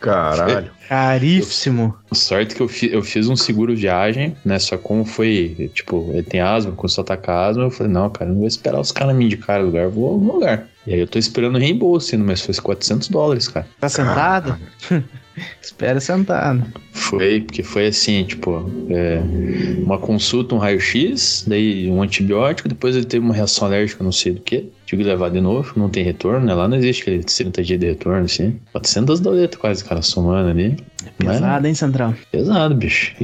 Caralho. 0.00 0.70
Caríssimo. 0.88 1.96
Sorte 2.12 2.54
que 2.54 2.60
eu, 2.60 2.68
fi- 2.68 2.92
eu 2.92 3.02
fiz 3.02 3.26
um 3.28 3.36
seguro 3.36 3.74
viagem, 3.74 4.36
né? 4.44 4.58
Só 4.58 4.76
como 4.76 5.04
foi, 5.04 5.70
tipo, 5.74 6.10
ele 6.12 6.22
tem 6.22 6.40
asma, 6.40 6.72
começou 6.72 7.00
a 7.02 7.04
atacar 7.04 7.50
asma, 7.50 7.62
eu 7.64 7.70
falei, 7.70 7.90
não, 7.92 8.10
cara, 8.10 8.30
eu 8.30 8.34
não 8.34 8.40
vou 8.40 8.46
esperar 8.48 8.78
os 8.80 8.92
caras 8.92 9.16
me 9.16 9.24
indicarem 9.24 9.64
lugar, 9.64 9.84
eu 9.84 9.90
vou 9.90 10.18
no 10.20 10.34
lugar. 10.34 10.66
E 10.86 10.92
aí 10.92 11.00
eu 11.00 11.06
tô 11.08 11.18
esperando 11.18 11.56
o 11.56 11.58
reembolso, 11.58 12.14
ainda, 12.14 12.26
mas 12.26 12.42
foi 12.42 12.54
400 12.54 13.08
dólares, 13.08 13.48
cara. 13.48 13.66
Tá 13.80 13.88
sentado? 13.88 14.58
Espera 15.60 16.00
sentado. 16.00 16.64
Foi, 16.92 17.40
porque 17.40 17.62
foi 17.62 17.86
assim, 17.86 18.24
tipo, 18.24 18.70
é, 18.88 19.20
uma 19.78 19.98
consulta, 19.98 20.54
um 20.54 20.58
raio-x, 20.58 21.44
daí 21.46 21.90
um 21.90 22.02
antibiótico, 22.02 22.68
depois 22.68 22.94
ele 22.94 23.04
teve 23.04 23.24
uma 23.24 23.34
reação 23.34 23.66
alérgica, 23.66 24.04
não 24.04 24.12
sei 24.12 24.32
do 24.32 24.40
que. 24.40 24.68
Tive 24.86 25.02
que 25.02 25.08
levar 25.08 25.30
de 25.30 25.40
novo, 25.40 25.72
não 25.76 25.88
tem 25.88 26.04
retorno, 26.04 26.44
né? 26.44 26.54
Lá 26.54 26.68
não 26.68 26.76
existe 26.76 27.02
aquele 27.02 27.24
30 27.24 27.62
dias 27.62 27.80
de 27.80 27.86
retorno, 27.86 28.24
assim. 28.24 28.58
400 28.72 29.18
doletas 29.20 29.58
quase, 29.58 29.84
cara, 29.84 30.02
somando 30.02 30.50
ali. 30.50 30.76
Mas- 31.22 31.36
Pesado, 31.36 31.66
hein, 31.66 31.74
Central? 31.74 32.14
Pesado, 32.30 32.74
bicho. 32.74 33.14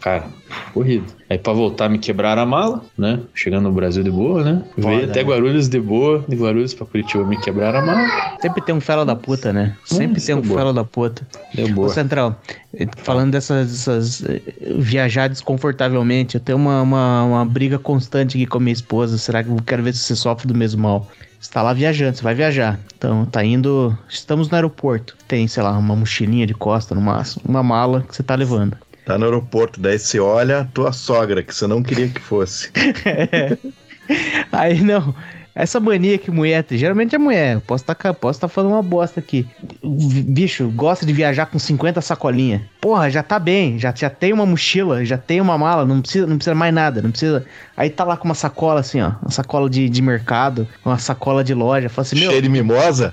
Cara, 0.00 0.24
corrido. 0.72 1.06
Aí 1.30 1.38
pra 1.38 1.52
voltar 1.52 1.88
me 1.88 1.98
quebraram 1.98 2.42
a 2.42 2.46
mala, 2.46 2.84
né? 2.96 3.20
Chegando 3.34 3.64
no 3.64 3.72
Brasil 3.72 4.02
de 4.02 4.10
boa, 4.10 4.42
né? 4.44 4.62
Veio 4.76 5.00
Foda, 5.00 5.10
até 5.10 5.22
né? 5.22 5.28
Guarulhos 5.28 5.68
de 5.68 5.80
boa, 5.80 6.24
de 6.28 6.36
Guarulhos 6.36 6.72
pra 6.74 6.86
Curitiba 6.86 7.24
me 7.24 7.36
quebraram 7.36 7.80
a 7.80 7.82
mala. 7.82 8.08
Sempre 8.40 8.60
tem 8.62 8.74
um 8.74 8.80
fela 8.80 9.04
da 9.04 9.14
puta, 9.14 9.52
né? 9.52 9.76
Sempre 9.84 10.20
Hum, 10.20 10.24
tem 10.24 10.34
um 10.36 10.42
fela 10.42 10.72
da 10.72 10.84
puta. 10.84 11.26
Deu 11.54 11.66
Ô, 11.66 11.70
boa. 11.70 11.88
Central, 11.90 12.40
eh, 12.74 12.86
falando 12.98 13.32
dessas, 13.32 13.68
dessas, 13.70 14.24
eh, 14.24 14.40
viajar 14.78 15.28
desconfortavelmente, 15.28 16.36
eu 16.36 16.40
tenho 16.40 16.56
uma, 16.58 16.80
uma, 16.82 17.24
uma 17.24 17.44
briga 17.44 17.78
constante 17.78 18.36
aqui 18.36 18.46
com 18.46 18.58
a 18.58 18.60
minha 18.60 18.72
esposa. 18.72 19.18
Será 19.18 19.42
que 19.44 19.50
eu 19.50 19.56
quero 19.66 19.82
ver 19.82 19.92
se 19.94 20.00
você 20.00 20.16
sofre 20.16 20.46
do 20.46 20.54
mesmo 20.54 20.82
mal? 20.82 21.07
Você 21.40 21.50
tá 21.52 21.62
lá 21.62 21.72
viajando, 21.72 22.16
você 22.16 22.22
vai 22.22 22.34
viajar. 22.34 22.78
Então, 22.96 23.24
tá 23.24 23.44
indo. 23.44 23.96
Estamos 24.08 24.48
no 24.48 24.54
aeroporto. 24.56 25.16
Tem, 25.26 25.46
sei 25.46 25.62
lá, 25.62 25.76
uma 25.78 25.94
mochilinha 25.94 26.46
de 26.46 26.54
costa 26.54 26.94
no 26.94 27.00
máximo, 27.00 27.44
uma 27.48 27.62
mala 27.62 28.02
que 28.02 28.14
você 28.14 28.22
tá 28.22 28.34
levando. 28.34 28.76
Tá 29.04 29.16
no 29.16 29.24
aeroporto, 29.24 29.80
daí 29.80 29.98
você 29.98 30.20
olha 30.20 30.60
a 30.60 30.64
tua 30.64 30.92
sogra, 30.92 31.42
que 31.42 31.54
você 31.54 31.66
não 31.66 31.82
queria 31.82 32.08
que 32.08 32.20
fosse. 32.20 32.70
Aí 34.52 34.82
não. 34.82 35.14
Essa 35.58 35.80
mania 35.80 36.16
que 36.18 36.30
mulher 36.30 36.62
tem, 36.62 36.78
geralmente 36.78 37.16
é 37.16 37.18
mulher. 37.18 37.60
Posso 37.66 37.82
estar 37.82 38.14
posso 38.14 38.38
tá 38.38 38.46
falando 38.46 38.74
uma 38.74 38.82
bosta 38.82 39.18
aqui. 39.18 39.44
Bicho, 39.82 40.70
gosta 40.70 41.04
de 41.04 41.12
viajar 41.12 41.46
com 41.46 41.58
50 41.58 42.00
sacolinhas. 42.00 42.60
Porra, 42.80 43.10
já 43.10 43.24
tá 43.24 43.40
bem. 43.40 43.76
Já, 43.76 43.92
já 43.92 44.08
tem 44.08 44.32
uma 44.32 44.46
mochila, 44.46 45.04
já 45.04 45.18
tem 45.18 45.40
uma 45.40 45.58
mala, 45.58 45.84
não 45.84 46.00
precisa, 46.00 46.28
não 46.28 46.36
precisa 46.36 46.54
mais 46.54 46.72
nada. 46.72 47.02
Não 47.02 47.10
precisa. 47.10 47.44
Aí 47.76 47.90
tá 47.90 48.04
lá 48.04 48.16
com 48.16 48.26
uma 48.26 48.36
sacola 48.36 48.78
assim, 48.78 49.00
ó. 49.00 49.14
Uma 49.20 49.32
sacola 49.32 49.68
de, 49.68 49.88
de 49.88 50.00
mercado, 50.00 50.68
uma 50.84 50.96
sacola 50.96 51.42
de 51.42 51.54
loja. 51.54 51.88
Fala 51.88 52.06
assim, 52.06 52.20
meu, 52.20 52.30
Cheio 52.30 52.42
de 52.42 52.48
mimosa? 52.48 53.12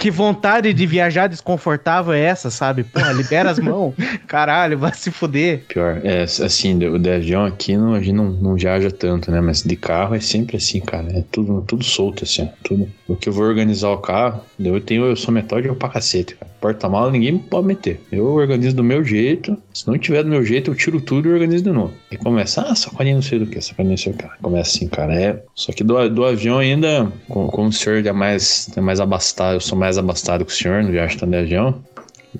Que 0.00 0.10
vontade 0.10 0.72
de 0.72 0.86
viajar 0.86 1.28
desconfortável 1.28 2.12
é 2.12 2.20
essa, 2.20 2.50
sabe? 2.50 2.84
Porra, 2.84 3.12
libera 3.12 3.50
as 3.50 3.58
mãos. 3.58 3.94
Caralho, 4.26 4.78
vai 4.78 4.92
se 4.94 5.10
fuder. 5.10 5.64
Pior, 5.68 6.00
é 6.04 6.22
assim, 6.22 6.78
o 6.84 6.96
avião 6.96 7.44
aqui 7.44 7.76
não, 7.76 7.94
a 7.94 8.00
gente 8.00 8.12
não, 8.12 8.30
não 8.30 8.54
viaja 8.54 8.90
tanto, 8.90 9.30
né? 9.30 9.40
Mas 9.40 9.62
de 9.62 9.76
carro 9.76 10.14
é 10.14 10.20
sempre 10.20 10.56
assim, 10.56 10.80
cara. 10.80 11.08
É 11.16 11.24
tudo, 11.30 11.62
tudo 11.62 11.84
solto, 11.84 12.24
assim, 12.24 12.48
tudo. 12.64 12.88
O 13.06 13.16
que 13.16 13.28
eu 13.28 13.32
vou 13.32 13.44
organizar 13.44 13.90
o 13.90 13.98
carro, 13.98 14.42
eu 14.58 14.80
tenho, 14.80 15.04
eu 15.04 15.16
sou 15.16 15.32
metódico 15.32 15.74
pra 15.74 15.88
cacete, 15.88 16.34
cara. 16.34 16.51
Porta-mala 16.62 17.10
ninguém 17.10 17.36
pode 17.36 17.66
meter. 17.66 18.00
Eu 18.12 18.24
organizo 18.26 18.76
do 18.76 18.84
meu 18.84 19.04
jeito. 19.04 19.58
Se 19.74 19.86
não 19.88 19.98
tiver 19.98 20.22
do 20.22 20.30
meu 20.30 20.44
jeito, 20.44 20.70
eu 20.70 20.74
tiro 20.76 21.00
tudo 21.00 21.28
e 21.28 21.32
organizo 21.32 21.64
de 21.64 21.70
novo. 21.72 21.92
E 22.10 22.16
começa, 22.16 22.62
ah, 22.62 22.74
sacolinha 22.74 23.16
não 23.16 23.22
sei 23.22 23.40
do 23.40 23.46
que, 23.46 23.60
sacolinha 23.60 23.90
não 23.94 23.98
sei 23.98 24.12
o 24.12 24.16
que. 24.16 24.24
Começa 24.40 24.76
assim, 24.76 24.86
cara. 24.88 25.12
É. 25.20 25.42
Só 25.56 25.72
que 25.72 25.82
do, 25.82 26.08
do 26.08 26.24
avião 26.24 26.58
ainda, 26.58 27.10
como, 27.28 27.48
como 27.48 27.68
o 27.68 27.72
senhor 27.72 28.06
é 28.06 28.12
mais, 28.12 28.70
é 28.76 28.80
mais 28.80 29.00
abastado, 29.00 29.56
eu 29.56 29.60
sou 29.60 29.76
mais 29.76 29.98
abastado 29.98 30.44
que 30.44 30.52
o 30.52 30.54
senhor, 30.54 30.82
não 30.84 30.90
viajo 30.92 31.18
tanto 31.18 31.30
de 31.30 31.36
avião. 31.36 31.74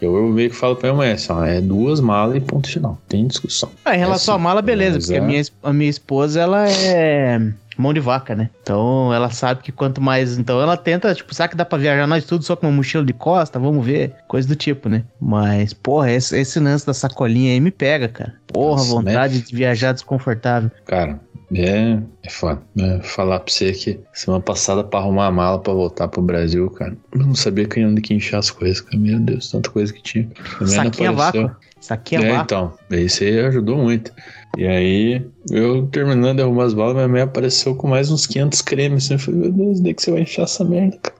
Eu, 0.01 0.17
eu 0.17 0.29
meio 0.29 0.49
que 0.49 0.57
falo 0.57 0.75
pra 0.77 0.89
minha 0.91 0.97
mulher 0.97 1.13
assim, 1.15 1.33
é 1.45 1.61
duas 1.61 2.01
malas 2.01 2.37
e 2.37 2.41
ponto 2.41 2.67
final. 2.67 2.99
Tem 3.09 3.27
discussão. 3.27 3.69
Ah, 3.85 3.95
em 3.95 3.99
relação 3.99 4.35
É 4.35 4.37
à 4.37 4.41
mala, 4.41 4.63
beleza, 4.63 4.97
mas 4.97 5.05
porque 5.07 5.19
a 5.19 5.23
é- 5.23 5.27
minha, 5.27 5.41
es- 5.41 5.53
a 5.63 5.73
minha 5.73 5.91
esposa, 5.91 6.41
ela 6.41 6.67
é 6.71 7.53
mão 7.81 7.93
de 7.93 8.01
vaca, 8.01 8.35
né? 8.35 8.51
Então 8.63 9.13
ela 9.15 9.31
sabe 9.31 9.63
que 9.63 9.71
quanto 9.73 10.01
mais. 10.01 10.37
Então 10.39 10.61
ela 10.61 10.77
tenta, 10.77 11.15
tipo, 11.15 11.33
será 11.35 11.49
que 11.49 11.57
dá 11.57 11.65
pra 11.65 11.79
viajar 11.79 12.07
nós 12.07 12.25
tudo 12.25 12.45
só 12.45 12.55
com 12.57 12.67
uma 12.67 12.73
mochila 12.77 13.05
de 13.05 13.13
costa? 13.13 13.59
Vamos 13.59 13.85
ver. 13.85 14.15
Coisa 14.29 14.47
do 14.49 14.57
tipo, 14.57 14.89
né? 14.89 15.05
Mas, 15.21 15.73
porra, 15.73 16.11
esse, 16.13 16.37
esse 16.39 16.59
lance 16.61 16.87
da 16.87 16.95
sacolinha 16.95 17.53
aí 17.53 17.61
me 17.61 17.71
pega, 17.71 18.09
cara. 18.09 18.35
Porra, 18.49 18.77
Nossa, 18.79 18.91
vontade 18.95 19.41
de 19.43 19.55
viajar 19.57 19.93
desconfortável. 19.93 20.71
Cara, 20.87 21.19
é, 21.55 21.99
é 22.25 22.31
foda. 22.31 22.61
É, 22.79 23.01
falar 23.01 23.41
pra 23.41 23.53
você 23.53 23.73
que 23.73 24.01
semana 24.13 24.43
passada 24.43 24.83
pra 24.85 25.01
arrumar 25.01 25.27
a 25.27 25.31
mala 25.33 25.59
pra 25.59 25.73
voltar 25.73 26.09
pro 26.09 26.21
Brasil, 26.23 26.69
cara. 26.71 26.97
Eu 27.13 27.21
não 27.21 27.35
sabia 27.35 27.67
que 27.67 27.85
onde 27.85 28.01
que 28.01 28.15
encher 28.15 28.37
as 28.37 28.51
coisas, 28.51 28.81
cara. 28.81 28.97
Meu 28.99 29.19
Deus, 29.21 29.51
tanta 29.51 29.71
coisa 29.71 29.93
que 29.93 30.03
tinha. 30.03 30.25
A 30.61 30.65
minha 30.65 30.77
não 30.83 30.85
Saquinho 30.85 31.11
a 31.11 31.13
apareceu. 31.13 31.43
vácuo. 31.49 31.57
Saquinho 31.81 32.23
a 32.23 32.25
É, 32.25 32.29
vácuo. 32.31 32.45
então. 32.45 32.73
Isso 32.99 33.25
aí 33.25 33.41
ajudou 33.41 33.77
muito. 33.79 34.13
E 34.57 34.67
aí, 34.67 35.27
eu 35.51 35.87
terminando 35.89 36.37
de 36.37 36.43
arrumar 36.43 36.65
as 36.65 36.75
balas, 36.75 36.95
minha 36.95 37.09
mãe 37.09 37.23
apareceu 37.23 37.75
com 37.75 37.89
mais 37.89 38.11
uns 38.11 38.27
500 38.27 38.63
cremes. 38.63 39.05
assim. 39.05 39.15
Eu 39.15 39.19
falei, 39.19 39.41
meu 39.41 39.53
Deus, 39.53 39.81
onde 39.81 39.91
é 39.91 39.95
que 39.95 40.03
você 40.03 40.11
vai 40.11 40.21
encher 40.21 40.43
essa 40.43 40.65
merda, 40.65 40.99
cara? 41.03 41.13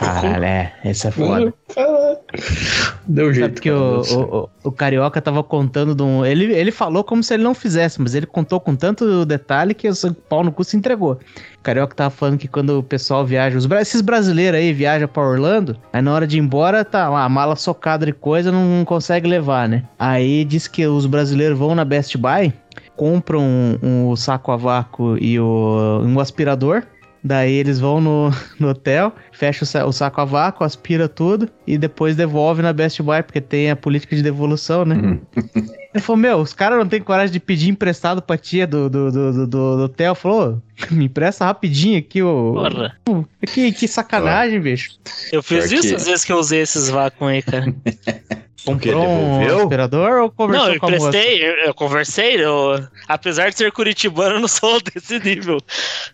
Caralho, 0.00 0.44
é. 0.44 0.72
Esse 0.84 1.08
é 1.08 1.10
foda. 1.10 1.52
Caralho. 1.74 2.18
Deu 3.06 3.32
jeito. 3.34 3.48
Sabe 3.48 3.60
que 3.60 3.68
cara, 3.68 3.80
o, 3.80 4.44
o, 4.44 4.50
o, 4.64 4.72
Carioca 4.72 5.20
tava 5.20 5.42
contando 5.42 5.94
de 5.94 6.02
um. 6.02 6.24
Ele, 6.24 6.52
ele 6.52 6.70
falou 6.70 7.04
como 7.04 7.22
se 7.22 7.34
ele 7.34 7.42
não 7.42 7.54
fizesse, 7.54 8.00
mas 8.00 8.14
ele 8.14 8.26
contou 8.26 8.60
com 8.60 8.74
tanto 8.74 9.24
detalhe 9.26 9.74
que 9.74 9.88
o 9.88 10.14
pau 10.28 10.42
no 10.42 10.52
cu 10.52 10.64
se 10.64 10.76
entregou. 10.76 11.18
O 11.58 11.62
Carioca 11.62 11.94
tava 11.94 12.10
falando 12.10 12.38
que 12.38 12.48
quando 12.48 12.78
o 12.78 12.82
pessoal 12.82 13.26
viaja, 13.26 13.58
os, 13.58 13.70
esses 13.70 14.00
brasileiros 14.00 14.58
aí 14.58 14.72
viajam 14.72 15.08
pra 15.08 15.22
Orlando, 15.22 15.76
aí 15.92 16.00
na 16.00 16.14
hora 16.14 16.26
de 16.26 16.38
ir 16.38 16.40
embora 16.40 16.84
tá 16.84 17.08
lá, 17.08 17.24
a 17.24 17.28
mala 17.28 17.56
socada 17.56 18.06
de 18.06 18.12
coisa, 18.12 18.50
não, 18.50 18.64
não 18.64 18.84
consegue 18.84 19.28
levar, 19.28 19.68
né? 19.68 19.84
Aí 19.98 20.44
diz 20.44 20.66
que 20.66 20.86
os 20.86 21.04
brasileiros 21.04 21.58
vão 21.58 21.74
na 21.74 21.84
Best 21.84 22.16
Buy, 22.16 22.52
compram 23.00 23.40
um, 23.82 24.10
um 24.10 24.14
saco 24.14 24.52
a 24.52 24.58
vácuo 24.58 25.16
e 25.18 25.40
o, 25.40 26.02
um 26.04 26.20
aspirador. 26.20 26.82
Daí 27.24 27.52
eles 27.54 27.78
vão 27.80 27.98
no, 27.98 28.30
no 28.60 28.68
hotel, 28.68 29.14
fecha 29.32 29.64
o, 29.64 29.66
sa- 29.66 29.86
o 29.86 29.92
saco 29.92 30.20
a 30.20 30.24
vácuo, 30.26 30.64
aspira 30.64 31.08
tudo 31.08 31.48
e 31.66 31.78
depois 31.78 32.14
devolve 32.14 32.60
na 32.60 32.74
Best 32.74 33.02
Buy, 33.02 33.22
porque 33.22 33.40
tem 33.40 33.70
a 33.70 33.76
política 33.76 34.14
de 34.14 34.22
devolução, 34.22 34.84
né? 34.84 34.96
Uhum. 34.96 35.20
Ele 35.94 36.02
falou, 36.02 36.18
meu, 36.18 36.36
os 36.38 36.52
caras 36.52 36.78
não 36.78 36.86
tem 36.86 37.00
coragem 37.00 37.32
de 37.32 37.40
pedir 37.40 37.68
emprestado 37.70 38.20
pra 38.22 38.36
tia 38.38 38.66
do, 38.66 38.88
do, 38.90 39.10
do, 39.10 39.32
do, 39.32 39.46
do 39.46 39.82
hotel. 39.84 40.14
Falou, 40.14 40.62
"Ô, 40.90 40.92
me 40.94 41.06
empresta 41.06 41.44
rapidinho 41.46 41.98
aqui, 41.98 42.22
ô. 42.22 42.52
Porra. 42.54 43.26
Que, 43.46 43.72
que 43.72 43.88
sacanagem, 43.88 44.60
bicho. 44.60 44.90
Eu 45.32 45.42
fiz 45.42 45.72
isso 45.72 45.96
às 45.96 46.06
vezes 46.06 46.24
que 46.24 46.32
eu 46.32 46.36
usei 46.38 46.60
esses 46.60 46.88
vácuos 46.90 47.28
aí, 47.30 47.42
cara. 47.42 47.74
Comprou 48.64 49.04
um 49.04 49.38
devolveu? 49.38 49.62
aspirador 49.62 50.22
ou 50.22 50.30
conversou 50.30 50.66
não, 50.66 50.74
eu 50.74 50.80
com 50.80 50.86
a 50.86 50.90
moça? 50.90 51.08
emprestei, 51.08 51.44
eu, 51.48 51.54
eu 51.66 51.74
conversei, 51.74 52.44
eu, 52.44 52.84
apesar 53.08 53.50
de 53.50 53.56
ser 53.56 53.72
curitibano, 53.72 54.36
eu 54.36 54.40
não 54.40 54.48
sou 54.48 54.80
desse 54.94 55.18
nível. 55.18 55.58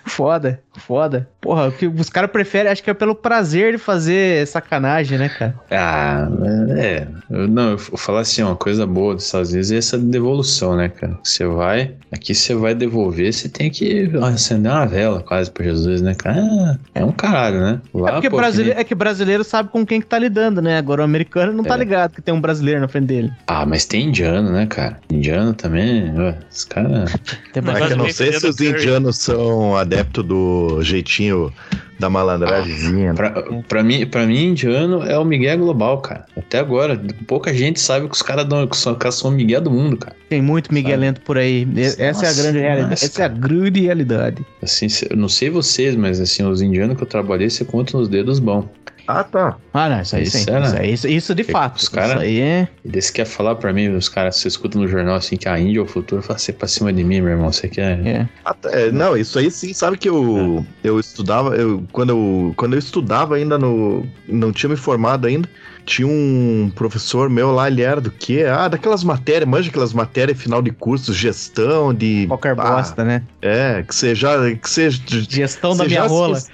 Foda, 0.04 0.60
foda. 0.76 1.28
Porra, 1.40 1.68
o 1.68 1.72
que 1.72 1.86
os 1.86 2.08
caras 2.10 2.30
preferem, 2.30 2.70
acho 2.70 2.82
que 2.82 2.90
é 2.90 2.94
pelo 2.94 3.14
prazer 3.14 3.72
de 3.72 3.78
fazer 3.78 4.46
sacanagem, 4.46 5.18
né, 5.18 5.28
cara? 5.28 5.54
Ah, 5.70 6.28
é. 6.76 7.06
Eu, 7.30 7.48
não, 7.48 7.70
eu 7.72 7.78
vou 7.78 7.96
falar 7.98 8.20
assim, 8.20 8.42
uma 8.42 8.56
coisa 8.56 8.86
boa 8.86 9.14
dos 9.14 9.24
Estados 9.26 9.50
Unidos 9.52 9.70
é 9.72 9.76
essa 9.76 9.98
devolução, 9.98 10.76
né, 10.76 10.88
cara? 10.88 11.18
Você 11.22 11.44
vai, 11.46 11.94
aqui 12.12 12.34
você 12.34 12.54
vai 12.54 12.74
devolver, 12.74 13.32
você 13.32 13.48
tem 13.48 13.70
que 13.70 14.10
acender 14.22 14.70
uma 14.70 14.86
vela 14.86 15.22
quase 15.22 15.50
por 15.50 15.64
Jesus, 15.64 16.00
né, 16.02 16.14
cara? 16.14 16.36
Ah, 16.40 16.76
É 16.94 17.04
um 17.04 17.12
caralho, 17.12 17.60
né? 17.60 17.80
Lá, 17.94 18.08
é, 18.08 18.12
porque 18.12 18.30
pô, 18.30 18.36
brasileiro, 18.36 18.70
que 18.72 18.76
nem- 18.76 18.80
é 18.80 18.84
que 18.84 18.94
brasileiro 18.94 19.44
sabe 19.44 19.68
com 19.70 19.84
quem 19.86 20.00
que 20.00 20.06
tá 20.06 20.18
lidando, 20.18 20.60
né? 20.62 20.78
Agora 20.78 21.00
o 21.02 21.04
americano 21.04 21.52
não 21.52 21.64
tá 21.64 21.74
É. 21.74 21.78
ligado 21.78 22.12
que 22.14 22.22
tem 22.22 22.34
um 22.36 22.40
brasileiro 22.40 22.80
na 22.80 22.88
frente 22.88 23.06
dele. 23.06 23.32
Ah, 23.46 23.64
mas 23.66 23.84
tem 23.86 24.08
indiano, 24.08 24.50
né, 24.52 24.66
cara? 24.66 24.98
Indiano 25.10 25.54
também, 25.54 26.12
ó, 26.18 26.32
os 26.50 26.64
caras... 26.64 27.12
É 27.54 27.60
que 27.86 27.92
eu 27.92 27.96
não 27.96 28.10
sei 28.10 28.32
se 28.32 28.46
os 28.46 28.60
indianos 28.60 29.16
são 29.18 29.76
adeptos 29.76 30.24
do 30.24 30.80
jeitinho 30.82 31.52
da 31.98 32.10
malandragemzinha. 32.10 33.14
Pra, 33.14 33.30
pra, 33.66 33.82
mim, 33.82 34.06
pra 34.06 34.26
mim, 34.26 34.48
indiano 34.48 35.02
é 35.02 35.18
o 35.18 35.24
Miguel 35.24 35.58
global, 35.58 35.98
cara. 36.02 36.26
Até 36.36 36.58
agora, 36.58 37.00
pouca 37.26 37.52
gente 37.54 37.80
sabe 37.80 38.06
que 38.06 38.14
os 38.14 38.20
caras 38.22 38.44
dão- 38.46 38.66
que 38.66 38.76
são, 38.76 38.94
que 38.94 39.10
são 39.10 39.30
o 39.30 39.34
Miguel 39.34 39.62
do 39.62 39.70
mundo, 39.70 39.96
cara. 39.96 40.14
Tem 40.28 40.42
muito 40.42 40.72
miguelento 40.74 41.20
por 41.22 41.38
aí. 41.38 41.66
Essa 41.76 42.02
é 42.02 42.08
a 42.08 42.12
Nossa, 42.12 42.42
grande 42.42 42.58
realidade. 42.58 42.90
nossa, 42.90 43.04
Essa 43.06 43.22
é 43.22 43.24
a 43.24 43.28
grande 43.28 43.80
realidade. 43.80 44.46
Assim, 44.62 44.86
eu 45.08 45.16
não 45.16 45.28
sei 45.28 45.48
vocês, 45.48 45.96
mas 45.96 46.20
assim, 46.20 46.44
os 46.44 46.60
indianos 46.60 46.96
que 46.96 47.02
eu 47.02 47.06
trabalhei, 47.06 47.48
você 47.48 47.64
conta 47.64 47.96
nos 47.96 48.08
dedos 48.08 48.38
bom. 48.38 48.68
Ah, 49.06 49.22
tá. 49.22 49.56
Ah, 49.72 49.88
não, 49.88 50.00
isso 50.00 50.16
aí 50.16 50.22
Isso 50.24 50.38
sim. 50.38 50.50
é, 50.50 50.52
né? 50.60 50.66
Isso, 50.66 50.76
aí, 50.76 50.92
isso, 50.92 51.08
isso 51.08 51.34
de 51.34 51.42
Porque 51.44 51.52
fato. 51.52 51.76
os 51.76 51.88
cara- 51.88 52.14
Isso 52.14 52.18
aí 52.18 52.40
é. 52.40 52.68
E 52.84 52.88
desse 52.88 53.12
quer 53.12 53.24
falar 53.24 53.54
pra 53.54 53.72
mim, 53.72 53.88
os 53.94 54.08
caras, 54.08 54.36
você 54.36 54.48
escuta 54.48 54.78
no 54.78 54.88
jornal 54.88 55.14
assim 55.16 55.36
que 55.36 55.48
a 55.48 55.58
Índia 55.58 55.78
é 55.78 55.82
o 55.82 55.86
futuro, 55.86 56.22
fala 56.22 56.38
você 56.38 56.52
pra 56.52 56.66
cima 56.66 56.92
de 56.92 57.04
mim, 57.04 57.20
meu 57.20 57.32
irmão. 57.32 57.52
Você 57.52 57.68
quer. 57.68 58.04
é. 58.06 58.28
Ah, 58.44 58.54
tá. 58.54 58.70
É, 58.70 58.90
não, 58.90 59.16
isso 59.16 59.38
aí 59.38 59.50
sim, 59.50 59.72
sabe 59.72 59.96
que 59.96 60.08
eu, 60.08 60.64
eu 60.82 60.98
estudava, 60.98 61.54
eu, 61.56 61.84
quando, 61.92 62.10
eu, 62.10 62.54
quando 62.56 62.72
eu 62.72 62.78
estudava 62.78 63.36
ainda 63.36 63.58
no. 63.58 64.06
Não 64.28 64.52
tinha 64.52 64.70
me 64.70 64.76
formado 64.76 65.26
ainda. 65.26 65.48
Tinha 65.84 66.08
um 66.08 66.68
professor 66.74 67.30
meu 67.30 67.52
lá, 67.52 67.68
ele 67.68 67.80
era 67.80 68.00
do 68.00 68.10
quê? 68.10 68.44
Ah, 68.50 68.66
daquelas 68.66 69.04
matérias, 69.04 69.48
manja 69.48 69.70
aquelas 69.70 69.92
matérias 69.92 70.36
final 70.36 70.60
de 70.60 70.72
curso, 70.72 71.14
gestão 71.14 71.94
de. 71.94 72.26
Qualquer 72.26 72.58
ah, 72.58 72.72
bosta, 72.72 73.04
né? 73.04 73.22
É, 73.40 73.84
que 73.86 73.94
você 73.94 74.12
já. 74.12 74.36
Que 74.56 74.68
você, 74.68 74.90
Gestão 74.90 75.76
da 75.76 75.84
minha 75.84 76.02
rola. 76.02 76.40
Se, 76.40 76.50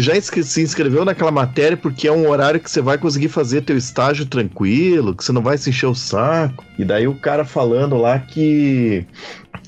já 0.00 0.20
se 0.20 0.62
inscreveu 0.62 1.04
naquela 1.04 1.30
matéria 1.30 1.76
porque 1.76 2.08
é 2.08 2.12
um 2.12 2.28
horário 2.28 2.60
que 2.60 2.70
você 2.70 2.80
vai 2.80 2.98
conseguir 2.98 3.28
fazer 3.28 3.62
teu 3.62 3.76
estágio 3.76 4.26
tranquilo, 4.26 5.14
que 5.14 5.24
você 5.24 5.32
não 5.32 5.42
vai 5.42 5.56
se 5.56 5.70
encher 5.70 5.86
o 5.86 5.94
saco. 5.94 6.64
E 6.78 6.84
daí 6.84 7.06
o 7.06 7.14
cara 7.14 7.44
falando 7.44 7.96
lá 7.96 8.18
que. 8.18 9.06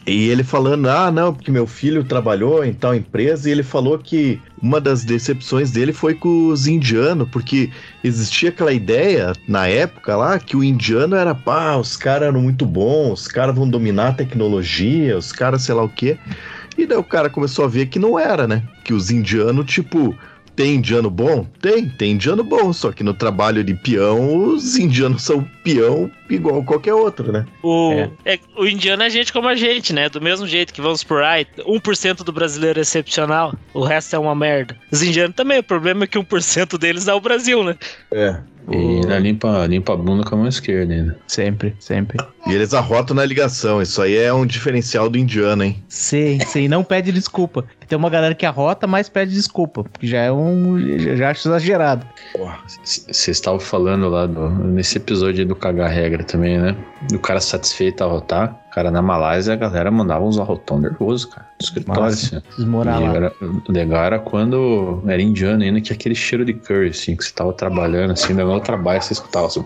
E 0.07 0.29
ele 0.29 0.45
falando, 0.45 0.89
ah, 0.89 1.11
não, 1.11 1.35
porque 1.35 1.51
meu 1.51 1.67
filho 1.67 2.05
trabalhou 2.05 2.65
em 2.65 2.73
tal 2.73 2.95
empresa, 2.95 3.49
e 3.49 3.53
ele 3.53 3.65
falou 3.65 3.99
que 3.99 4.41
uma 4.63 4.81
das 4.81 5.05
decepções 5.05 5.73
dele 5.73 5.93
foi 5.93 6.15
com 6.15 6.47
os 6.49 6.69
indianos, 6.69 7.29
porque 7.29 7.71
existia 8.05 8.51
aquela 8.51 8.73
ideia 8.73 9.33
na 9.49 9.67
época 9.67 10.17
lá 10.17 10.39
que 10.39 10.57
o 10.57 10.63
indiano 10.63 11.17
era, 11.17 11.35
pá, 11.35 11.77
os 11.77 11.97
caras 11.97 12.29
eram 12.29 12.41
muito 12.41 12.65
bons, 12.65 13.23
os 13.23 13.29
caras 13.29 13.55
vão 13.55 13.69
dominar 13.69 14.09
a 14.09 14.13
tecnologia, 14.13 15.19
os 15.19 15.33
caras 15.33 15.63
sei 15.63 15.75
lá 15.75 15.83
o 15.83 15.89
quê. 15.89 16.17
E 16.77 16.87
daí 16.87 16.99
o 16.99 17.05
cara 17.05 17.31
começou 17.31 17.65
a 17.65 17.69
ver 17.69 17.87
que 17.87 17.99
não 17.99 18.19
era, 18.19 18.47
né? 18.47 18.63
Que 18.85 18.93
os 18.93 19.11
indianos, 19.11 19.67
tipo, 19.67 20.17
tem 20.57 20.77
indiano 20.77 21.11
bom? 21.11 21.47
Tem, 21.61 21.87
tem 21.89 22.13
indiano 22.13 22.43
bom, 22.43 22.73
só 22.73 22.91
que 22.91 23.05
no 23.05 23.13
trabalho 23.13 23.63
de 23.63 23.75
peão, 23.75 24.37
os 24.49 24.77
indianos 24.79 25.23
são 25.23 25.47
peão 25.63 26.11
igual 26.31 26.65
qualquer 26.65 26.95
outro, 26.95 27.31
né? 27.31 27.45
O, 27.63 27.93
É. 27.93 28.11
é, 28.35 28.39
o 28.57 28.67
indiano 28.67 29.03
é 29.03 29.11
gente 29.11 29.33
como 29.33 29.49
a 29.49 29.55
gente, 29.55 29.93
né? 29.93 30.09
Do 30.09 30.21
mesmo 30.21 30.47
jeito 30.47 30.73
que 30.73 30.81
vamos 30.81 31.05
por 31.05 31.23
aí, 31.23 31.47
1% 31.59 32.25
do 32.25 32.33
brasileiro 32.33 32.79
é 32.79 32.83
excepcional, 32.83 33.55
o 33.75 33.85
resto 33.85 34.17
é 34.17 34.19
uma 34.19 34.35
merda. 34.35 34.77
Os 34.91 35.03
indianos 35.03 35.37
também, 35.37 35.59
o 35.59 35.63
problema 35.63 36.05
é 36.05 36.07
que 36.07 36.19
1% 36.19 36.79
deles 36.79 37.07
é 37.07 37.13
o 37.15 37.21
Brasil, 37.21 37.63
né? 37.63 37.77
É. 38.11 38.37
E 38.71 38.77
ainda 38.77 39.19
limpa, 39.19 39.67
limpa 39.67 39.93
a 39.93 39.97
bunda 39.97 40.25
com 40.25 40.35
a 40.35 40.39
mão 40.39 40.49
esquerda 40.49 40.93
ainda. 40.93 41.19
Sempre, 41.27 41.75
sempre. 41.79 42.19
E 42.47 42.53
eles 42.53 42.75
arrotam 42.75 43.15
na 43.15 43.25
ligação, 43.25 43.81
isso 43.81 44.03
aí 44.03 44.17
é 44.17 44.33
um 44.33 44.45
diferencial 44.45 45.09
do 45.09 45.19
indiano, 45.19 45.65
hein? 45.65 45.83
Sim, 45.89 46.39
sim, 46.47 46.69
não 46.69 46.83
pede 46.83 47.13
desculpa. 47.13 47.65
Tem 47.89 47.97
uma 47.97 48.11
galera 48.11 48.35
que 48.35 48.45
arrota, 48.45 48.87
mas 48.87 49.09
pede 49.09 49.33
desculpa, 49.33 49.85
porque 49.85 50.07
já 50.07 50.19
é 50.19 50.33
um. 50.33 50.77
Já, 51.17 51.31
acho 51.31 51.49
exagerado. 51.49 52.05
Vocês 52.83 53.29
estavam 53.29 53.61
falando 53.61 54.09
lá 54.09 54.27
do- 54.27 54.49
nesse 54.51 54.97
episódio 54.99 55.41
aí 55.41 55.45
do 55.47 55.55
cagar 55.55 55.89
regra 55.91 56.25
também, 56.25 56.59
né? 56.59 56.77
Do 57.11 57.19
cara 57.19 57.41
satisfeito 57.41 58.03
a 58.03 58.07
arrotar. 58.07 58.57
Cara, 58.73 58.91
na 58.91 59.01
Malásia 59.01 59.55
a 59.55 59.57
galera 59.57 59.91
mandava 59.91 60.25
uns 60.25 60.39
arrotão 60.39 60.79
nervoso, 60.79 61.29
cara. 61.31 61.47
No 61.61 61.65
escritório, 61.65 62.03
Massa. 62.03 62.43
assim. 62.59 62.67
Era, 63.17 63.33
o 63.41 63.73
legal 63.73 64.05
era 64.05 64.19
quando 64.19 65.03
era 65.07 65.23
indiano 65.23 65.63
ainda, 65.63 65.81
que 65.81 65.93
aquele 65.93 66.15
cheiro 66.15 66.45
de 66.45 66.53
curry, 66.55 66.89
assim, 66.91 67.17
que 67.17 67.25
você 67.25 67.33
tava 67.33 67.53
trabalhando, 67.53 68.11
assim, 68.13 68.35
no 68.35 68.45
meu 68.47 68.61
trabalho, 68.61 69.01
você 69.01 69.13
escutava 69.15 69.47
assim. 69.47 69.65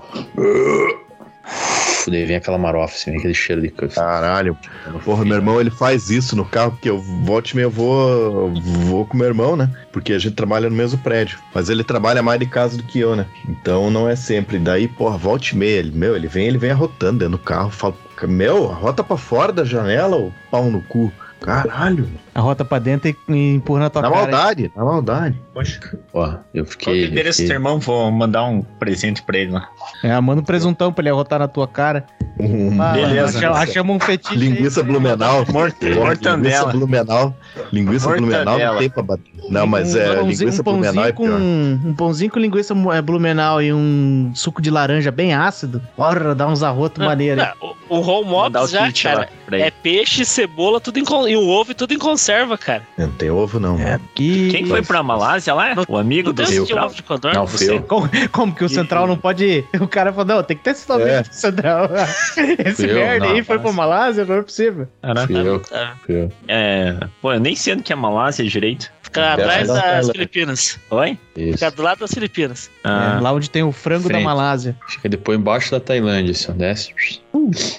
Daí 2.08 2.24
vem 2.24 2.36
aquela 2.36 2.58
marofa, 2.58 2.94
assim, 2.94 3.16
aquele 3.16 3.34
cheiro 3.34 3.60
de 3.62 3.68
curry. 3.68 3.92
Caralho. 3.92 4.56
Porra, 5.04 5.24
meu 5.24 5.36
irmão, 5.36 5.60
ele 5.60 5.70
faz 5.70 6.10
isso 6.10 6.34
no 6.34 6.44
carro, 6.44 6.72
porque 6.72 6.88
eu 6.88 6.98
volte 6.98 7.56
e 7.56 7.60
eu 7.60 7.70
vou, 7.70 8.52
vou 8.54 9.06
com 9.06 9.16
meu 9.16 9.26
irmão, 9.26 9.56
né? 9.56 9.70
Porque 9.92 10.12
a 10.12 10.18
gente 10.18 10.34
trabalha 10.34 10.70
no 10.70 10.76
mesmo 10.76 10.98
prédio. 10.98 11.38
Mas 11.54 11.68
ele 11.68 11.84
trabalha 11.84 12.22
mais 12.22 12.40
de 12.40 12.46
casa 12.46 12.76
do 12.76 12.82
que 12.82 12.98
eu, 12.98 13.14
né? 13.14 13.26
Então 13.48 13.90
não 13.90 14.08
é 14.08 14.16
sempre. 14.16 14.58
Daí, 14.58 14.88
porra, 14.88 15.16
volte 15.16 15.54
e 15.54 15.58
meia, 15.58 15.78
ele, 15.78 15.92
meu, 15.92 16.16
ele 16.16 16.26
vem, 16.28 16.46
ele 16.46 16.58
vem 16.58 16.70
arrotando 16.70 17.18
dentro 17.18 17.32
do 17.32 17.38
carro. 17.38 17.70
Fala, 17.70 17.94
meu, 18.22 18.70
arrota 18.70 19.04
pra 19.04 19.16
fora 19.16 19.52
da 19.52 19.64
janela, 19.64 20.16
ô 20.16 20.32
pau 20.50 20.64
no 20.70 20.80
cu. 20.82 21.12
Caralho. 21.40 22.08
Arrota 22.34 22.64
pra 22.64 22.78
dentro 22.78 23.08
e, 23.08 23.16
e 23.28 23.54
empurra 23.54 23.80
na 23.80 23.90
tua 23.90 24.02
Na 24.02 24.10
cara. 24.10 24.20
maldade, 24.22 24.70
na 24.76 24.84
maldade. 24.84 25.40
Poxa, 25.52 25.80
Ó, 26.12 26.26
eu 26.54 26.64
qual 26.64 26.64
que 26.64 26.70
fiquei. 26.70 27.04
o 27.04 27.08
endereço 27.08 27.42
eu 27.42 27.44
do 27.44 27.48
teu 27.48 27.56
fiquei 27.56 27.56
irmão? 27.56 27.78
Vou 27.80 28.10
mandar 28.10 28.44
um 28.44 28.62
presente 28.62 29.22
pra 29.22 29.38
ele 29.38 29.52
lá. 29.52 29.68
É, 30.04 30.18
manda 30.20 30.40
um 30.40 30.44
presuntão 30.44 30.92
pra 30.92 31.02
ele 31.02 31.10
arrotar 31.10 31.38
na 31.38 31.48
tua 31.48 31.66
cara. 31.66 32.04
Um- 32.38 32.80
Ah, 32.80 32.92
Beleza. 32.92 33.50
Achamos, 33.50 33.96
um 33.96 34.00
fetiche. 34.00 34.34
Linguiça 34.36 34.80
aí. 34.80 34.86
Blumenau. 34.86 35.44
Mort- 35.50 35.76
Linguiça 35.82 36.00
mortandela. 36.00 36.72
Blumenau. 36.72 37.34
Linguiça 37.72 38.08
Mortadela. 38.08 38.44
Blumenau 38.44 38.72
não 38.72 38.78
tem 38.78 38.90
pra 38.90 39.02
bater. 39.02 39.30
Não, 39.50 39.66
mas 39.66 39.94
um, 39.94 39.98
é, 39.98 40.04
pãozinho- 40.14 40.30
linguiça 40.30 40.60
um 40.60 40.64
Blumenau 40.64 40.92
pãozinho 40.94 41.04
é 41.08 41.12
com 41.12 41.24
pior. 41.24 41.40
um 41.40 41.94
pãozinho 41.96 42.30
com 42.30 42.38
linguiça 42.38 42.74
é, 42.94 43.02
blumenau 43.02 43.60
e 43.60 43.72
um 43.72 44.30
suco 44.34 44.62
de 44.62 44.70
laranja 44.70 45.10
bem 45.10 45.34
ácido. 45.34 45.82
Bora, 45.98 46.34
dá 46.34 46.46
uns 46.46 46.62
arrotos 46.62 47.04
maneiros. 47.04 47.44
o, 47.60 47.96
o 47.96 48.00
home 48.00 48.30
office 48.56 48.70
já, 48.70 48.92
cara, 49.10 49.28
é 49.50 49.70
peixe, 49.70 50.24
cebola, 50.24 50.80
tudo 50.80 50.98
em, 50.98 51.04
con- 51.04 51.26
e 51.30 51.36
o 51.36 51.48
ovo 51.48 51.70
e 51.72 51.74
tudo 51.74 51.94
em 51.94 51.98
conserva, 51.98 52.58
cara. 52.58 52.82
Não 52.98 53.10
tem 53.10 53.30
ovo, 53.30 53.60
não. 53.60 53.78
É, 53.78 53.98
que... 54.14 54.50
Quem 54.50 54.66
foi 54.66 54.82
pra 54.82 55.02
Malásia 55.02 55.54
lá? 55.54 55.74
O 55.88 55.96
amigo 55.96 56.32
do 56.32 56.42
ovo 56.42 56.94
de 56.94 57.02
codorna? 57.02 57.38
Não, 57.38 57.46
Você- 57.46 57.66
fui 57.66 57.76
eu. 57.78 57.82
Como, 57.82 58.08
como 58.32 58.54
que 58.54 58.64
o 58.64 58.68
Central 58.68 59.06
não 59.06 59.16
pode 59.16 59.44
ir? 59.44 59.64
O 59.80 59.88
cara 59.88 60.12
falou, 60.12 60.26
não, 60.36 60.42
tem 60.42 60.56
que 60.56 60.62
ter 60.64 60.70
esse 60.70 60.88
nome 60.88 61.04
É. 61.04 61.22
do 61.22 61.32
Central. 61.32 61.88
Esse 62.64 62.86
eu, 62.86 62.94
merda 62.94 63.26
não, 63.26 63.34
aí 63.34 63.42
foi 63.42 63.58
pra 63.58 63.72
Malásia, 63.72 64.24
não 64.24 64.36
é 64.36 64.42
possível. 64.42 64.88
Caraca. 65.02 65.60
Ah, 65.72 65.92
fui 66.04 66.14
eu. 66.16 66.32
É, 66.48 66.96
pô, 67.22 67.32
eu 67.32 67.40
nem 67.40 67.54
sei 67.54 67.76
que 67.76 67.92
é 67.92 67.96
Malásia 67.96 68.44
direito. 68.44 68.90
Fica 69.12 69.32
atrás 69.34 69.66
da 69.68 69.74
das 69.74 69.82
Tailândia. 69.82 70.12
Filipinas. 70.12 70.78
Oi? 70.90 71.18
Isso. 71.36 71.52
Fica 71.54 71.70
do 71.70 71.82
lado 71.82 71.98
das 72.00 72.10
Filipinas. 72.12 72.70
Ah, 72.84 73.16
É, 73.18 73.20
lá 73.20 73.32
onde 73.32 73.50
tem 73.50 73.62
o 73.62 73.72
frango 73.72 74.04
da 74.04 74.10
Frente. 74.10 74.24
Malásia. 74.24 74.76
Fica 74.88 75.08
depois 75.08 75.38
embaixo 75.38 75.70
da 75.70 75.80
Tailândia, 75.80 76.32
assim, 76.32 76.46
ó, 76.50 76.54
desce. 76.54 76.94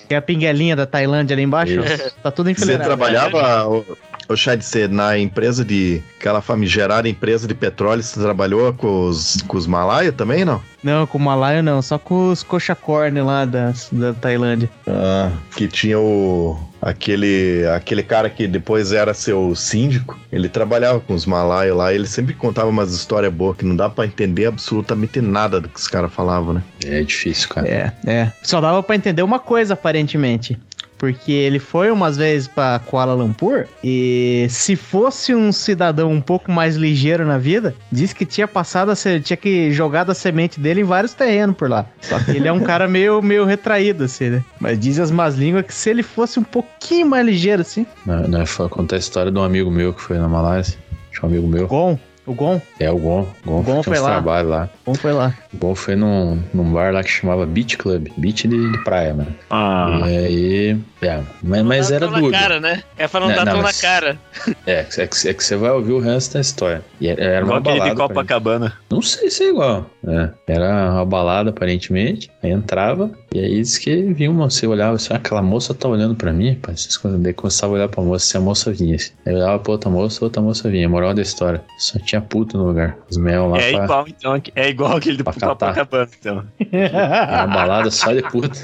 Que 0.08 0.14
é 0.14 0.18
a 0.18 0.22
pinguelinha 0.22 0.76
da 0.76 0.86
Tailândia 0.86 1.34
ali 1.34 1.44
embaixo. 1.44 1.80
Isso. 1.80 2.12
Tá 2.22 2.32
tudo 2.32 2.48
Você 2.48 2.52
enfileirado. 2.52 2.88
trabalhava, 2.88 3.84
ô, 4.32 4.36
Chad, 4.36 4.62
você 4.62 4.88
na 4.88 5.18
empresa 5.18 5.64
de. 5.64 6.02
aquela 6.20 6.42
famigerada 6.42 7.08
empresa 7.08 7.48
de 7.48 7.54
petróleo, 7.54 8.02
você 8.02 8.20
trabalhou 8.20 8.74
com 8.74 9.08
os, 9.08 9.42
com 9.48 9.58
os 9.58 9.68
malaios 9.68 10.16
também, 10.16 10.46
não? 10.46 10.62
Não, 10.84 11.06
com 11.06 11.18
o 11.18 11.22
Malaio 11.22 11.62
não, 11.62 11.80
só 11.82 12.00
com 12.00 12.32
os 12.32 12.42
coxa 12.42 12.74
corne 12.74 13.22
lá 13.22 13.46
da, 13.46 13.72
da 13.92 14.14
Tailândia. 14.14 14.70
Ah, 14.88 15.32
que 15.56 15.68
tinha 15.68 16.00
o. 16.00 16.58
aquele. 16.82 17.66
aquele 17.68 18.02
cara 18.02 18.30
que 18.30 18.48
depois 18.48 18.92
era 18.92 19.14
seu 19.14 19.54
síndico. 19.56 20.20
Ele 20.32 20.50
trabalhava 20.50 21.00
com 21.00 21.14
os 21.14 21.26
malaios 21.26 21.78
lá, 21.78 21.94
ele 21.94 22.08
sempre 22.08 22.34
contava 22.34 22.68
umas 22.68 22.92
histórias 22.94 23.32
boas 23.32 23.58
que 23.58 23.66
não 23.66 23.76
dá 23.76 23.90
pra 23.90 24.06
entender 24.06 24.48
absolutamente 24.48 25.22
nada 25.22 25.62
do 25.62 25.70
que 25.70 25.80
os 25.80 25.88
caras 25.88 26.12
falavam, 26.12 26.56
né? 26.56 26.64
É 26.84 27.04
difícil, 27.04 27.50
cara. 27.50 27.68
É, 27.68 27.94
é. 28.06 28.32
Só 28.42 28.60
dava 28.60 28.82
pra 28.82 28.96
entender 28.96 29.22
uma 29.22 29.40
coisa, 29.40 29.76
aparentemente. 29.76 30.58
Porque 31.02 31.32
ele 31.32 31.58
foi 31.58 31.90
umas 31.90 32.16
vezes 32.16 32.48
pra 32.48 32.78
Kuala 32.78 33.16
Lumpur 33.16 33.66
e 33.84 34.46
se 34.52 34.76
fosse 34.76 35.34
um 35.34 35.52
cidadão 35.52 36.12
um 36.12 36.22
pouco 36.22 36.52
mais 36.52 36.76
ligeiro 36.76 37.26
na 37.26 37.40
vida, 37.40 37.74
disse 37.92 38.14
que 38.14 38.24
tinha 38.24 38.48
passado 38.48 38.92
a 38.92 38.96
ser, 38.96 39.20
tinha 39.20 39.36
que 39.36 39.72
jogado 39.72 40.12
a 40.12 40.14
semente 40.14 40.60
dele 40.60 40.82
em 40.82 40.84
vários 40.84 41.16
terrenos 41.16 41.56
por 41.58 41.68
lá. 41.68 41.88
Só 42.02 42.20
que 42.20 42.30
ele 42.30 42.48
é 42.48 42.54
um 42.54 42.60
cara 42.60 42.88
meio, 42.88 43.20
meio 43.20 43.46
retraído, 43.46 44.04
assim, 44.04 44.30
né? 44.30 44.44
Mas 44.60 44.80
diz 44.80 45.00
as 45.00 45.10
más 45.10 45.34
línguas 45.34 45.66
que 45.66 45.74
se 45.74 45.90
ele 45.90 46.04
fosse 46.04 46.40
um 46.40 46.44
pouquinho 46.44 47.08
mais 47.08 47.26
ligeiro, 47.26 47.64
assim. 47.64 47.84
Não, 48.06 48.28
não, 48.28 48.46
foi 48.46 48.70
contar 48.70 48.98
a 48.98 49.00
história 49.00 49.32
de 49.32 49.40
um 49.40 49.44
amigo 49.44 49.72
meu 49.72 49.96
que 49.96 50.02
foi 50.04 50.20
na 50.20 50.28
Malásia. 50.28 50.78
Tinha 51.12 51.24
um 51.24 51.30
amigo 51.30 51.48
meu. 51.48 51.68
Gon, 51.68 51.98
o 52.32 52.34
Gon, 52.34 52.62
É 52.80 52.90
o 52.90 52.98
Gon. 52.98 53.28
Gon, 53.46 53.60
O 53.60 53.64
Gon 53.64 53.84
foi 53.84 54.00
lá. 54.00 54.10
trabalhos 54.12 54.50
lá. 54.50 54.70
o 54.86 54.90
Gon 54.92 54.96
foi 54.96 55.12
lá. 55.14 55.34
O 55.54 55.58
Gon 55.58 55.76
foi 55.76 55.96
num, 55.96 56.42
num 56.54 56.72
bar 56.72 56.94
lá 56.94 57.04
que 57.04 57.10
chamava 57.12 57.46
Beach 57.46 57.78
Club. 57.78 58.08
Beach 58.18 58.48
de, 58.48 58.72
de 58.72 58.78
praia, 58.84 59.14
mano. 59.14 59.36
ah, 59.50 60.00
E 60.06 60.18
aí. 60.18 60.78
É, 61.02 61.22
mas, 61.44 61.64
mas 61.64 61.92
era 61.92 62.08
duro. 62.08 62.30
na 62.32 62.40
cara, 62.40 62.60
né? 62.60 62.84
É 62.98 63.08
pra 63.08 63.20
não, 63.20 63.28
Não, 63.28 63.36
dar 63.36 63.46
não, 63.46 63.54
tão 63.54 63.62
mas- 63.62 63.82
na 63.82 63.88
cara. 63.90 64.18
É, 64.66 64.80
é 64.98 65.08
que, 65.08 65.28
é 65.30 65.34
que 65.34 65.44
você 65.44 65.56
vai 65.56 65.72
ouvir 65.72 65.92
o 65.94 66.00
resto 66.00 66.34
da 66.36 66.40
história. 66.42 66.84
E 67.00 67.08
era, 67.10 67.22
era 67.22 67.42
igual 67.46 67.60
uma 67.60 67.60
aquele 67.60 67.74
de 67.74 67.80
balada. 67.80 68.04
aparentemente. 68.04 68.14
Copacabana. 68.14 68.74
Não 68.90 69.02
sei 69.02 69.30
se 69.30 69.44
é 69.44 69.50
igual. 69.50 69.86
É, 70.08 70.30
era 70.48 70.92
uma 70.94 71.06
balada, 71.06 71.50
aparentemente. 71.50 72.31
Aí 72.44 72.50
entrava, 72.52 73.12
e 73.34 73.40
aí 73.40 73.62
disse 73.62 73.80
que 73.80 74.02
vinha 74.14 74.32
uma. 74.32 74.50
Você 74.50 74.66
olhava 74.66 74.96
assim, 74.96 75.14
ah, 75.14 75.18
aquela 75.18 75.42
moça 75.44 75.74
tá 75.76 75.88
olhando 75.88 76.16
pra 76.16 76.34
mim, 76.34 76.56
pai. 76.56 76.76
Vocês 76.76 76.98
quando- 76.98 77.20
Daí 77.20 77.34
começava 77.34 77.74
a 77.74 77.76
olhar 77.76 77.88
pra 77.88 78.02
moça, 78.04 78.26
se 78.26 78.36
a 78.36 78.40
moça 78.40 78.72
vinha. 78.72 78.96
Assim. 78.96 79.12
Aí 79.26 79.36
olhava 79.36 79.60
pra 79.60 79.72
outra 79.74 79.90
moça, 79.92 80.26
outra 80.26 80.42
moça 80.42 80.68
vinha. 80.70 80.90
Moral 80.90 81.14
da 81.14 81.22
história. 81.22 81.62
Só 81.78 82.00
tinha 82.00 82.20
puto 82.20 82.58
no 82.58 82.66
lugar. 82.66 82.98
Os 83.10 83.18
mel 83.18 83.48
lá 83.50 83.60
É 83.60 83.72
pra- 83.74 83.84
igual, 83.84 84.06
então. 84.08 84.42
É 84.56 84.70
igual 84.70 84.98
aquele 84.98 85.18
do. 85.18 85.24
Copacabana, 85.24 86.10
então. 86.20 86.44
Era 86.72 87.46
uma 87.46 87.54
balada 87.56 87.92
só 87.92 88.12
de 88.12 88.24
puta. 88.24 88.58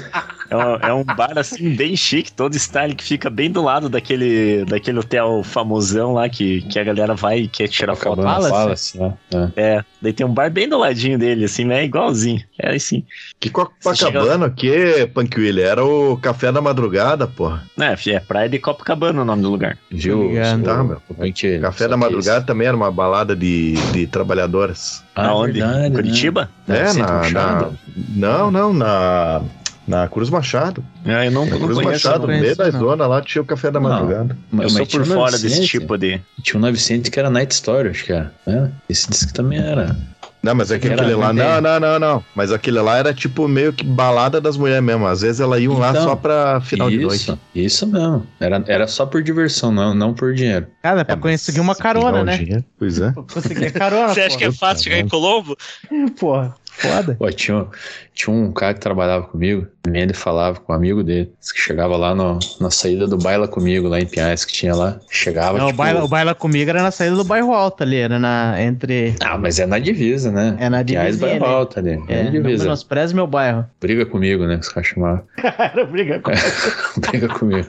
É 0.50 0.56
um, 0.56 0.74
é 0.76 0.94
um 0.94 1.04
bar 1.04 1.38
assim, 1.38 1.76
bem 1.76 1.94
chique, 1.94 2.32
todo 2.32 2.54
style, 2.56 2.94
que 2.94 3.04
fica 3.04 3.28
bem 3.30 3.50
do 3.50 3.62
lado 3.62 3.88
daquele, 3.88 4.64
daquele 4.64 4.98
hotel 4.98 5.42
famosão 5.44 6.14
lá 6.14 6.28
que, 6.28 6.62
que 6.62 6.78
a 6.78 6.84
galera 6.84 7.14
vai 7.14 7.40
e 7.40 7.48
quer 7.48 7.68
tirar 7.68 7.94
foto. 7.94 8.22
Palace? 8.22 8.50
Palace, 8.50 8.98
né? 8.98 9.14
É. 9.56 9.62
É, 9.62 9.84
daí 10.00 10.12
tem 10.12 10.26
um 10.26 10.32
bar 10.32 10.50
bem 10.50 10.66
do 10.68 10.78
ladinho 10.78 11.18
dele, 11.18 11.44
assim, 11.44 11.64
mas 11.66 11.76
é 11.78 11.84
igualzinho. 11.84 12.42
É 12.58 12.74
assim. 12.74 13.04
Que 13.38 13.50
Copacabana, 13.82 14.50
que, 14.50 15.06
Punk 15.14 15.38
Willy? 15.38 15.62
Era 15.62 15.84
o 15.84 16.16
café 16.16 16.50
da 16.52 16.60
madrugada, 16.60 17.26
porra. 17.26 17.62
É, 17.78 18.10
é 18.10 18.20
Praia 18.20 18.48
de 18.48 18.58
Copacabana 18.58 19.22
o 19.22 19.24
nome 19.24 19.42
do 19.42 19.50
lugar. 19.50 19.78
Ligado. 19.90 20.62
Tá, 20.62 20.82
meu. 20.84 21.02
O 21.08 21.60
Café 21.60 21.88
da 21.88 21.94
que 21.94 22.00
madrugada 22.00 22.44
também 22.44 22.66
era 22.68 22.76
uma 22.76 22.90
balada 22.90 23.34
de, 23.36 23.74
de 23.92 24.06
trabalhadoras. 24.06 25.02
Ah, 25.14 25.28
Aonde? 25.28 25.60
verdade, 25.60 25.94
Curitiba? 25.94 26.50
Né? 26.66 26.78
é, 26.78 26.92
na, 26.92 27.06
na. 27.06 27.12
Machado? 27.18 27.78
Não, 28.14 28.50
não, 28.50 28.72
na. 28.72 29.42
Na 29.86 30.06
Cruz 30.06 30.28
Machado. 30.28 30.84
É, 31.02 31.28
eu 31.28 31.30
não, 31.30 31.46
Na 31.46 31.52
não 31.52 31.58
Cruz 31.60 31.78
conheço. 31.78 32.06
Machado, 32.06 32.26
no 32.26 32.38
meio 32.38 32.54
da 32.54 32.70
zona 32.70 33.06
lá 33.06 33.22
tinha 33.22 33.40
o 33.40 33.44
café 33.46 33.70
da 33.70 33.80
madrugada. 33.80 34.36
Mas- 34.50 34.64
Eu 34.64 34.70
sou 34.70 34.86
por 34.86 35.06
fora 35.06 35.30
900, 35.30 35.40
desse 35.42 35.66
tipo 35.66 35.96
de. 35.96 36.20
Tinha 36.42 36.58
um 36.58 36.60
900 36.60 37.08
que 37.08 37.18
era 37.18 37.30
Night 37.30 37.54
Story, 37.54 37.88
acho 37.88 38.04
que 38.04 38.12
era. 38.12 38.30
Né? 38.46 38.70
Esse 38.86 39.08
disse 39.08 39.26
que 39.28 39.32
também 39.32 39.58
era. 39.58 39.96
Não, 40.48 40.54
mas 40.54 40.70
é 40.70 40.76
aquele 40.76 40.94
lá. 41.14 41.30
não 41.32 41.44
Não, 41.44 41.60
não, 41.60 41.80
não, 41.80 41.98
não. 41.98 42.24
Mas 42.34 42.50
aquele 42.50 42.80
lá 42.80 42.96
era 42.96 43.12
tipo 43.12 43.46
meio 43.46 43.70
que 43.72 43.84
balada 43.84 44.40
das 44.40 44.56
mulheres 44.56 44.82
mesmo. 44.82 45.06
Às 45.06 45.20
vezes 45.20 45.40
elas 45.40 45.60
iam 45.60 45.76
lá 45.78 45.90
Então, 45.90 46.04
só 46.04 46.16
pra 46.16 46.60
final 46.62 46.88
de 46.88 46.96
isso, 46.96 47.06
noite. 47.06 47.38
isso 47.54 47.86
mesmo. 47.86 48.26
Era, 48.40 48.64
era 48.66 48.86
só 48.88 49.04
por 49.04 49.22
diversão, 49.22 49.70
não, 49.70 49.94
não 49.94 50.14
por 50.14 50.32
dinheiro. 50.32 50.66
Cara, 50.82 51.02
é 51.02 51.04
pra 51.04 51.14
É, 51.14 51.18
conseguir 51.18 51.60
uma 51.60 51.74
carona, 51.74 52.24
né? 52.24 52.38
de- 52.38 52.64
Pois 52.78 52.98
é. 52.98 53.12
Conseguir 53.12 53.70
carona, 53.72 54.08
Você 54.14 54.22
acha 54.22 54.38
que 54.38 54.44
é 54.44 54.52
fácil 54.52 54.84
chegar 54.84 54.98
em 55.00 55.08
Colombo? 55.08 55.56
Porra, 56.18 56.54
foda. 56.80 57.14
Pô, 57.18 57.30
tinha, 57.30 57.66
tinha 58.14 58.34
um 58.34 58.52
cara 58.52 58.74
que 58.74 58.80
trabalhava 58.80 59.24
comigo, 59.26 59.66
ele 59.92 60.12
falava 60.14 60.58
com 60.60 60.72
um 60.72 60.76
amigo 60.76 61.02
dele, 61.02 61.30
que 61.52 61.60
chegava 61.60 61.96
lá 61.96 62.14
no- 62.14 62.38
na 62.60 62.70
saída 62.70 63.06
do 63.06 63.16
Baila 63.16 63.48
Comigo, 63.48 63.88
lá 63.88 63.98
em 64.00 64.06
Pinhais, 64.06 64.44
que 64.44 64.52
tinha 64.52 64.74
lá. 64.74 64.98
Chegava, 65.10 65.58
Não, 65.58 65.66
o, 65.66 65.68
tipo... 65.68 65.78
baila, 65.78 66.04
o 66.04 66.08
Baila 66.08 66.34
Comigo 66.34 66.70
era 66.70 66.82
na 66.82 66.90
saída 66.90 67.16
do 67.16 67.24
bairro 67.24 67.52
alto 67.52 67.82
ali, 67.82 67.96
era 67.96 68.18
na, 68.18 68.54
entre... 68.62 69.14
Ah, 69.20 69.36
mas 69.38 69.58
é 69.58 69.66
na 69.66 69.78
divisa, 69.78 70.30
né? 70.30 70.56
É 70.60 70.68
na 70.68 70.84
Pinhais, 70.84 71.16
divisinha, 71.16 71.38
Bairro 71.40 71.52
né? 71.54 71.58
Alto 71.58 71.78
ali. 71.78 71.90
É, 71.90 71.92
É, 71.92 72.16
na 72.18 72.22
não 72.24 72.30
divisa. 72.32 72.64
menospreze 72.64 73.14
meu 73.14 73.26
bairro. 73.26 73.64
Briga 73.80 74.06
comigo, 74.06 74.46
né? 74.46 74.54
Que 74.56 74.62
os 74.62 74.68
caras 74.68 74.88
chamavam. 74.88 75.22
Cara, 75.36 75.84
briga 75.86 76.20
com 76.20 76.30
Briga 77.10 77.28
comigo. 77.28 77.68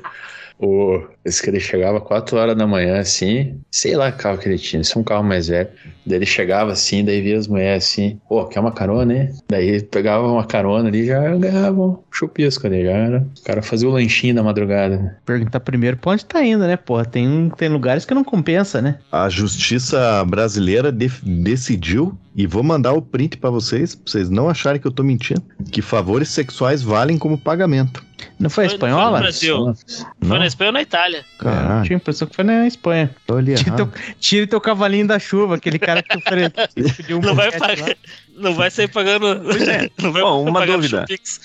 O, 0.60 1.02
esse 1.24 1.42
que 1.42 1.50
ele 1.50 1.60
chegava 1.60 2.02
4 2.02 2.36
horas 2.38 2.56
da 2.58 2.68
manhã, 2.68 3.00
assim, 3.00 3.60
sei 3.72 3.96
lá 3.96 4.12
que 4.12 4.18
carro 4.18 4.38
que 4.38 4.50
ele 4.50 4.58
tinha, 4.58 4.82
isso 4.82 4.98
é 4.98 5.02
um 5.02 5.04
carro 5.06 5.24
mais 5.24 5.48
velho. 5.48 5.70
Daí 6.06 6.18
ele 6.18 6.26
chegava 6.26 6.72
assim, 6.74 7.06
daí 7.06 7.22
via 7.22 7.38
as 7.38 7.48
mulheres 7.48 7.86
assim, 7.86 8.20
pô, 8.28 8.46
quer 8.46 8.60
uma 8.60 8.72
carona, 8.72 9.06
né? 9.14 9.32
Daí 9.48 9.70
ele 9.70 9.84
pegava 9.84 10.28
uma 10.28 10.44
carona 10.46 10.90
ali, 10.90 11.06
já 11.06 11.34
ganhava 11.38 11.82
um 11.82 11.98
chupisco 12.12 12.68
ali, 12.68 12.84
já 12.84 12.92
era. 12.92 13.26
O 13.40 13.44
cara 13.44 13.62
fazia 13.62 13.88
o 13.88 13.92
lanchinho 13.94 14.36
da 14.36 14.44
madrugada, 14.44 14.98
né? 14.98 15.16
Perguntar 15.26 15.62
primeiro 15.62 15.96
pra 15.96 16.12
onde 16.12 16.26
tá 16.26 16.44
indo, 16.44 16.66
né, 16.68 16.76
porra? 16.76 17.06
Tem, 17.06 17.50
tem 17.58 17.70
lugares 17.70 18.04
que 18.04 18.14
não 18.14 18.24
compensa, 18.24 18.82
né? 18.82 19.00
A 19.12 19.30
justiça 19.30 20.26
brasileira 20.26 20.92
def- 20.92 21.24
decidiu, 21.24 22.18
e 22.36 22.46
vou 22.48 22.64
mandar 22.64 22.94
o 22.94 23.02
print 23.02 23.38
pra 23.38 23.50
vocês, 23.50 23.96
pra 23.96 24.12
vocês 24.12 24.30
não 24.30 24.48
acharem 24.50 24.80
que 24.80 24.88
eu 24.88 24.92
tô 24.92 25.04
mentindo, 25.04 25.42
que 25.72 25.82
favores 25.82 26.30
sexuais 26.30 26.82
valem 26.82 27.18
como 27.18 27.38
pagamento. 27.38 28.04
Não 28.38 28.50
foi 28.50 28.66
a 28.66 28.70
Foi- 28.70 28.80
foi 28.80 28.90
no 28.90 28.96
espanhola? 28.96 29.20
Brasil. 29.20 29.76
Só- 29.86 30.06
Foi 30.20 30.28
Não, 30.28 30.40
na 30.40 30.46
Espanha 30.48 30.70
ou 30.70 30.74
na 30.74 30.82
Itália? 30.82 31.26
caralho, 31.40 31.86
Tinha 31.86 31.96
a 31.98 32.00
impressão 32.00 32.28
que 32.28 32.36
foi 32.36 32.44
na 32.44 32.68
Espanha. 32.68 33.10
tô 33.26 33.38
ali 33.38 33.56
Tira 33.56 33.76
teu, 33.76 33.90
tire 34.20 34.48
teu 34.48 34.60
cavalinho 34.62 35.08
da 35.08 35.18
chuva, 35.20 35.56
aquele 35.56 35.80
cara 35.80 36.04
que 36.04 36.18
ofere- 36.18 36.50
que 36.76 36.94
pediu 36.96 37.18
um 37.18 37.22
Não 37.22 37.34
vai 37.36 37.52
pagar. 37.58 37.96
Não 38.40 38.54
vai 38.54 38.72
sair 38.72 38.88
pagando. 38.88 39.42
Não 40.02 40.12
vai 40.12 40.22
Bom, 40.22 40.48
uma 40.50 40.66
dúvida. 40.66 41.02
Chupix. 41.02 41.40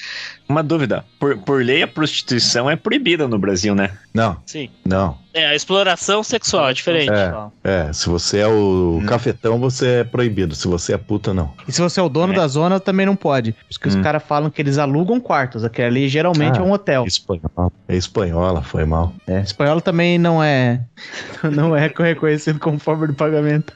Uma 0.49 0.63
dúvida. 0.63 1.05
Por, 1.19 1.39
por 1.39 1.65
lei, 1.65 1.83
a 1.83 1.89
prostituição 1.89 2.69
é 2.71 2.77
proibida 2.77 3.27
no 3.27 3.39
Brasil, 3.39 3.75
né? 3.75 3.93
Não, 4.13 4.37
Sim. 4.45 4.69
não. 4.85 5.17
É, 5.33 5.47
a 5.47 5.55
exploração 5.57 6.23
sexual 6.23 6.69
é 6.69 6.73
diferente. 6.75 7.11
É, 7.11 7.89
é, 7.89 7.93
se 7.93 8.09
você 8.09 8.39
é 8.41 8.47
o 8.47 9.03
cafetão, 9.09 9.59
você 9.59 9.87
é 10.01 10.05
proibido. 10.05 10.55
Se 10.55 10.69
você 10.69 10.93
é 10.93 10.99
puta, 10.99 11.33
não. 11.35 11.53
E 11.67 11.73
se 11.73 11.81
você 11.81 11.99
é 11.99 12.03
o 12.03 12.09
dono 12.11 12.33
da 12.35 12.47
zona, 12.47 12.79
também 12.79 13.05
não 13.07 13.17
pode. 13.17 13.57
Porque 13.73 13.89
os 13.89 13.97
Hum. 13.97 14.03
caras 14.03 14.23
falam 14.23 14.51
que 14.51 14.61
eles 14.63 14.77
alugam 14.79 15.19
quartos. 15.19 15.65
Aquele 15.65 15.89
ali 15.89 16.09
geralmente 16.09 16.59
Ah. 16.59 16.63
é 16.63 16.65
um 16.65 16.71
hotel. 16.73 17.05
Espanhola. 17.07 17.73
É 17.89 17.97
espanhola, 17.97 18.63
foi 18.63 18.85
mal. 18.85 19.13
É, 19.27 19.41
espanhol 19.41 19.81
também 19.81 20.19
não 20.19 20.43
é 20.43 20.81
não 21.43 21.75
é 21.75 21.81
reconhecido 21.81 22.61
como 22.61 22.79
forma 22.79 23.09
de 23.09 23.15
pagamento. 23.15 23.73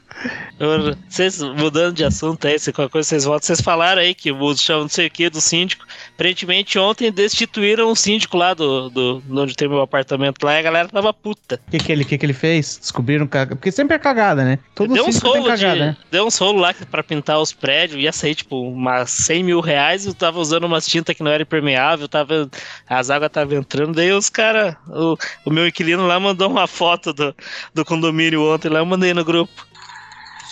Eu- 0.59 0.97
Vocês, 1.09 1.41
mudando 1.41 1.95
de 1.95 2.05
assunto 2.05 2.47
aí, 2.47 2.59
se 2.59 2.73
qualquer 2.73 2.91
coisa 2.93 3.09
vocês 3.09 3.25
voltam, 3.25 3.47
vocês 3.47 3.61
falaram 3.61 4.01
aí 4.03 4.15
que 4.15 4.31
o 4.33 4.57
chão 4.57 4.81
não 4.81 4.89
sei 4.89 5.07
o 5.07 5.11
que 5.11 5.29
do 5.31 5.41
síndico. 5.41 5.87
Aparentemente 6.15 6.79
ontem 6.79 7.11
destituíram 7.13 7.91
o 7.91 7.97
síndico 7.97 8.37
lá 8.37 8.55
do, 8.55 8.91
do, 8.91 9.23
onde 9.31 9.55
tem 9.55 9.69
meu 9.69 9.81
apartamento 9.81 10.43
lá 10.45 10.55
e 10.55 10.59
a 10.59 10.63
galera 10.63 10.89
tava 10.89 11.13
puta. 11.13 11.61
O 11.67 11.71
que, 11.71 11.79
que, 11.79 11.93
ele, 11.93 12.05
que, 12.05 12.19
que 12.19 12.27
ele 12.27 12.33
fez? 12.33 12.79
Descobriram 12.79 13.27
caga... 13.27 13.55
Porque 13.57 13.71
sempre 13.71 13.97
é 13.97 13.99
cagada, 13.99 14.45
né? 14.45 14.59
Todo 14.75 14.93
deu 14.95 15.07
um 15.07 15.13
solo 15.13 15.45
cagada, 15.45 15.75
de, 15.75 15.81
né? 15.81 15.97
Deu 16.11 16.27
um 16.27 16.31
solo 16.31 16.59
lá 16.61 16.75
pra 16.91 17.03
pintar 17.03 17.41
os 17.41 17.53
prédios, 17.53 18.03
ia 18.03 18.13
sair 18.13 18.35
tipo 18.35 18.61
umas 18.61 19.11
100 19.11 19.45
mil 19.45 19.61
reais, 19.61 20.07
eu 20.07 20.15
tava 20.15 20.39
usando 20.41 20.65
umas 20.65 20.87
tintas 20.87 21.17
que 21.17 21.23
não 21.23 21.31
era 21.31 21.43
impermeável, 21.43 22.09
tava, 22.09 22.51
as 22.89 23.11
águas 23.11 23.29
estavam 23.29 23.57
entrando, 23.59 23.95
daí 23.95 24.13
os 24.13 24.29
caras, 24.29 24.75
o, 24.89 25.17
o 25.45 25.51
meu 25.51 25.67
inquilino 25.67 26.07
lá 26.07 26.19
mandou 26.19 26.49
uma 26.51 26.67
foto 26.67 27.13
do, 27.13 27.35
do 27.73 27.85
condomínio 27.85 28.43
ontem 28.53 28.69
lá, 28.69 28.81
eu 28.81 28.87
mandei 28.87 29.15
no 29.15 29.25
grupo. 29.25 29.68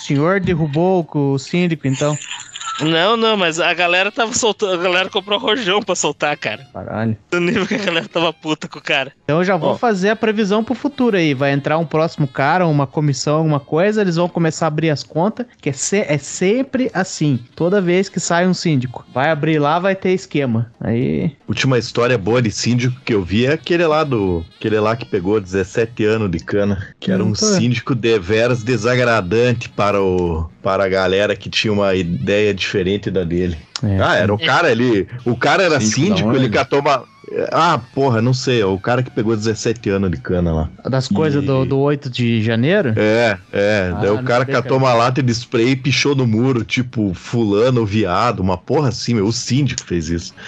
Senhor 0.06 0.38
derrubou 0.38 1.04
o 1.12 1.38
síndico, 1.38 1.88
então. 1.88 2.16
Não, 2.80 3.16
não, 3.16 3.36
mas 3.36 3.58
a 3.60 3.72
galera 3.72 4.10
tava 4.12 4.32
soltando, 4.34 4.74
a 4.74 4.82
galera 4.82 5.08
comprou 5.08 5.38
rojão 5.38 5.80
pra 5.82 5.94
soltar, 5.94 6.36
cara. 6.36 6.66
Caralho. 6.72 7.16
Do 7.30 7.40
nível 7.40 7.66
que 7.66 7.74
a 7.74 7.78
galera 7.78 8.06
tava 8.08 8.32
puta 8.32 8.68
com 8.68 8.78
o 8.78 8.82
cara. 8.82 9.12
Então 9.24 9.38
eu 9.38 9.44
já 9.44 9.56
vou 9.56 9.70
Ó. 9.70 9.74
fazer 9.78 10.10
a 10.10 10.16
previsão 10.16 10.62
pro 10.62 10.74
futuro 10.74 11.16
aí. 11.16 11.32
Vai 11.34 11.52
entrar 11.52 11.78
um 11.78 11.86
próximo 11.86 12.28
cara, 12.28 12.66
uma 12.66 12.86
comissão, 12.86 13.36
alguma 13.38 13.60
coisa, 13.60 14.00
eles 14.02 14.16
vão 14.16 14.28
começar 14.28 14.66
a 14.66 14.68
abrir 14.68 14.90
as 14.90 15.02
contas, 15.02 15.46
que 15.60 15.70
é, 15.70 15.72
se- 15.72 16.04
é 16.08 16.18
sempre 16.18 16.90
assim. 16.92 17.38
Toda 17.54 17.80
vez 17.80 18.08
que 18.08 18.20
sai 18.20 18.46
um 18.46 18.54
síndico. 18.54 19.06
Vai 19.12 19.30
abrir 19.30 19.58
lá, 19.58 19.78
vai 19.78 19.94
ter 19.94 20.10
esquema. 20.12 20.70
Aí. 20.80 21.32
Última 21.48 21.78
história 21.78 22.18
boa 22.18 22.42
de 22.42 22.50
síndico 22.50 23.00
que 23.04 23.14
eu 23.14 23.22
vi 23.22 23.46
é 23.46 23.52
aquele 23.52 23.86
lá 23.86 24.04
do. 24.04 24.44
Aquele 24.58 24.78
lá 24.80 24.94
que 24.96 25.04
pegou 25.06 25.40
17 25.40 26.04
anos 26.04 26.30
de 26.30 26.40
cana. 26.40 26.88
Que 27.00 27.10
era 27.10 27.24
um 27.24 27.34
síndico 27.34 27.94
deveras 27.94 28.62
desagradante 28.62 29.68
para 29.68 30.02
o. 30.02 30.48
Para 30.62 30.84
a 30.84 30.88
galera 30.88 31.36
que 31.36 31.48
tinha 31.48 31.72
uma 31.72 31.94
ideia 31.94 32.52
diferente 32.66 33.10
da 33.10 33.24
dele. 33.24 33.56
É. 33.82 33.98
Ah, 34.00 34.16
era 34.16 34.34
o 34.34 34.38
cara 34.38 34.68
ali. 34.68 35.06
O 35.24 35.36
cara 35.36 35.62
era 35.62 35.80
Síndico 35.80 36.34
ele 36.34 36.48
catou 36.48 36.80
uma. 36.80 37.04
Ah, 37.52 37.80
porra, 37.92 38.22
não 38.22 38.32
sei. 38.32 38.62
O 38.62 38.78
cara 38.78 39.02
que 39.02 39.10
pegou 39.10 39.36
17 39.36 39.90
anos 39.90 40.10
de 40.10 40.16
cana 40.18 40.52
lá. 40.52 40.68
Das 40.88 41.08
coisas 41.08 41.42
E- 41.42 41.46
do, 41.46 41.64
do 41.64 41.78
8 41.78 42.08
de 42.08 42.42
janeiro? 42.42 42.92
É, 42.96 43.36
é. 43.52 43.90
Ah, 43.92 43.98
daí 44.00 44.10
o 44.10 44.22
cara 44.22 44.44
catou 44.44 44.78
cara. 44.78 44.90
uma 44.90 44.94
lata 44.94 45.22
de 45.22 45.32
spray 45.34 45.70
e 45.70 45.76
pichou 45.76 46.14
no 46.14 46.26
muro, 46.26 46.64
tipo, 46.64 47.12
fulano, 47.14 47.84
viado, 47.84 48.40
uma 48.40 48.56
porra 48.56 48.90
assim, 48.90 49.14
meu. 49.14 49.26
O 49.26 49.32
síndico 49.32 49.84
fez 49.84 50.08
isso. 50.08 50.34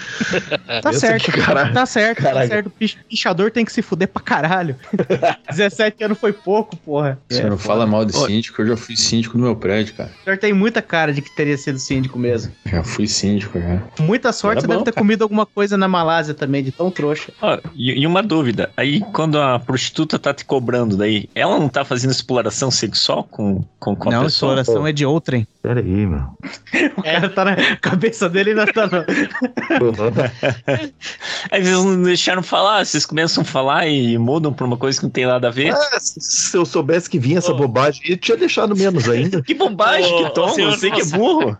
Tá 0.81 0.93
certo, 0.93 1.31
que 1.31 1.41
caralho. 1.41 1.73
tá 1.73 1.85
certo, 1.85 2.23
tá 2.23 2.47
certo. 2.47 2.69
Pich- 2.69 2.97
Pichador 3.09 3.51
tem 3.51 3.65
que 3.65 3.71
se 3.73 3.81
fuder 3.81 4.07
pra 4.07 4.21
caralho. 4.21 4.75
17 5.49 6.03
anos 6.03 6.17
foi 6.17 6.31
pouco, 6.31 6.77
porra. 6.77 7.19
Você 7.29 7.41
É, 7.41 7.49
não 7.49 7.57
fala 7.57 7.85
mal 7.87 8.05
de 8.05 8.15
síndico, 8.15 8.61
eu 8.61 8.67
já 8.67 8.77
fui 8.77 8.95
síndico 8.95 9.37
no 9.37 9.43
meu 9.45 9.55
prédio, 9.55 9.95
cara. 9.95 10.09
O 10.21 10.23
senhor 10.23 10.37
tem 10.37 10.53
muita 10.53 10.81
cara 10.81 11.11
de 11.11 11.21
que 11.21 11.35
teria 11.35 11.57
sido 11.57 11.77
síndico 11.79 12.17
mesmo. 12.19 12.51
Já 12.65 12.83
fui 12.83 13.07
síndico, 13.07 13.59
já. 13.59 13.77
Com 13.97 14.03
muita 14.03 14.31
sorte, 14.31 14.59
Era 14.59 14.61
você 14.61 14.67
bom, 14.67 14.73
deve 14.75 14.85
ter 14.85 14.91
cara. 14.93 15.01
comido 15.03 15.23
alguma 15.23 15.45
coisa 15.45 15.75
na 15.75 15.87
Malásia 15.87 16.33
também, 16.33 16.63
de 16.63 16.68
tão 16.71 16.89
trouxa. 16.91 17.31
Ó, 17.41 17.57
e, 17.75 18.01
e 18.01 18.07
uma 18.07 18.21
dúvida. 18.23 18.71
Aí, 18.75 19.01
quando 19.13 19.39
a 19.39 19.59
prostituta 19.59 20.17
tá 20.19 20.33
te 20.33 20.45
cobrando 20.45 20.97
daí, 20.97 21.29
ela 21.35 21.59
não 21.59 21.69
tá 21.69 21.83
fazendo 21.85 22.11
exploração 22.11 22.69
sexual 22.71 23.23
com, 23.23 23.63
com, 23.79 23.95
com 23.95 24.09
a 24.09 24.13
não, 24.13 24.23
pessoa? 24.23 24.53
exploração 24.59 24.87
é 24.87 24.91
de 24.91 25.05
outrem. 25.05 25.47
Pera 25.61 25.79
aí, 25.79 25.85
meu. 26.05 26.23
O 26.97 27.03
cara 27.03 27.29
tá 27.29 27.45
na 27.45 27.75
cabeça 27.77 28.29
dele 28.29 28.51
e 28.51 28.59
ainda 28.59 28.71
tá 28.71 28.87
no... 28.87 29.03
Aí 31.51 31.63
vocês 31.63 31.83
não 31.83 32.03
deixaram 32.03 32.43
falar, 32.43 32.85
vocês 32.85 33.05
começam 33.05 33.41
a 33.41 33.45
falar 33.45 33.87
e 33.87 34.17
mudam 34.17 34.53
pra 34.53 34.65
uma 34.65 34.77
coisa 34.77 34.99
que 34.99 35.05
não 35.05 35.11
tem 35.11 35.25
nada 35.25 35.47
a 35.47 35.51
ver. 35.51 35.73
Ah, 35.73 35.97
se 35.99 36.55
eu 36.55 36.65
soubesse 36.65 37.09
que 37.09 37.19
vinha 37.19 37.39
essa 37.39 37.53
bobagem, 37.53 38.01
eu 38.07 38.17
tinha 38.17 38.37
deixado 38.37 38.75
menos 38.75 39.07
ainda. 39.09 39.41
Que 39.49 39.53
bobagem, 39.55 40.13
Ô, 40.13 40.25
que 40.25 40.33
tom, 40.35 40.49
senhor, 40.49 40.71
você 40.71 40.91
que 40.91 41.01
é 41.01 41.05
burro. 41.05 41.57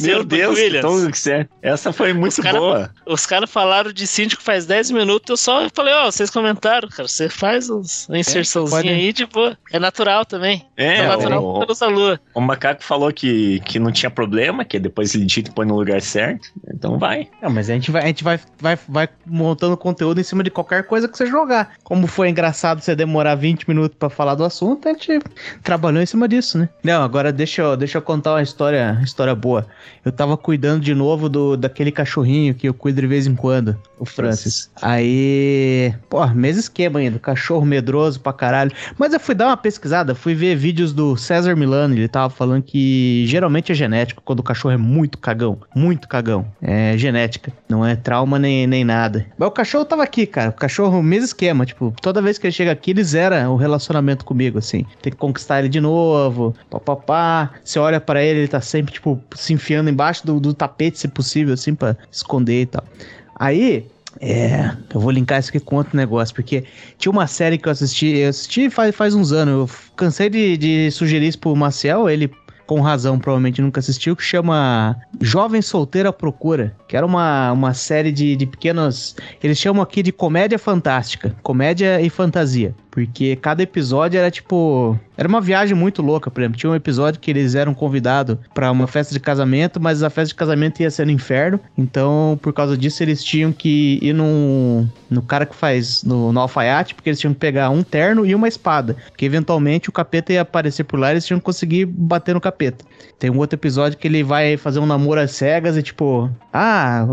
Meu 0.00 0.22
Deus, 0.22 0.58
que 0.58 0.80
tom 0.80 1.10
que 1.10 1.18
você 1.18 1.32
é. 1.32 1.48
Essa 1.62 1.92
foi 1.92 2.12
muito 2.12 2.42
cara- 2.42 2.58
boa. 2.58 2.90
Os 3.06 3.24
caras 3.24 3.50
falaram 3.50 3.90
de 3.92 4.06
síndico 4.06 4.41
faz 4.42 4.66
10 4.66 4.90
minutos, 4.90 5.30
eu 5.30 5.36
só 5.36 5.68
falei, 5.74 5.94
ó, 5.94 6.10
vocês 6.10 6.28
comentaram, 6.30 6.88
cara, 6.88 7.08
você 7.08 7.28
faz 7.28 7.70
uns, 7.70 8.08
uma 8.08 8.18
inserçãozinha 8.18 8.82
pode- 8.82 8.88
aí, 8.94 9.12
tipo, 9.12 9.56
é 9.72 9.78
natural 9.78 10.24
também. 10.24 10.66
É, 10.76 10.96
É, 10.98 11.06
natural 11.06 11.42
o, 11.44 11.66
pela 11.66 11.90
lua. 11.90 12.20
o 12.34 12.40
macaco 12.40 12.82
falou 12.84 13.12
que, 13.12 13.60
que 13.60 13.78
não 13.78 13.90
tinha 13.92 14.10
problema, 14.10 14.64
que 14.64 14.78
depois 14.78 15.14
ele 15.14 15.24
edita 15.24 15.50
e 15.50 15.54
põe 15.54 15.66
no 15.66 15.76
lugar 15.76 16.00
certo. 16.02 16.48
Então 16.72 16.98
vai. 16.98 17.28
Não, 17.40 17.50
mas 17.50 17.70
a 17.70 17.74
gente, 17.74 17.90
vai, 17.90 18.02
a 18.02 18.06
gente 18.06 18.24
vai, 18.24 18.38
vai, 18.60 18.78
vai 18.88 19.08
montando 19.26 19.76
conteúdo 19.76 20.20
em 20.20 20.24
cima 20.24 20.42
de 20.42 20.50
qualquer 20.50 20.84
coisa 20.86 21.08
que 21.08 21.16
você 21.16 21.26
jogar. 21.26 21.74
Como 21.84 22.06
foi 22.06 22.28
engraçado 22.28 22.80
você 22.80 22.94
demorar 22.94 23.34
20 23.36 23.68
minutos 23.68 23.96
pra 23.98 24.10
falar 24.10 24.34
do 24.34 24.44
assunto, 24.44 24.88
a 24.88 24.92
gente 24.92 25.20
trabalhou 25.62 26.02
em 26.02 26.06
cima 26.06 26.28
disso, 26.28 26.58
né? 26.58 26.68
Não, 26.82 27.02
agora 27.02 27.32
deixa 27.32 27.62
eu, 27.62 27.76
deixa 27.76 27.98
eu 27.98 28.02
contar 28.02 28.32
uma 28.34 28.42
história, 28.42 28.98
história 29.02 29.34
boa. 29.34 29.66
Eu 30.04 30.10
tava 30.12 30.36
cuidando 30.36 30.80
de 30.82 30.94
novo 30.94 31.28
do, 31.28 31.56
daquele 31.56 31.92
cachorrinho 31.92 32.54
que 32.54 32.68
eu 32.68 32.74
cuido 32.74 33.00
de 33.00 33.06
vez 33.06 33.26
em 33.26 33.34
quando, 33.34 33.76
o 33.98 34.04
Francis. 34.32 34.70
Aí, 34.80 35.94
pô, 36.08 36.26
mesmo 36.28 36.60
esquema 36.60 36.98
ainda, 36.98 37.18
cachorro 37.18 37.64
medroso 37.64 38.20
pra 38.20 38.32
caralho. 38.32 38.72
Mas 38.98 39.12
eu 39.12 39.20
fui 39.20 39.34
dar 39.34 39.48
uma 39.48 39.56
pesquisada, 39.56 40.14
fui 40.14 40.34
ver 40.34 40.56
vídeos 40.56 40.92
do 40.92 41.16
César 41.16 41.54
Milano, 41.54 41.94
ele 41.94 42.08
tava 42.08 42.30
falando 42.30 42.62
que 42.62 43.24
geralmente 43.26 43.72
é 43.72 43.74
genético, 43.74 44.22
quando 44.24 44.40
o 44.40 44.42
cachorro 44.42 44.74
é 44.74 44.78
muito 44.78 45.18
cagão, 45.18 45.60
muito 45.74 46.08
cagão. 46.08 46.46
É 46.60 46.96
genética, 46.96 47.52
não 47.68 47.84
é 47.84 47.94
trauma 47.94 48.38
nem, 48.38 48.66
nem 48.66 48.84
nada. 48.84 49.26
Mas 49.38 49.48
o 49.48 49.52
cachorro 49.52 49.84
tava 49.84 50.02
aqui, 50.02 50.26
cara, 50.26 50.50
o 50.50 50.54
cachorro, 50.54 51.02
mesmo 51.02 51.26
esquema, 51.26 51.66
tipo, 51.66 51.94
toda 52.00 52.22
vez 52.22 52.38
que 52.38 52.46
ele 52.46 52.52
chega 52.52 52.72
aqui, 52.72 52.90
ele 52.90 53.04
zera 53.04 53.48
o 53.50 53.56
relacionamento 53.56 54.24
comigo, 54.24 54.58
assim. 54.58 54.84
Tem 55.00 55.12
que 55.12 55.18
conquistar 55.18 55.60
ele 55.60 55.68
de 55.68 55.80
novo, 55.80 56.54
papapá. 56.70 57.50
Você 57.64 57.78
olha 57.78 58.00
pra 58.00 58.22
ele, 58.22 58.40
ele 58.40 58.48
tá 58.48 58.60
sempre, 58.60 58.92
tipo, 58.92 59.20
se 59.34 59.52
enfiando 59.52 59.90
embaixo 59.90 60.26
do, 60.26 60.40
do 60.40 60.54
tapete, 60.54 60.98
se 60.98 61.08
possível, 61.08 61.54
assim, 61.54 61.74
pra 61.74 61.96
esconder 62.10 62.62
e 62.62 62.66
tal. 62.66 62.84
Aí, 63.42 63.86
é, 64.20 64.70
eu 64.92 65.00
vou 65.00 65.10
linkar 65.10 65.40
isso 65.40 65.50
aqui 65.50 65.60
com 65.60 65.76
outro 65.76 65.96
negócio, 65.96 66.34
porque 66.34 66.64
tinha 66.98 67.10
uma 67.10 67.26
série 67.26 67.58
que 67.58 67.68
eu 67.68 67.72
assisti, 67.72 68.18
eu 68.18 68.30
assisti 68.30 68.70
faz, 68.70 68.94
faz 68.94 69.14
uns 69.14 69.32
anos, 69.32 69.70
eu 69.70 69.76
cansei 69.96 70.28
de, 70.28 70.56
de 70.56 70.90
sugerir 70.90 71.28
isso 71.28 71.38
pro 71.38 71.56
Maciel, 71.56 72.08
ele 72.08 72.30
com 72.66 72.80
razão, 72.80 73.18
provavelmente 73.18 73.60
nunca 73.60 73.80
assistiu, 73.80 74.16
que 74.16 74.22
chama 74.22 74.96
Jovem 75.20 75.60
Solteira 75.60 76.12
Procura, 76.12 76.74
que 76.88 76.96
era 76.96 77.04
uma, 77.04 77.52
uma 77.52 77.74
série 77.74 78.10
de, 78.10 78.34
de 78.34 78.46
pequenos. 78.46 79.14
Eles 79.42 79.58
chamam 79.58 79.82
aqui 79.82 80.02
de 80.02 80.10
comédia 80.10 80.58
fantástica, 80.58 81.36
comédia 81.42 82.00
e 82.00 82.08
fantasia. 82.08 82.74
Porque 82.92 83.36
cada 83.36 83.62
episódio 83.62 84.18
era 84.18 84.30
tipo. 84.30 85.00
Era 85.16 85.26
uma 85.26 85.40
viagem 85.40 85.74
muito 85.74 86.02
louca, 86.02 86.30
por 86.30 86.42
exemplo. 86.42 86.58
Tinha 86.58 86.70
um 86.70 86.74
episódio 86.74 87.18
que 87.18 87.30
eles 87.30 87.54
eram 87.54 87.72
convidados 87.72 88.36
para 88.52 88.70
uma 88.70 88.86
festa 88.86 89.14
de 89.14 89.18
casamento, 89.18 89.80
mas 89.80 90.02
a 90.02 90.10
festa 90.10 90.28
de 90.28 90.34
casamento 90.34 90.80
ia 90.80 90.90
ser 90.90 91.06
no 91.06 91.10
inferno. 91.10 91.58
Então, 91.76 92.38
por 92.42 92.52
causa 92.52 92.76
disso, 92.76 93.02
eles 93.02 93.24
tinham 93.24 93.50
que 93.50 93.98
ir 94.02 94.12
no, 94.12 94.86
no 95.08 95.22
cara 95.22 95.46
que 95.46 95.56
faz 95.56 96.04
no, 96.04 96.34
no 96.34 96.40
alfaiate, 96.40 96.94
porque 96.94 97.08
eles 97.08 97.18
tinham 97.18 97.32
que 97.32 97.40
pegar 97.40 97.70
um 97.70 97.82
terno 97.82 98.26
e 98.26 98.34
uma 98.34 98.46
espada. 98.46 98.94
Porque 99.08 99.24
eventualmente 99.24 99.88
o 99.88 99.92
capeta 99.92 100.34
ia 100.34 100.42
aparecer 100.42 100.84
por 100.84 101.00
lá 101.00 101.08
e 101.08 101.14
eles 101.14 101.24
tinham 101.24 101.40
que 101.40 101.46
conseguir 101.46 101.86
bater 101.86 102.34
no 102.34 102.42
capeta. 102.42 102.84
Tem 103.18 103.30
um 103.30 103.38
outro 103.38 103.56
episódio 103.56 103.96
que 103.96 104.06
ele 104.06 104.22
vai 104.22 104.58
fazer 104.58 104.80
um 104.80 104.86
namoro 104.86 105.20
às 105.20 105.30
cegas 105.30 105.78
e 105.78 105.82
tipo, 105.82 106.28
ah, 106.52 107.06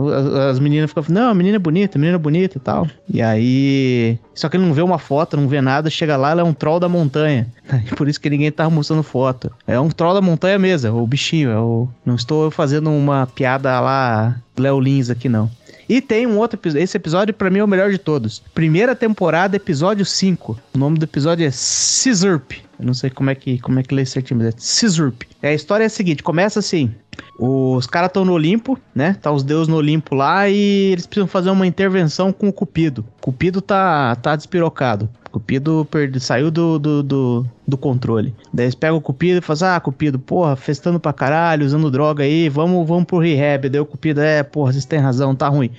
as 0.49 0.59
meninas 0.59 0.89
ficam, 0.89 1.05
não, 1.07 1.29
a 1.29 1.35
menina 1.35 1.55
é 1.55 1.59
bonita, 1.59 1.97
a 1.97 1.99
menina 1.99 2.17
é 2.17 2.19
bonita 2.19 2.57
e 2.57 2.59
tal. 2.59 2.87
E 3.07 3.21
aí. 3.21 4.19
Só 4.39 4.47
que 4.47 4.55
ele 4.55 4.65
não 4.65 4.73
vê 4.73 4.81
uma 4.81 4.97
foto, 4.97 5.35
não 5.35 5.49
vê 5.49 5.59
nada, 5.59 5.89
chega 5.89 6.15
lá, 6.15 6.31
ela 6.31 6.39
é 6.39 6.43
um 6.45 6.53
troll 6.53 6.79
da 6.79 6.87
montanha. 6.87 7.45
Por 7.97 8.07
isso 8.07 8.21
que 8.21 8.29
ninguém 8.29 8.49
tava 8.49 8.69
mostrando 8.69 9.03
foto. 9.03 9.51
É 9.67 9.77
um 9.77 9.89
troll 9.89 10.13
da 10.13 10.21
montanha 10.21 10.57
mesmo, 10.57 10.87
é 10.87 10.91
o 10.91 11.05
bichinho, 11.05 11.49
é 11.49 11.59
o. 11.59 11.89
Não 12.05 12.15
estou 12.15 12.49
fazendo 12.49 12.89
uma 12.89 13.27
piada 13.27 13.77
lá, 13.81 14.37
Léo 14.57 14.79
Lins 14.79 15.09
aqui, 15.09 15.27
não. 15.27 15.51
E 15.89 15.99
tem 15.99 16.25
um 16.25 16.37
outro 16.37 16.57
episódio. 16.57 16.81
Esse 16.81 16.95
episódio, 16.95 17.33
para 17.33 17.49
mim, 17.49 17.59
é 17.59 17.63
o 17.65 17.67
melhor 17.67 17.91
de 17.91 17.97
todos. 17.97 18.41
Primeira 18.53 18.95
temporada, 18.95 19.57
episódio 19.57 20.05
5. 20.05 20.57
O 20.73 20.77
nome 20.77 20.97
do 20.97 21.03
episódio 21.03 21.45
é 21.45 21.51
Scissorp. 21.51 22.53
Eu 22.79 22.85
não 22.85 22.93
sei 22.93 23.09
como 23.09 23.29
é 23.29 23.35
que, 23.35 23.59
como 23.59 23.79
é 23.79 23.83
que 23.83 23.93
lê 23.93 24.05
certinho, 24.05 24.39
mas 24.39 24.47
é 24.47 24.57
Scissorp. 24.57 25.23
A 25.43 25.53
história 25.53 25.83
é 25.83 25.87
a 25.87 25.89
seguinte: 25.89 26.23
começa 26.23 26.59
assim. 26.59 26.93
Os 27.37 27.85
caras 27.85 28.07
estão 28.07 28.23
no 28.23 28.31
Olimpo, 28.31 28.79
né? 28.95 29.17
Tá 29.21 29.29
os 29.29 29.43
deuses 29.43 29.67
no 29.67 29.75
Olimpo 29.75 30.15
lá 30.15 30.47
e 30.47 30.91
eles 30.91 31.05
precisam 31.05 31.27
fazer 31.27 31.49
uma 31.49 31.67
intervenção 31.67 32.31
com 32.31 32.47
o 32.47 32.53
Cupido. 32.53 33.05
Cupido 33.19 33.61
tá, 33.61 34.15
tá 34.15 34.35
despirocado. 34.37 35.09
Cupido 35.31 35.85
perde, 35.91 36.19
saiu 36.19 36.49
do, 36.49 36.79
do, 36.79 37.03
do, 37.03 37.45
do, 37.67 37.77
controle. 37.77 38.33
Daí 38.53 38.65
eles 38.65 38.75
pegam 38.75 38.97
o 38.97 39.01
Cupido 39.01 39.39
e 39.39 39.41
falam: 39.41 39.75
Ah, 39.75 39.79
Cupido, 39.79 40.17
porra, 40.17 40.55
festando 40.55 40.99
pra 40.99 41.13
caralho, 41.13 41.65
usando 41.65 41.91
droga 41.91 42.23
aí, 42.23 42.49
vamos, 42.49 42.87
vamos 42.87 43.05
pro 43.05 43.19
rehab. 43.19 43.69
Daí 43.69 43.79
o 43.79 43.85
Cupido, 43.85 44.21
é, 44.21 44.41
porra, 44.41 44.71
vocês 44.71 44.85
têm 44.85 44.99
razão, 44.99 45.35
tá 45.35 45.47
ruim. 45.47 45.71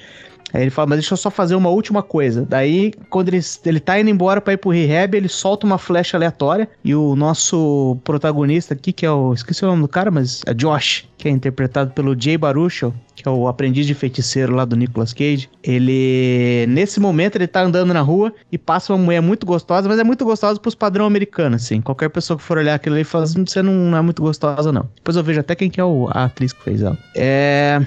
Aí 0.53 0.62
ele 0.62 0.70
fala, 0.70 0.88
mas 0.88 0.98
deixa 0.98 1.14
eu 1.14 1.18
só 1.18 1.30
fazer 1.30 1.55
uma 1.55 1.70
última 1.70 2.03
coisa. 2.03 2.44
Daí, 2.48 2.92
quando 3.09 3.28
ele, 3.28 3.40
ele 3.64 3.80
tá 3.80 4.01
indo 4.01 4.11
embora 4.11 4.40
pra 4.40 4.53
ir 4.53 4.57
pro 4.57 4.70
rehab, 4.70 5.16
ele 5.16 5.28
solta 5.28 5.66
uma 5.66 5.78
flecha 5.78 6.16
aleatória. 6.16 6.68
E 6.84 6.94
o 6.94 7.14
nosso 7.14 7.98
protagonista 8.05 8.74
aqui, 8.74 8.92
que 8.92 9.07
é 9.07 9.11
o. 9.11 9.32
Esqueci 9.32 9.64
o 9.64 9.68
nome 9.68 9.82
do 9.82 9.88
cara, 9.88 10.11
mas 10.11 10.42
é 10.46 10.55
Josh, 10.55 11.09
que 11.16 11.28
é 11.28 11.30
interpretado 11.30 11.92
pelo 11.92 12.20
Jay 12.20 12.36
Baruchel, 12.36 12.92
que 13.14 13.28
é 13.28 13.30
o 13.30 13.46
aprendiz 13.46 13.86
de 13.86 13.94
feiticeiro 13.94 14.55
lá 14.55 14.64
do 14.64 14.76
Nicolas 14.76 15.12
Cage. 15.12 15.48
Ele. 15.62 16.66
Nesse 16.68 16.98
momento, 17.01 17.36
ele 17.36 17.46
tá 17.46 17.62
andando 17.62 17.92
na 17.92 18.01
rua 18.01 18.32
e 18.51 18.59
passa 18.59 18.92
uma 18.92 19.03
mulher 19.03 19.20
muito 19.20 19.46
gostosa, 19.46 19.88
mas 19.88 19.98
é 19.98 20.05
muito 20.05 20.24
gostosa 20.24 20.59
pros 20.59 20.74
padrão 20.74 21.07
americano, 21.07 21.57
assim. 21.57 21.80
Qualquer 21.80 22.09
pessoa 22.11 22.36
que 22.36 22.42
for 22.42 22.59
olhar 22.59 22.74
aquilo 22.74 22.94
ali 22.96 23.05
fala 23.05 23.24
assim, 23.24 23.44
você 23.44 23.62
não 23.62 23.96
é 23.96 24.01
muito 24.01 24.22
gostosa, 24.22 24.72
não. 24.72 24.88
Depois 24.96 25.16
eu 25.16 25.22
vejo 25.22 25.40
até 25.40 25.55
quem 25.55 25.70
que 25.70 25.80
é 25.80 25.84
a 25.84 26.24
atriz 26.24 26.53
que 26.53 26.62
fez 26.62 26.82
ela. 26.82 26.98
É. 27.14 27.80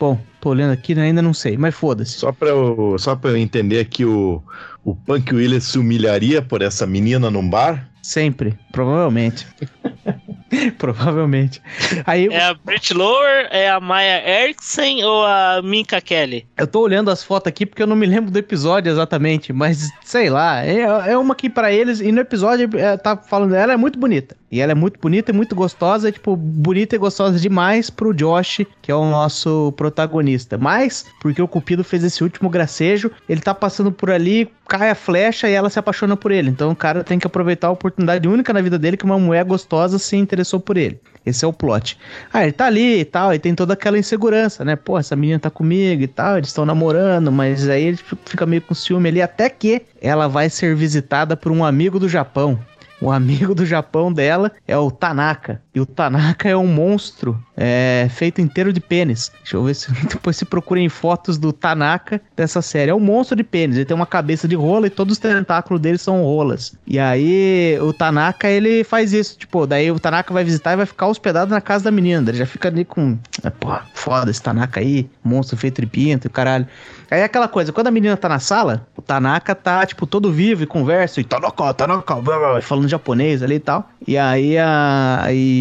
Bom, 0.00 0.18
tô 0.40 0.48
olhando 0.48 0.72
aqui, 0.72 0.94
né, 0.94 1.02
ainda 1.02 1.20
não 1.20 1.34
sei, 1.34 1.58
mas 1.58 1.74
foda-se. 1.74 2.12
Só 2.12 2.32
pra, 2.32 2.48
eu, 2.48 2.96
só 2.98 3.14
pra 3.14 3.32
eu 3.32 3.36
entender 3.36 3.84
que 3.84 4.02
o, 4.02 4.42
o 4.82 4.96
Punk 4.96 5.34
Williams 5.34 5.64
se 5.64 5.78
humilharia 5.78 6.40
por 6.40 6.62
essa 6.62 6.86
menina 6.86 7.30
num 7.30 7.46
bar? 7.46 7.86
Sempre, 8.02 8.58
provavelmente. 8.72 9.46
provavelmente. 10.78 11.62
Aí, 12.06 12.28
É 12.28 12.44
a 12.44 12.54
Brit 12.54 12.92
Lower, 12.94 13.48
é 13.50 13.70
a 13.70 13.80
Maya 13.80 14.42
Erickson 14.42 15.04
ou 15.04 15.24
a 15.24 15.60
Minka 15.62 16.00
Kelly? 16.00 16.46
eu 16.56 16.66
tô 16.66 16.80
olhando 16.80 17.10
as 17.10 17.22
fotos 17.22 17.48
aqui 17.48 17.64
porque 17.64 17.82
eu 17.82 17.86
não 17.86 17.96
me 17.96 18.06
lembro 18.06 18.30
do 18.30 18.38
episódio 18.38 18.90
exatamente, 18.90 19.52
mas 19.52 19.88
sei 20.04 20.28
lá, 20.28 20.64
é, 20.64 20.80
é 20.80 21.18
uma 21.18 21.34
que 21.34 21.48
pra 21.48 21.72
eles, 21.72 22.00
e 22.00 22.12
no 22.12 22.20
episódio 22.20 22.68
é, 22.78 22.96
tá 22.96 23.16
falando, 23.16 23.54
ela 23.54 23.72
é 23.72 23.76
muito 23.76 23.98
bonita. 23.98 24.36
E 24.50 24.60
ela 24.60 24.72
é 24.72 24.74
muito 24.74 24.98
bonita 24.98 25.30
e 25.30 25.34
muito 25.34 25.54
gostosa, 25.54 26.10
tipo, 26.10 26.34
bonita 26.34 26.96
e 26.96 26.98
gostosa 26.98 27.38
demais 27.38 27.88
pro 27.88 28.12
Josh, 28.12 28.62
que 28.82 28.90
é 28.90 28.94
o 28.94 29.08
nosso 29.08 29.72
protagonista. 29.76 30.58
Mas, 30.58 31.06
porque 31.20 31.40
o 31.40 31.46
Cupido 31.46 31.84
fez 31.84 32.02
esse 32.02 32.24
último 32.24 32.50
gracejo, 32.50 33.12
ele 33.28 33.40
tá 33.40 33.54
passando 33.54 33.92
por 33.92 34.10
ali, 34.10 34.50
cai 34.66 34.90
a 34.90 34.94
flecha 34.96 35.48
e 35.48 35.52
ela 35.52 35.70
se 35.70 35.78
apaixona 35.78 36.16
por 36.16 36.32
ele. 36.32 36.50
Então 36.50 36.72
o 36.72 36.76
cara 36.76 37.04
tem 37.04 37.18
que 37.18 37.26
aproveitar 37.28 37.68
a 37.68 37.72
oportunidade 37.72 38.26
única 38.26 38.52
na 38.52 38.60
vida 38.60 38.76
dele 38.76 38.96
que 38.96 39.04
uma 39.04 39.18
mulher 39.20 39.44
gostosa 39.44 40.00
se 40.00 40.16
interessou 40.40 40.58
por 40.58 40.76
ele. 40.76 41.00
Esse 41.24 41.44
é 41.44 41.48
o 41.48 41.52
plot. 41.52 41.98
Ah, 42.32 42.42
ele 42.42 42.52
tá 42.52 42.66
ali 42.66 43.00
e 43.00 43.04
tal, 43.04 43.34
e 43.34 43.38
tem 43.38 43.54
toda 43.54 43.74
aquela 43.74 43.98
insegurança, 43.98 44.64
né? 44.64 44.74
Pô, 44.74 44.98
essa 44.98 45.14
menina 45.14 45.38
tá 45.38 45.50
comigo 45.50 46.02
e 46.02 46.06
tal, 46.06 46.38
eles 46.38 46.48
estão 46.48 46.64
namorando, 46.64 47.30
mas 47.30 47.68
aí 47.68 47.84
ele 47.84 47.98
fica 48.24 48.46
meio 48.46 48.62
com 48.62 48.74
ciúme 48.74 49.10
ali, 49.10 49.20
até 49.20 49.50
que 49.50 49.82
ela 50.00 50.28
vai 50.28 50.48
ser 50.48 50.74
visitada 50.74 51.36
por 51.36 51.52
um 51.52 51.62
amigo 51.62 51.98
do 51.98 52.08
Japão. 52.08 52.58
O 53.02 53.10
amigo 53.10 53.54
do 53.54 53.64
Japão 53.64 54.12
dela 54.12 54.52
é 54.66 54.76
o 54.76 54.90
Tanaka. 54.90 55.62
E 55.72 55.80
o 55.80 55.86
Tanaka 55.86 56.48
é 56.48 56.56
um 56.56 56.66
monstro 56.66 57.40
é, 57.56 58.08
feito 58.10 58.40
inteiro 58.40 58.72
de 58.72 58.80
pênis. 58.80 59.30
Deixa 59.42 59.56
eu 59.56 59.64
ver 59.64 59.74
se 59.74 59.92
depois 60.08 60.36
se 60.36 60.44
procurem 60.44 60.88
fotos 60.88 61.38
do 61.38 61.52
Tanaka 61.52 62.20
dessa 62.34 62.60
série. 62.60 62.90
É 62.90 62.94
um 62.94 63.00
monstro 63.00 63.36
de 63.36 63.44
pênis. 63.44 63.76
Ele 63.76 63.84
tem 63.84 63.94
uma 63.94 64.06
cabeça 64.06 64.48
de 64.48 64.56
rola 64.56 64.88
e 64.88 64.90
todos 64.90 65.12
os 65.12 65.18
tentáculos 65.18 65.80
dele 65.80 65.98
são 65.98 66.22
rolas. 66.22 66.74
E 66.86 66.98
aí 66.98 67.78
o 67.80 67.92
Tanaka 67.92 68.48
ele 68.48 68.82
faz 68.82 69.12
isso. 69.12 69.38
Tipo, 69.38 69.66
daí 69.66 69.92
o 69.92 70.00
Tanaka 70.00 70.34
vai 70.34 70.42
visitar 70.42 70.72
e 70.72 70.76
vai 70.76 70.86
ficar 70.86 71.06
hospedado 71.06 71.50
na 71.50 71.60
casa 71.60 71.84
da 71.84 71.90
menina. 71.90 72.28
Ele 72.30 72.38
já 72.38 72.46
fica 72.46 72.68
ali 72.68 72.84
com. 72.84 73.16
ah, 73.44 73.50
Pô, 73.52 73.68
foda 73.94 74.30
esse 74.30 74.42
Tanaka 74.42 74.80
aí. 74.80 75.08
Monstro 75.22 75.56
feito 75.56 75.80
de 75.80 75.86
pinto 75.86 76.26
e 76.26 76.30
caralho. 76.30 76.66
Aí 77.10 77.20
é 77.20 77.24
aquela 77.24 77.48
coisa, 77.48 77.72
quando 77.72 77.88
a 77.88 77.90
menina 77.90 78.16
tá 78.16 78.28
na 78.28 78.38
sala, 78.38 78.86
o 78.96 79.02
Tanaka 79.02 79.52
tá, 79.52 79.84
tipo, 79.84 80.06
todo 80.06 80.30
vivo 80.30 80.62
e 80.62 80.66
conversa, 80.66 81.20
e 81.20 81.24
Tanaka, 81.24 81.74
Tanaka, 81.74 82.14
blá, 82.14 82.38
blá, 82.38 82.62
falando 82.62 82.88
japonês 82.88 83.42
ali 83.42 83.56
e 83.56 83.60
tal. 83.60 83.90
E 84.06 84.16
aí, 84.16 84.56
a, 84.56 85.26
e 85.28 85.59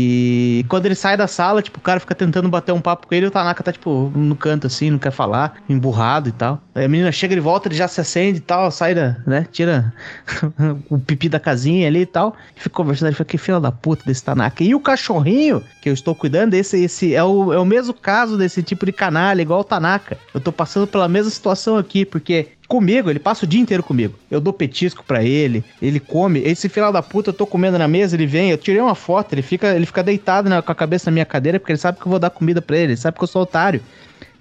quando 0.68 0.86
ele 0.86 0.96
sai 0.96 1.16
da 1.18 1.28
sala, 1.28 1.62
tipo, 1.62 1.80
o 1.80 1.82
cara 1.82 2.00
fica 2.00 2.16
tentando 2.16 2.50
bater 2.50 2.72
um 2.72 2.82
papo 2.82 3.08
com 3.08 3.16
ele, 3.16 3.26
e 3.26 3.30
o 3.30 3.32
Tanaka 3.32 3.64
tá, 3.64 3.72
tipo, 3.72 4.12
no 4.16 4.36
canto 4.36 4.68
assim, 4.68 4.92
não 4.92 5.00
quer 5.00 5.12
falar, 5.12 5.56
emburrado 5.68 6.30
e 6.30 6.32
tal. 6.32 6.62
Aí 6.76 6.86
a 6.86 6.88
menina 6.88 7.12
chega 7.12 7.36
de 7.36 7.42
volta, 7.42 7.68
ele 7.68 7.76
já 7.76 7.88
se 7.88 8.02
acende 8.02 8.38
e 8.38 8.42
tal, 8.42 8.70
sai 8.72 8.94
da, 8.96 9.18
né, 9.26 9.48
tira 9.52 9.94
o 10.90 10.98
pipi 11.00 11.30
da 11.30 11.40
casinha 11.40 11.88
ali 11.88 12.02
e 12.02 12.06
tal, 12.06 12.36
e 12.56 12.60
fica 12.60 12.76
conversando, 12.76 13.10
ele 13.10 13.16
fala, 13.16 13.26
que 13.26 13.38
filha 13.38 13.60
da 13.60 13.72
puta 13.72 14.04
desse 14.06 14.24
Tanaka. 14.24 14.64
E 14.64 14.76
o 14.76 14.80
cachorrinho, 14.80 15.64
que 15.82 15.90
eu 15.90 15.94
estou 15.94 16.14
cuidando, 16.16 16.54
esse, 16.54 16.84
esse 16.84 17.14
é 17.16 17.24
o, 17.24 17.54
é 17.54 17.60
o 17.60 17.66
mesmo 17.66 17.94
caso 17.94 18.38
desse 18.38 18.62
tipo 18.64 18.86
de 18.86 18.92
canalha, 18.92 19.42
igual 19.42 19.62
o 19.62 19.64
Tanaka. 19.64 20.18
Eu 20.34 20.42
tô 20.42 20.52
passando 20.52 20.88
pela 20.88 21.08
mesma 21.08 21.32
situação 21.32 21.78
aqui, 21.78 22.06
porque 22.06 22.50
comigo, 22.70 23.10
ele 23.10 23.20
passa 23.20 23.46
o 23.46 23.48
dia 23.48 23.60
inteiro 23.60 23.82
comigo. 23.82 24.14
Eu 24.30 24.40
dou 24.40 24.54
petisco 24.54 25.04
pra 25.04 25.24
ele, 25.24 25.64
ele 25.82 26.00
come. 26.00 26.40
Esse 26.40 26.70
final 26.70 26.94
da 26.94 27.02
puta, 27.02 27.32
eu 27.32 27.34
tô 27.34 27.48
comendo 27.48 27.80
na 27.80 27.88
mesa, 27.88 28.16
ele 28.16 28.28
vem, 28.28 28.52
eu 28.52 28.58
tirei 28.58 28.80
uma 28.80 28.94
foto, 28.94 29.34
ele 29.34 29.42
fica, 29.42 29.76
ele 29.76 29.88
fica 29.88 30.04
deitado 30.04 30.50
com 30.64 30.72
a 30.72 30.76
cabeça 30.76 31.10
na 31.10 31.16
minha 31.16 31.26
cadeira, 31.26 31.60
porque 31.60 31.72
ele 31.72 31.80
sabe 31.80 32.00
que 32.00 32.06
eu 32.06 32.10
vou 32.12 32.20
dar 32.20 32.30
comida 32.30 32.62
pra 32.62 32.78
ele, 32.78 32.94
ele 32.94 32.98
sabe 32.98 33.18
que 33.18 33.24
eu 33.24 33.28
sou 33.28 33.42
otário. 33.42 33.82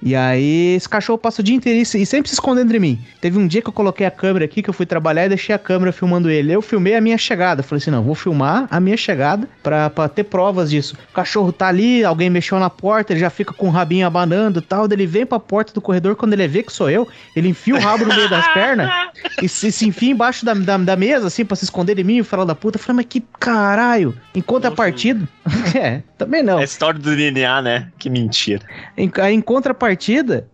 E 0.01 0.14
aí, 0.14 0.74
esse 0.76 0.88
cachorro 0.88 1.18
passa 1.18 1.40
o 1.40 1.44
dia 1.44 1.57
inteiro 1.57 1.80
e 1.80 1.84
se- 1.84 2.07
sempre 2.07 2.28
se 2.28 2.34
escondendo 2.34 2.72
de 2.72 2.78
mim. 2.78 3.01
Teve 3.20 3.36
um 3.36 3.46
dia 3.49 3.61
que 3.61 3.68
eu 3.68 3.72
coloquei 3.72 4.07
a 4.07 4.11
câmera 4.11 4.44
aqui, 4.44 4.62
que 4.62 4.70
eu 4.70 4.74
fui 4.74 4.86
trabalhar 4.86 5.26
e 5.26 5.28
deixei 5.28 5.53
a 5.55 5.59
câmera 5.59 5.90
filmando 5.92 6.30
ele. 6.30 6.53
Eu 6.53 6.62
filmei 6.62 6.94
a 6.94 7.01
minha 7.01 7.18
chegada. 7.18 7.62
Falei 7.64 7.80
assim: 7.82 7.90
não, 7.90 8.03
vou 8.03 8.14
filmar 8.14 8.68
a 8.70 8.78
minha 8.78 8.96
chegada 8.96 9.49
pra, 9.62 9.90
pra 9.90 10.09
ter 10.09 10.22
provas 10.24 10.70
disso. 10.70 10.96
O 11.11 11.12
cachorro 11.12 11.51
tá 11.53 11.66
ali, 11.66 12.05
alguém 12.05 12.30
mexeu 12.30 12.59
na 12.61 12.70
porta, 12.70 13.12
ele 13.12 13.18
já 13.20 13.28
fica 13.28 13.53
com 13.53 13.66
o 13.66 13.70
rabinho 13.70 14.07
abanando 14.07 14.61
e 14.61 14.62
tal. 14.62 14.86
Ele 14.90 15.05
vem 15.07 15.26
pra 15.26 15.40
porta 15.40 15.72
do 15.72 15.80
corredor, 15.80 16.14
quando 16.14 16.32
ele 16.32 16.46
vê 16.46 16.62
que 16.62 16.72
sou 16.72 16.88
eu, 16.88 17.09
ele 17.34 17.49
enfia 17.49 17.74
o 17.74 17.80
rabo 17.80 18.05
no 18.05 18.14
meio 18.14 18.30
das 18.30 18.46
pernas 18.55 18.88
e 19.42 19.49
se, 19.49 19.72
se 19.72 19.86
enfia 19.88 20.12
embaixo 20.12 20.44
da, 20.44 20.55
da, 20.55 20.76
da 20.78 20.96
mesa, 20.96 21.26
assim, 21.26 21.44
pra 21.44 21.57
se 21.57 21.64
esconder 21.64 21.96
de 21.96 22.05
mim, 22.05 22.20
o 22.20 22.24
fala 22.24 22.46
da 22.46 22.55
puta. 22.55 22.76
Eu 22.78 22.82
falei, 22.82 22.96
mas 22.99 23.07
que 23.09 23.22
caralho. 23.40 24.16
Enquanto 24.32 24.66
a 24.66 24.70
partida. 24.70 25.28
é, 25.74 26.03
também 26.16 26.42
não. 26.42 26.59
É 26.59 26.62
a 26.62 26.64
história 26.64 27.01
do 27.01 27.16
DNA, 27.16 27.62
né? 27.62 27.88
Que 27.99 28.09
mentira. 28.09 28.64
Em, 28.96 29.11
aí, 29.20 29.34
em 29.34 29.40
contrapartida, 29.40 29.88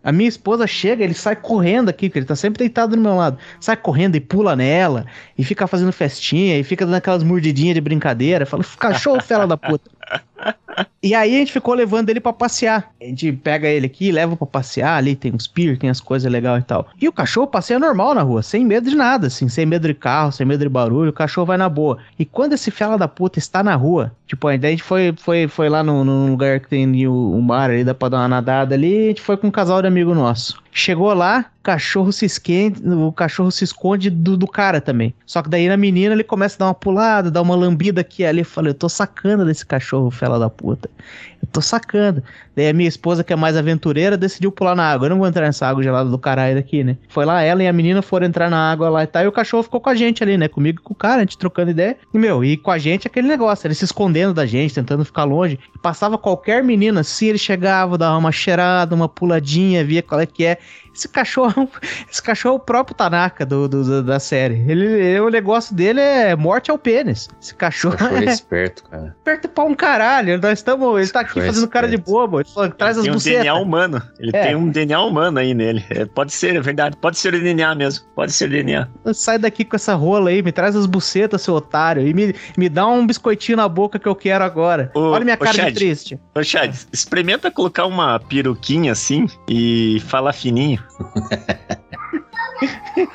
a 0.03 0.13
minha 0.13 0.29
esposa 0.29 0.67
chega, 0.67 1.03
ele 1.03 1.15
sai 1.15 1.37
correndo 1.37 1.89
aqui, 1.89 2.09
porque 2.09 2.19
ele 2.19 2.27
tá 2.27 2.37
sempre 2.37 2.59
deitado 2.59 2.97
do 2.97 3.03
meu 3.03 3.15
lado. 3.15 3.39
Sai 3.61 3.77
correndo 3.77 4.17
e 4.17 4.21
pula 4.21 4.55
nela, 4.55 5.07
e 5.37 5.45
fica 5.45 5.67
fazendo 5.67 5.93
festinha, 5.93 6.59
e 6.59 6.65
fica 6.65 6.85
dando 6.85 6.97
aquelas 6.97 7.23
mordidinhas 7.23 7.75
de 7.75 7.81
brincadeira. 7.81 8.47
Fala, 8.47 8.65
cachorro 8.79 9.23
fela 9.23 9.47
da 9.47 9.57
puta. 9.57 9.91
E 11.03 11.15
aí 11.15 11.35
a 11.35 11.39
gente 11.39 11.53
ficou 11.53 11.75
levando 11.75 12.09
ele 12.09 12.19
pra 12.19 12.33
passear. 12.33 12.91
A 13.01 13.05
gente 13.05 13.31
pega 13.33 13.69
ele 13.69 13.87
aqui, 13.87 14.11
leva 14.11 14.37
pra 14.37 14.47
passear, 14.47 14.97
ali 14.97 15.15
tem 15.15 15.35
uns 15.35 15.47
pier, 15.47 15.79
tem 15.79 15.91
as 15.91 16.01
coisas 16.01 16.31
legais 16.31 16.63
e 16.63 16.67
tal. 16.67 16.89
E 17.01 17.07
o 17.07 17.13
cachorro 17.13 17.47
passeia 17.47 17.79
normal 17.79 18.15
na 18.15 18.23
rua, 18.23 18.43
sem 18.43 18.65
medo 18.65 18.89
de 18.89 18.97
nada, 18.97 19.27
assim, 19.27 19.49
sem 19.49 19.67
medo 19.67 19.87
de 19.87 19.95
carro, 19.95 20.33
sem 20.33 20.47
medo 20.47 20.61
de 20.61 20.69
barulho, 20.69 21.11
o 21.11 21.13
cachorro 21.13 21.47
vai 21.47 21.59
na 21.59 21.69
boa. 21.69 21.99
E 22.19 22.25
quando 22.25 22.55
esse 22.55 22.71
fela 22.71 22.97
da 22.97 23.07
puta 23.07 23.39
está 23.39 23.63
na 23.63 23.75
rua, 23.75 24.13
tipo, 24.27 24.49
a 24.49 24.57
gente 24.57 24.83
foi, 24.83 25.15
foi, 25.17 25.47
foi 25.47 25.69
lá 25.69 25.83
no 25.83 26.03
lugar 26.31 26.61
que 26.61 26.69
tem 26.69 27.07
o, 27.07 27.33
o 27.33 27.43
mar 27.43 27.71
ali, 27.71 27.85
dá 27.85 27.95
pra 27.95 28.09
dar 28.09 28.19
uma 28.19 28.29
nadada 28.29 28.75
ali, 28.75 29.05
a 29.05 29.09
gente 29.09 29.21
foi 29.21 29.37
com 29.37 29.49
um 29.49 29.53
casal 29.53 29.83
de 29.83 29.89
amigo 29.89 30.15
nosso. 30.15 30.65
Chegou 30.73 31.15
lá, 31.15 31.47
cachorro 31.63 32.13
se 32.13 32.27
esquente, 32.27 32.83
o 32.85 33.13
cachorro 33.13 33.51
se 33.51 33.63
esconde 33.63 34.11
do, 34.11 34.37
do 34.37 34.47
cara 34.47 34.81
também. 34.81 35.15
Só 35.25 35.41
que 35.41 35.49
daí 35.49 35.69
na 35.69 35.77
menina 35.77 36.15
ele 36.15 36.25
começa 36.25 36.57
a 36.57 36.59
dar 36.59 36.67
uma 36.67 36.75
pulada, 36.75 37.31
dar 37.31 37.43
uma 37.43 37.55
lambida 37.55 38.01
aqui 38.01 38.25
ali. 38.25 38.41
Eu 38.41 38.45
falei, 38.45 38.71
eu 38.71 38.75
tô 38.75 38.89
sacando 38.89 39.45
desse 39.45 39.65
cachorro, 39.65 40.11
fela 40.11 40.34
da 40.39 40.51
puta. 40.51 40.91
Eu 41.43 41.49
tô 41.53 41.61
sacando. 41.61 42.23
Daí 42.57 42.69
a 42.69 42.73
minha 42.73 42.89
esposa, 42.89 43.23
que 43.23 43.33
é 43.33 43.37
mais 43.37 43.57
aventureira, 43.57 44.17
decidiu 44.17 44.51
pular 44.51 44.75
na 44.75 44.91
água. 44.91 45.07
Eu 45.07 45.11
não 45.11 45.19
vou 45.19 45.27
entrar 45.27 45.47
nessa 45.47 45.67
água 45.67 45.83
gelada 45.83 46.09
do 46.09 46.19
caralho 46.19 46.55
daqui, 46.55 46.83
né? 46.83 46.97
Foi 47.09 47.25
lá, 47.25 47.43
ela 47.43 47.63
e 47.63 47.69
a 47.69 47.73
menina 47.73 48.01
foram 48.01 48.27
entrar 48.27 48.49
na 48.49 48.73
água 48.73 48.89
lá 48.89 49.05
e 49.05 49.07
tal. 49.07 49.25
E 49.25 49.27
o 49.27 49.33
cachorro 49.33 49.63
ficou 49.63 49.81
com 49.81 49.91
a 49.91 49.95
gente 49.95 50.23
ali, 50.23 50.39
né? 50.39 50.49
Comigo 50.49 50.81
e 50.81 50.83
com 50.83 50.93
o 50.95 50.97
cara, 50.97 51.17
a 51.17 51.21
gente 51.21 51.37
trocando 51.37 51.71
ideia. 51.71 51.97
E, 52.13 52.19
meu, 52.19 52.45
e 52.45 52.57
com 52.57 52.71
a 52.71 52.79
gente 52.79 53.07
aquele 53.07 53.29
negócio, 53.29 53.67
ele 53.67 53.75
se 53.75 53.85
escondendo 53.85 54.33
da 54.33 54.47
gente, 54.47 54.75
tentando 54.75 55.05
ficar 55.05 55.25
longe. 55.25 55.59
Passava 55.83 56.17
qualquer 56.17 56.63
menina 56.65 57.01
assim, 57.01 57.27
ele 57.27 57.39
chegava, 57.39 57.99
dava 57.99 58.17
uma 58.17 58.33
cheirada, 58.33 58.95
uma 58.95 59.09
puladinha, 59.09 59.85
via 59.85 60.03
qual 60.03 60.21
é 60.21 60.27
que 60.27 60.45
é. 60.45 60.59
Esse 60.95 61.09
cachorro, 61.09 61.69
esse 62.11 62.23
cachorro 62.23 62.55
é 62.55 62.57
o 62.59 62.61
próprio 62.61 62.95
Tanaka 62.97 63.45
do, 63.45 63.69
do- 63.69 64.03
da 64.03 64.21
série. 64.21 64.65
Ele, 64.69 64.85
ele- 64.87 65.21
o 65.21 65.29
negócio 65.29 65.75
dele 65.75 66.01
é 66.01 66.37
morte 66.37 66.71
ao 66.71 66.79
pênis. 66.79 67.29
Esse 67.43 67.55
cachorro 67.55 67.97
Cachorro 67.97 68.17
é 68.23 68.27
é 68.27 68.33
esperto, 68.33 68.85
cara. 68.85 69.17
perto 69.25 69.49
pra 69.49 69.65
um 69.65 69.75
caralho. 69.75 70.39
Nós 70.41 70.59
estamos. 70.61 71.01
Ele 71.01 71.09
tá 71.11 71.21
aqui 71.21 71.41
é 71.41 71.47
fazendo 71.47 71.69
cara 71.69 71.89
de 71.89 71.95
esperto. 71.97 72.11
bobo. 72.13 72.41
Ele 72.41 72.49
falou, 72.49 72.71
traz 72.71 72.97
as 72.97 73.03
tem 73.05 73.11
um 73.11 73.15
bucetas. 73.15 73.41
DNA 73.43 73.55
humano. 73.55 74.03
Ele 74.19 74.31
É. 74.35 74.43
tem 74.47 74.55
um 74.57 74.69
DNA 74.71 75.01
humano 75.03 75.39
aí 75.39 75.53
nele. 75.55 75.85
É, 75.91 76.05
pode 76.05 76.33
ser, 76.33 76.55
é 76.57 76.61
verdade. 76.61 76.97
Pode 76.97 77.19
ser 77.19 77.35
o 77.35 77.41
DNA 77.41 77.75
mesmo. 77.75 78.05
Pode 78.15 78.33
ser 78.33 78.47
o 78.47 78.51
DNA. 78.51 78.89
Sai 79.13 79.39
daqui 79.39 79.65
com 79.65 79.75
essa 79.77 79.95
rola 79.95 80.31
aí, 80.31 80.43
me 80.43 80.53
traz 80.53 80.77
as 80.77 80.87
bucetas, 80.87 81.43
seu 81.43 81.55
otário. 81.55 82.07
E 82.07 82.15
me, 82.15 82.35
me 82.57 82.69
dá 82.69 82.87
um 82.87 83.07
biscoitinho 83.07 83.57
na 83.57 83.69
boca 83.69 83.99
que 83.99 84.07
eu 84.07 84.15
quero 84.15 84.45
agora. 84.45 84.91
Ô, 84.95 85.01
Olha 85.11 85.25
minha 85.25 85.37
cara 85.37 85.51
de 85.53 85.57
Chad. 85.59 85.75
triste. 85.75 86.21
Ô, 86.35 86.43
Chad, 86.43 86.73
experimenta 86.93 87.51
colocar 87.51 87.87
uma 87.87 88.19
peruquinha 88.21 88.93
assim 88.93 89.27
e 89.49 90.01
falar 90.07 90.33
fininho. 90.33 90.84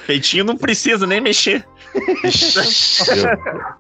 Feitinho 0.06 0.44
não 0.44 0.58
precisa 0.58 1.08
nem 1.08 1.22
mexer. 1.22 1.66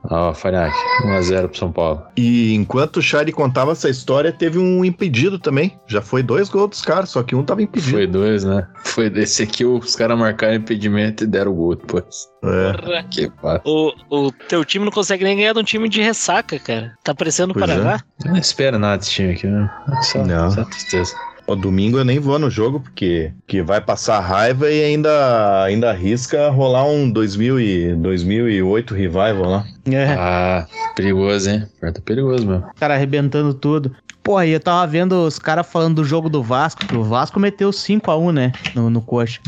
Ó, 0.09 0.33
Fariak, 0.33 0.73
1x0 1.03 1.47
pro 1.49 1.57
São 1.57 1.71
Paulo. 1.71 2.03
E 2.15 2.55
enquanto 2.55 2.97
o 2.97 3.01
Shari 3.01 3.31
contava 3.31 3.73
essa 3.73 3.89
história, 3.89 4.31
teve 4.31 4.57
um 4.57 4.83
impedido 4.83 5.37
também. 5.37 5.77
Já 5.87 6.01
foi 6.01 6.23
dois 6.23 6.49
gols 6.49 6.69
dos 6.69 6.81
caras, 6.81 7.09
só 7.09 7.21
que 7.21 7.35
um 7.35 7.43
tava 7.43 7.61
impedido. 7.61 7.91
Foi 7.91 8.07
dois, 8.07 8.43
né? 8.43 8.67
Foi 8.83 9.09
desse 9.09 9.43
aqui, 9.43 9.65
os 9.65 9.95
caras 9.95 10.17
marcaram 10.17 10.55
impedimento 10.55 11.23
e 11.23 11.27
deram 11.27 11.51
o 11.51 11.55
gol 11.55 11.75
depois. 11.75 12.27
É. 12.43 13.03
Que. 13.03 13.31
O, 13.65 13.93
o 14.09 14.31
teu 14.31 14.63
time 14.63 14.85
não 14.85 14.91
consegue 14.91 15.23
nem 15.23 15.37
ganhar 15.37 15.53
de 15.53 15.59
um 15.59 15.63
time 15.63 15.89
de 15.89 16.01
ressaca, 16.01 16.57
cara. 16.57 16.93
Tá 17.03 17.13
parecendo 17.13 17.51
o 17.51 17.53
Pois 17.53 17.65
Paraná. 17.65 17.99
Eu 18.23 18.31
não 18.31 18.39
espero 18.39 18.79
nada 18.79 18.97
desse 18.97 19.11
time 19.11 19.33
aqui, 19.33 19.47
né? 19.47 19.69
Só, 20.03 20.25
Não. 20.25 20.49
só 20.51 20.63
tristeza. 20.63 21.13
Ó, 21.49 21.55
domingo 21.55 21.97
eu 21.97 22.05
nem 22.05 22.19
vou 22.19 22.37
no 22.37 22.47
jogo, 22.47 22.79
porque 22.79 23.31
que 23.47 23.59
vai 23.63 23.81
passar 23.81 24.19
raiva 24.19 24.69
e 24.69 24.83
ainda, 24.83 25.63
ainda 25.63 25.89
arrisca 25.89 26.49
rolar 26.49 26.85
um 26.85 27.09
2000 27.09 27.59
e, 27.59 27.95
2008 27.95 28.93
revival 28.93 29.49
lá. 29.49 29.65
É, 29.91 30.13
Ah, 30.15 30.67
perigoso, 30.95 31.49
hein? 31.49 31.63
Tá 31.81 31.91
perigoso 32.05 32.45
mesmo. 32.45 32.63
o 32.67 32.79
cara 32.79 32.93
arrebentando 32.93 33.51
tudo. 33.55 33.95
Porra, 34.29 34.45
e 34.45 34.51
eu 34.51 34.59
tava 34.59 34.85
vendo 34.85 35.25
os 35.25 35.39
caras 35.39 35.65
falando 35.65 35.95
do 35.95 36.03
jogo 36.03 36.29
do 36.29 36.43
Vasco, 36.43 36.85
que 36.85 36.95
o 36.95 37.03
Vasco 37.03 37.39
meteu 37.39 37.71
5x1, 37.71 38.31
né? 38.31 38.51
No, 38.75 38.87
no 38.87 39.01
coxa. 39.01 39.39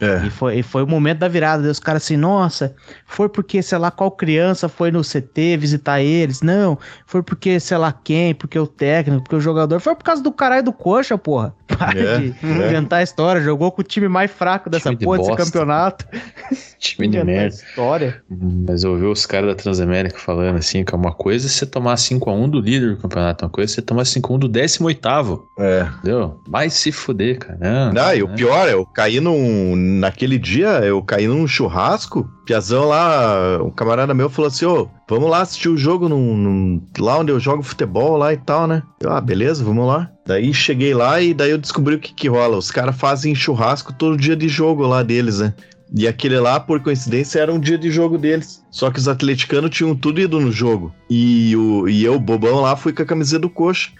É. 0.00 0.26
E 0.26 0.30
foi, 0.30 0.58
e 0.58 0.62
foi 0.64 0.82
o 0.82 0.88
momento 0.88 1.18
da 1.20 1.28
virada. 1.28 1.70
Os 1.70 1.78
caras 1.78 2.02
assim, 2.02 2.16
nossa, 2.16 2.74
foi 3.06 3.28
porque, 3.28 3.62
sei 3.62 3.78
lá, 3.78 3.92
qual 3.92 4.10
criança 4.10 4.68
foi 4.68 4.90
no 4.90 5.02
CT 5.02 5.56
visitar 5.56 6.00
eles. 6.00 6.42
Não, 6.42 6.76
foi 7.06 7.22
porque, 7.22 7.60
sei 7.60 7.78
lá 7.78 7.92
quem, 7.92 8.34
porque 8.34 8.58
o 8.58 8.66
técnico, 8.66 9.22
porque 9.22 9.36
o 9.36 9.40
jogador. 9.40 9.78
Foi 9.78 9.94
por 9.94 10.02
causa 10.02 10.20
do 10.20 10.32
caralho 10.32 10.64
do 10.64 10.72
coxa, 10.72 11.16
porra. 11.16 11.54
Para 11.66 11.98
É, 11.98 12.18
de 12.18 12.34
é. 12.42 12.66
inventar 12.66 12.98
a 13.00 13.02
história. 13.02 13.40
Jogou 13.40 13.70
com 13.70 13.80
o 13.82 13.84
time 13.84 14.08
mais 14.08 14.30
fraco 14.30 14.68
dessa 14.68 14.90
Time 14.90 14.96
de 14.96 15.04
porra 15.04 15.18
desse 15.18 15.30
bosta. 15.30 15.44
campeonato. 15.44 16.06
Time 16.78 17.08
de 17.08 17.24
merda. 17.24 17.54
história. 17.54 18.22
Mas 18.28 18.84
eu 18.84 18.92
ouvi 18.92 19.06
os 19.06 19.24
caras 19.24 19.48
da 19.48 19.54
Transamérica 19.54 20.18
falando 20.18 20.56
assim, 20.56 20.84
que 20.84 20.94
é 20.94 20.98
uma 20.98 21.12
coisa 21.12 21.46
é 21.46 21.48
você 21.48 21.64
tomar 21.64 21.94
5x1 21.94 22.50
do 22.50 22.60
líder 22.60 22.96
do 22.96 23.00
campeonato, 23.00 23.44
uma 23.44 23.50
coisa 23.50 23.72
é 23.72 23.74
você 23.74 23.82
tomar 23.82 24.02
5x1 24.26 24.38
do 24.38 24.48
18º. 24.48 25.40
É. 25.58 25.86
Entendeu? 25.98 26.40
Vai 26.48 26.70
se 26.70 26.90
fuder, 26.92 27.38
cara. 27.38 27.58
Não, 27.60 27.92
Não, 27.92 28.14
e 28.14 28.22
o 28.22 28.28
pior, 28.28 28.68
eu 28.68 28.84
caí 28.86 29.20
num. 29.20 29.74
Naquele 29.76 30.38
dia, 30.38 30.68
eu 30.84 31.02
caí 31.02 31.26
num 31.26 31.46
churrasco. 31.46 32.28
Piazão 32.44 32.86
lá, 32.88 33.62
um 33.62 33.70
camarada 33.70 34.12
meu 34.12 34.28
falou 34.28 34.48
assim: 34.48 34.66
ô, 34.66 34.88
vamos 35.08 35.30
lá 35.30 35.40
assistir 35.40 35.68
o 35.68 35.76
jogo 35.78 36.08
num, 36.08 36.36
num- 36.36 36.82
lá 36.98 37.18
onde 37.18 37.32
eu 37.32 37.40
jogo 37.40 37.62
futebol 37.62 38.16
lá 38.18 38.32
e 38.32 38.36
tal, 38.36 38.66
né? 38.66 38.82
Eu, 39.00 39.10
ah, 39.12 39.20
beleza, 39.20 39.64
vamos 39.64 39.86
lá. 39.86 40.10
Daí 40.26 40.52
cheguei 40.52 40.92
lá 40.94 41.20
e 41.20 41.32
daí 41.34 41.50
eu 41.50 41.58
descobri 41.58 41.94
o 41.94 41.98
que 41.98 42.12
que 42.14 42.28
rola. 42.28 42.56
Os 42.56 42.70
caras 42.70 42.96
fazem 42.96 43.34
churrasco 43.34 43.92
todo 43.94 44.16
dia 44.16 44.36
de 44.36 44.48
jogo 44.48 44.86
lá 44.86 45.02
deles, 45.02 45.38
né? 45.40 45.54
E 45.92 46.08
aquele 46.08 46.38
lá, 46.38 46.58
por 46.58 46.80
coincidência, 46.80 47.40
era 47.40 47.52
um 47.52 47.58
dia 47.58 47.78
de 47.78 47.90
jogo 47.90 48.18
deles. 48.18 48.64
Só 48.70 48.90
que 48.90 48.98
os 48.98 49.06
atleticanos 49.06 49.70
tinham 49.70 49.94
tudo 49.94 50.20
ido 50.20 50.40
no 50.40 50.50
jogo. 50.50 50.92
E, 51.08 51.54
o, 51.56 51.88
e 51.88 52.04
eu, 52.04 52.18
bobão 52.18 52.60
lá, 52.60 52.74
fui 52.74 52.92
com 52.92 53.02
a 53.02 53.06
camiseta 53.06 53.40
do 53.40 53.48
coxa. 53.48 53.90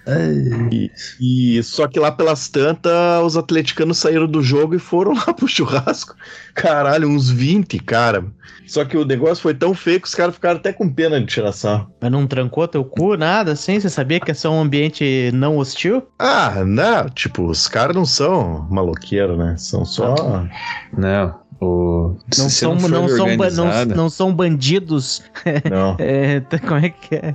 E, 0.73 0.91
e 1.21 1.63
só 1.63 1.87
que 1.87 2.01
lá 2.01 2.11
pelas 2.11 2.49
tantas, 2.49 3.23
os 3.25 3.37
atleticanos 3.37 3.99
saíram 3.99 4.27
do 4.27 4.43
jogo 4.43 4.75
e 4.75 4.79
foram 4.81 5.15
lá 5.27 5.33
pro 5.33 5.47
churrasco. 5.47 6.17
Caralho, 6.55 7.09
uns 7.09 7.31
20, 7.31 7.79
cara. 7.79 8.25
Só 8.67 8.85
que 8.85 8.97
o 8.97 9.05
negócio 9.05 9.43
foi 9.43 9.55
tão 9.55 9.75
feio 9.75 10.01
que 10.01 10.09
os 10.09 10.15
caras 10.15 10.35
ficaram 10.35 10.57
até 10.57 10.73
com 10.73 10.89
pena 10.89 11.21
de 11.21 11.27
tirar 11.27 11.53
sarro. 11.53 11.93
Mas 12.01 12.11
não 12.11 12.27
trancou 12.27 12.67
teu 12.67 12.85
cu, 12.85 13.17
nada 13.17 13.53
assim? 13.53 13.79
Você 13.79 13.89
sabia 13.89 14.19
que 14.19 14.31
é 14.31 14.49
um 14.49 14.61
ambiente 14.61 15.31
não 15.33 15.59
hostil? 15.59 16.03
Ah, 16.19 16.65
não, 16.65 17.09
tipo, 17.11 17.45
os 17.45 17.69
caras 17.69 17.95
não 17.95 18.07
são 18.07 18.67
maloqueiros, 18.71 19.39
né? 19.39 19.55
São 19.57 19.85
só. 19.85 20.15
Não. 20.97 21.44
O... 21.65 22.17
Não 22.39 22.49
se 22.51 22.57
são, 22.57 22.79
for 22.79 22.91
não, 22.91 23.09
são, 23.09 23.27
não, 23.37 23.85
não 23.97 24.11
são 24.11 24.35
bandidos. 24.35 25.23
Não. 25.71 25.97
É, 25.99 26.41
como 26.61 26.85
é 26.85 26.91
que 26.91 27.15
é? 27.15 27.35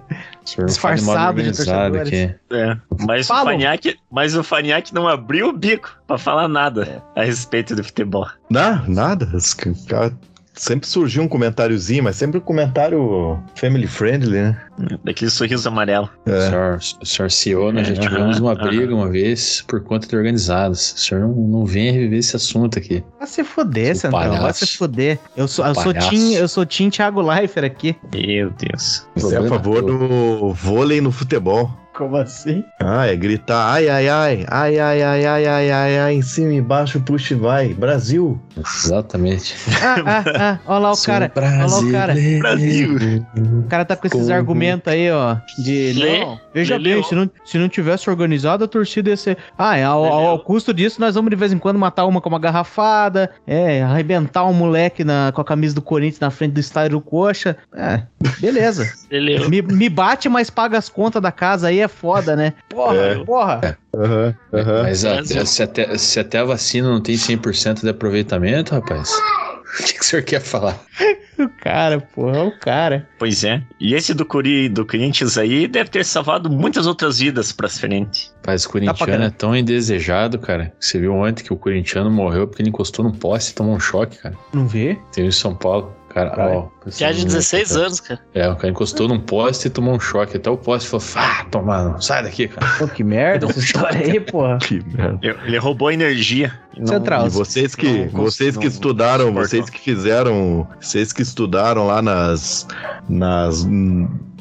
disfarçado 0.65 1.41
de 1.41 1.51
torcedores. 1.51 2.07
aqui. 2.07 2.35
É. 2.51 2.77
Mas 3.05 3.29
o. 3.29 3.33
Fanhaque, 3.33 3.97
mas 4.11 4.35
o 4.35 4.43
Fanhaque 4.43 4.93
não 4.93 5.07
abriu 5.07 5.49
o 5.49 5.53
bico 5.53 5.97
pra 6.07 6.17
falar 6.17 6.47
nada 6.47 7.03
a 7.15 7.23
respeito 7.23 7.75
do 7.75 7.83
futebol. 7.83 8.27
Não, 8.49 8.83
nada. 8.87 9.29
Os 9.33 9.53
ca- 9.53 9.71
cara- 9.87 10.13
Sempre 10.59 10.89
surgiu 10.89 11.23
um 11.23 11.27
comentáriozinho, 11.27 12.03
mas 12.03 12.17
sempre 12.17 12.37
um 12.37 12.41
comentário 12.41 13.41
family 13.55 13.87
friendly, 13.87 14.41
né? 14.41 14.61
Daquele 15.05 15.31
sorriso 15.31 15.69
amarelo. 15.69 16.09
É. 16.25 16.49
Senhor, 16.49 16.79
senhor 17.01 17.31
CEO, 17.31 17.71
nós 17.71 17.87
já 17.87 17.93
É, 17.93 17.97
tivemos 17.97 18.39
uma 18.39 18.53
briga 18.53 18.93
uma 18.93 19.07
vez 19.07 19.63
por 19.65 19.81
conta 19.81 20.05
de 20.05 20.17
organizados. 20.17 20.93
O 20.97 20.99
senhor 20.99 21.21
não, 21.21 21.33
não 21.33 21.65
vem 21.65 21.93
reviver 21.93 22.19
esse 22.19 22.35
assunto 22.35 22.77
aqui. 22.77 23.01
Vai 23.17 23.27
se 23.27 23.41
fuder, 23.41 23.95
Centrão. 23.95 24.41
Vai 24.41 24.53
se 24.53 24.67
fuder. 24.77 25.17
Eu 25.37 25.47
sou, 25.47 25.65
eu 25.65 25.75
sou. 25.75 25.93
Tim, 25.93 26.33
eu 26.33 26.47
sou 26.49 26.65
Tim 26.65 26.89
Thiago 26.89 27.21
Leifert 27.21 27.65
aqui. 27.65 27.95
Meu 28.13 28.49
Deus. 28.51 29.07
Você 29.15 29.35
é 29.35 29.37
a 29.37 29.43
favor 29.47 29.81
do 29.81 30.53
vôlei 30.53 30.99
no 30.99 31.11
futebol. 31.11 31.71
Como 31.99 32.15
assim? 32.15 32.63
Ah, 32.81 33.07
é 33.07 33.15
gritar 33.17 33.73
ai, 33.73 33.89
ai, 33.89 34.07
ai, 34.07 34.45
ai, 34.49 34.79
ai, 34.79 35.03
ai, 35.03 35.25
ai, 35.25 35.45
ai, 35.47 35.71
ai, 35.71 35.99
ai, 35.99 36.13
em 36.13 36.21
cima, 36.21 36.53
embaixo, 36.53 36.97
puxa 37.01 37.33
e 37.33 37.37
vai. 37.37 37.73
Brasil. 37.73 38.39
Exatamente. 38.57 39.53
Ah, 39.83 39.95
ah, 40.05 40.23
ah. 40.39 40.59
Olha 40.65 40.79
lá 40.79 40.91
o 40.91 40.95
Sou 40.95 41.05
cara. 41.07 41.31
Olha 41.35 41.65
lá 41.65 41.79
o 41.79 41.91
cara. 41.91 42.13
brasileiro. 42.39 43.25
O 43.35 43.63
cara 43.67 43.83
tá 43.83 43.97
com 43.97 44.07
esses 44.07 44.17
Como- 44.21 44.33
argumentos 44.33 44.91
aí, 44.91 45.11
ó. 45.11 45.35
De. 45.61 45.91
Lê. 45.93 46.19
Não, 46.21 46.39
veja 46.53 46.77
Lê, 46.77 46.83
bem, 46.83 46.95
lê, 46.95 47.03
se 47.03 47.15
não, 47.15 47.29
se 47.43 47.57
não 47.57 47.67
tivesse 47.67 48.09
organizado, 48.09 48.63
a 48.63 48.67
torcida 48.67 49.09
ia 49.09 49.17
ser. 49.17 49.37
Ah, 49.57 49.75
é, 49.77 49.83
ao, 49.83 50.05
ao- 50.05 50.25
ao 50.27 50.39
custo 50.39 50.73
disso, 50.73 51.01
nós 51.01 51.15
vamos 51.15 51.29
de 51.29 51.35
vez 51.35 51.51
em 51.51 51.57
quando 51.57 51.77
matar 51.77 52.05
uma 52.05 52.21
com 52.21 52.29
uma 52.29 52.39
garrafada. 52.39 53.29
É, 53.45 53.83
arrebentar 53.83 54.45
um 54.45 54.53
moleque 54.53 55.03
na, 55.03 55.33
com 55.35 55.41
a 55.41 55.45
camisa 55.45 55.75
do 55.75 55.81
Corinthians 55.81 56.21
na 56.21 56.31
frente 56.31 56.53
do 56.53 56.61
estádio 56.61 56.91
do 56.97 57.01
Coxa. 57.01 57.57
É, 57.75 58.03
beleza. 58.39 58.89
Ele, 59.11 59.47
me, 59.49 59.61
me 59.61 59.89
bate, 59.89 60.29
mas 60.29 60.49
paga 60.49 60.77
as 60.77 60.87
contas 60.87 61.21
da 61.21 61.31
casa 61.31 61.67
aí 61.67 61.79
é 61.81 61.88
foda, 61.89 62.35
né? 62.35 62.53
Porra, 62.69 62.95
É. 62.95 63.15
porra. 63.25 63.77
Aham, 63.95 64.35
aham. 64.53 64.83
Mas 64.83 65.03
a- 65.03 65.15
Brasil. 65.15 65.45
se, 65.45 65.63
até, 65.63 65.97
se 65.97 66.19
até 66.19 66.37
a 66.39 66.43
vacina 66.45 66.87
não 66.89 67.01
tem 67.01 67.15
100% 67.15 67.81
de 67.81 67.89
aproveitamento, 67.89 68.73
rapaz, 68.75 69.11
o 69.79 69.83
que, 69.83 69.93
que 69.93 69.99
o 70.01 70.03
senhor 70.03 70.23
quer 70.23 70.39
falar? 70.41 70.79
O 71.39 71.47
cara, 71.47 72.01
porra, 72.01 72.43
o 72.43 72.59
cara. 72.59 73.07
Pois 73.17 73.45
é. 73.45 73.63
E 73.79 73.93
esse 73.95 74.13
do, 74.13 74.25
Curi, 74.25 74.67
do 74.67 74.85
Corinthians 74.85 75.37
aí 75.37 75.69
deve 75.69 75.89
ter 75.89 76.03
salvado 76.03 76.49
muitas 76.49 76.85
outras 76.85 77.19
vidas 77.19 77.53
pra 77.53 77.69
frente. 77.69 78.29
Rapaz, 78.39 78.63
o 78.63 78.67
Tá 78.67 78.71
corintiano 78.73 79.05
caralho. 79.13 79.23
é 79.23 79.29
tão 79.29 79.55
indesejado, 79.55 80.37
cara. 80.37 80.73
que 80.77 80.85
Você 80.85 80.99
viu 80.99 81.13
ontem 81.13 81.41
que 81.45 81.53
o 81.53 81.55
corintiano 81.55 82.11
morreu 82.11 82.45
porque 82.45 82.61
ele 82.61 82.67
encostou 82.67 83.05
num 83.05 83.13
poste 83.13 83.51
e 83.51 83.55
tomou 83.55 83.73
um 83.73 83.79
choque, 83.79 84.17
cara. 84.17 84.35
Não 84.53 84.67
vê? 84.67 84.97
Tem 85.13 85.27
em 85.27 85.31
São 85.31 85.55
Paulo. 85.55 85.95
Cara, 86.09 86.33
ó. 86.57 86.67
já 86.87 87.11
de 87.11 87.23
16 87.23 87.75
anos, 87.77 87.99
cara. 87.99 88.19
É, 88.33 88.49
o 88.49 88.55
cara 88.55 88.69
encostou 88.69 89.07
num 89.07 89.19
poste 89.19 89.67
e 89.67 89.69
tomou 89.69 89.93
um 89.95 89.99
choque. 89.99 90.37
Até 90.37 90.49
o 90.49 90.57
poste 90.57 90.89
falou: 90.89 91.05
ah, 91.15 91.45
toma, 91.51 92.01
sai 92.01 92.23
daqui, 92.23 92.47
cara. 92.47 92.67
Pô, 92.79 92.87
que 92.87 93.03
merda 93.03 93.45
essa 93.47 93.59
história 93.59 93.99
aí, 94.01 94.19
porra. 94.19 94.57
Que 94.61 94.83
merda. 94.83 95.19
Ele 95.21 95.57
roubou 95.57 95.91
energia. 95.91 96.51
E 96.75 96.79
não- 96.79 96.87
Central. 96.87 97.27
E 97.27 97.29
vocês 97.29 97.75
que, 97.75 98.05
Não, 98.05 98.23
vocês 98.23 98.57
que 98.57 98.63
não- 98.65 98.71
estudaram, 98.71 99.25
não 99.27 99.33
vocês 99.33 99.69
que 99.69 99.79
fizeram, 99.79 100.67
vocês 100.81 101.13
que 101.13 101.21
estudaram 101.21 101.85
lá 101.87 102.01
nas, 102.01 102.67
nas, 103.07 103.67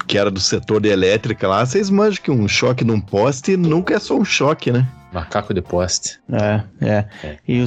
que 0.07 0.17
era 0.17 0.31
do 0.31 0.41
setor 0.41 0.81
de 0.81 0.89
elétrica 0.89 1.47
lá, 1.49 1.65
vocês 1.67 1.91
manjam 1.91 2.23
que 2.23 2.31
um 2.31 2.49
choque 2.49 2.85
num 2.85 3.01
poste 3.01 3.57
nunca 3.57 3.95
é 3.95 3.99
só 3.99 4.17
um 4.17 4.25
choque, 4.25 4.71
né? 4.73 4.87
Macaco 5.13 5.55
de 5.55 5.63
poste. 5.63 6.19
É, 6.31 6.63
é. 6.81 7.05
É. 7.25 7.37
E 7.47 7.61
o, 7.63 7.67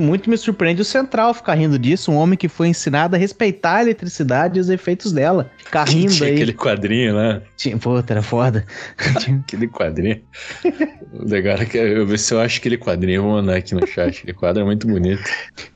muito 0.00 0.28
me 0.28 0.36
surpreende 0.36 0.82
o 0.82 0.84
Central 0.84 1.32
ficar 1.32 1.54
rindo 1.54 1.78
disso, 1.78 2.10
um 2.12 2.16
homem 2.16 2.36
que 2.36 2.48
foi 2.48 2.68
ensinado 2.68 3.16
a 3.16 3.18
respeitar 3.18 3.76
a 3.76 3.82
eletricidade 3.82 4.58
e 4.58 4.60
os 4.60 4.68
efeitos 4.68 5.12
dela. 5.12 5.50
Ficar 5.58 5.84
rindo 5.88 6.12
Tinha 6.12 6.28
aí. 6.28 6.34
aquele 6.34 6.52
quadrinho 6.52 7.14
lá. 7.14 7.40
Tinha, 7.56 7.76
puta, 7.78 8.12
era 8.12 8.22
foda. 8.22 8.64
Aquele 9.42 9.68
quadrinho. 9.68 10.20
Legal 11.12 11.56
é 11.58 11.64
que 11.64 11.76
eu 11.76 12.06
ver 12.06 12.18
se 12.18 12.32
eu 12.34 12.40
acho 12.40 12.58
aquele 12.58 12.76
quadrinho, 12.78 13.22
vou 13.22 13.32
mandar 13.32 13.56
aqui 13.56 13.74
no 13.74 13.86
chat. 13.86 14.18
Aquele 14.18 14.32
quadro 14.32 14.62
é 14.62 14.64
muito 14.64 14.86
bonito. 14.86 15.22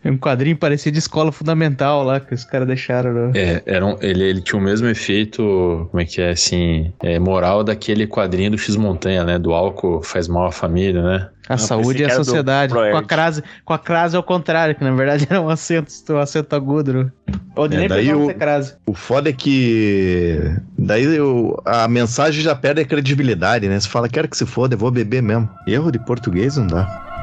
um 0.05 0.17
quadrinho 0.17 0.57
parecia 0.57 0.91
de 0.91 0.99
escola 0.99 1.31
fundamental 1.31 2.03
lá, 2.03 2.21
que 2.21 2.35
os 2.35 2.45
caras 2.45 2.67
deixaram. 2.67 3.13
né? 3.13 3.33
É, 3.35 3.63
era 3.67 3.85
um- 3.85 3.97
ele, 4.01 4.25
ele 4.25 4.41
tinha 4.41 4.59
o 4.59 4.63
mesmo 4.63 4.87
efeito, 4.89 5.89
como 5.91 6.01
é 6.01 6.05
que 6.05 6.21
é, 6.21 6.31
assim, 6.31 6.93
é, 7.03 7.19
moral 7.19 7.63
daquele 7.63 8.07
quadrinho 8.07 8.51
do 8.53 8.59
X-Montanha, 8.59 9.25
né? 9.25 9.39
Do 9.39 9.53
álcool 9.53 10.03
faz 10.03 10.27
mal 10.29 10.47
à 10.47 10.53
família, 10.53 11.03
né? 11.03 11.06
A 11.49 11.55
Ah, 11.55 11.59
saúde 11.59 12.03
e 12.03 12.05
a 12.07 12.11
sociedade. 12.11 12.73
Com 12.73 12.81
a, 12.97 13.03
crase, 13.05 13.43
com 13.65 13.73
a 13.73 13.79
crase 13.79 14.17
ao 14.17 14.23
contrário, 14.23 14.75
que 14.75 14.83
na 14.83 14.91
verdade 14.93 15.27
era 15.31 15.41
um 15.41 15.49
acento, 15.49 15.91
um 16.11 16.19
acento 16.19 16.55
agudo. 16.57 16.93
né? 16.93 17.11
Pode 17.55 17.75
É, 17.75 17.79
nem 17.79 17.89
daí 17.89 18.13
o... 18.15 18.35
crase. 18.35 18.75
O 18.87 18.93
foda 18.95 19.31
é 19.31 19.33
que. 19.33 20.39
Daí 20.79 21.05
eu- 21.05 21.61
a 21.65 21.87
mensagem 21.89 22.43
já 22.43 22.55
perde 22.55 22.81
a 22.81 22.85
credibilidade, 22.85 23.69
né? 23.69 23.79
Você 23.79 23.89
fala, 23.89 24.09
quero 24.09 24.29
que 24.29 24.37
se 24.37 24.45
foda, 24.45 24.75
eu 24.75 24.79
vou 24.79 24.91
beber 24.91 25.23
mesmo. 25.23 25.49
Erro 25.67 25.91
de 25.91 25.99
português 25.99 26.57
não 26.57 26.67
dá. 26.67 27.16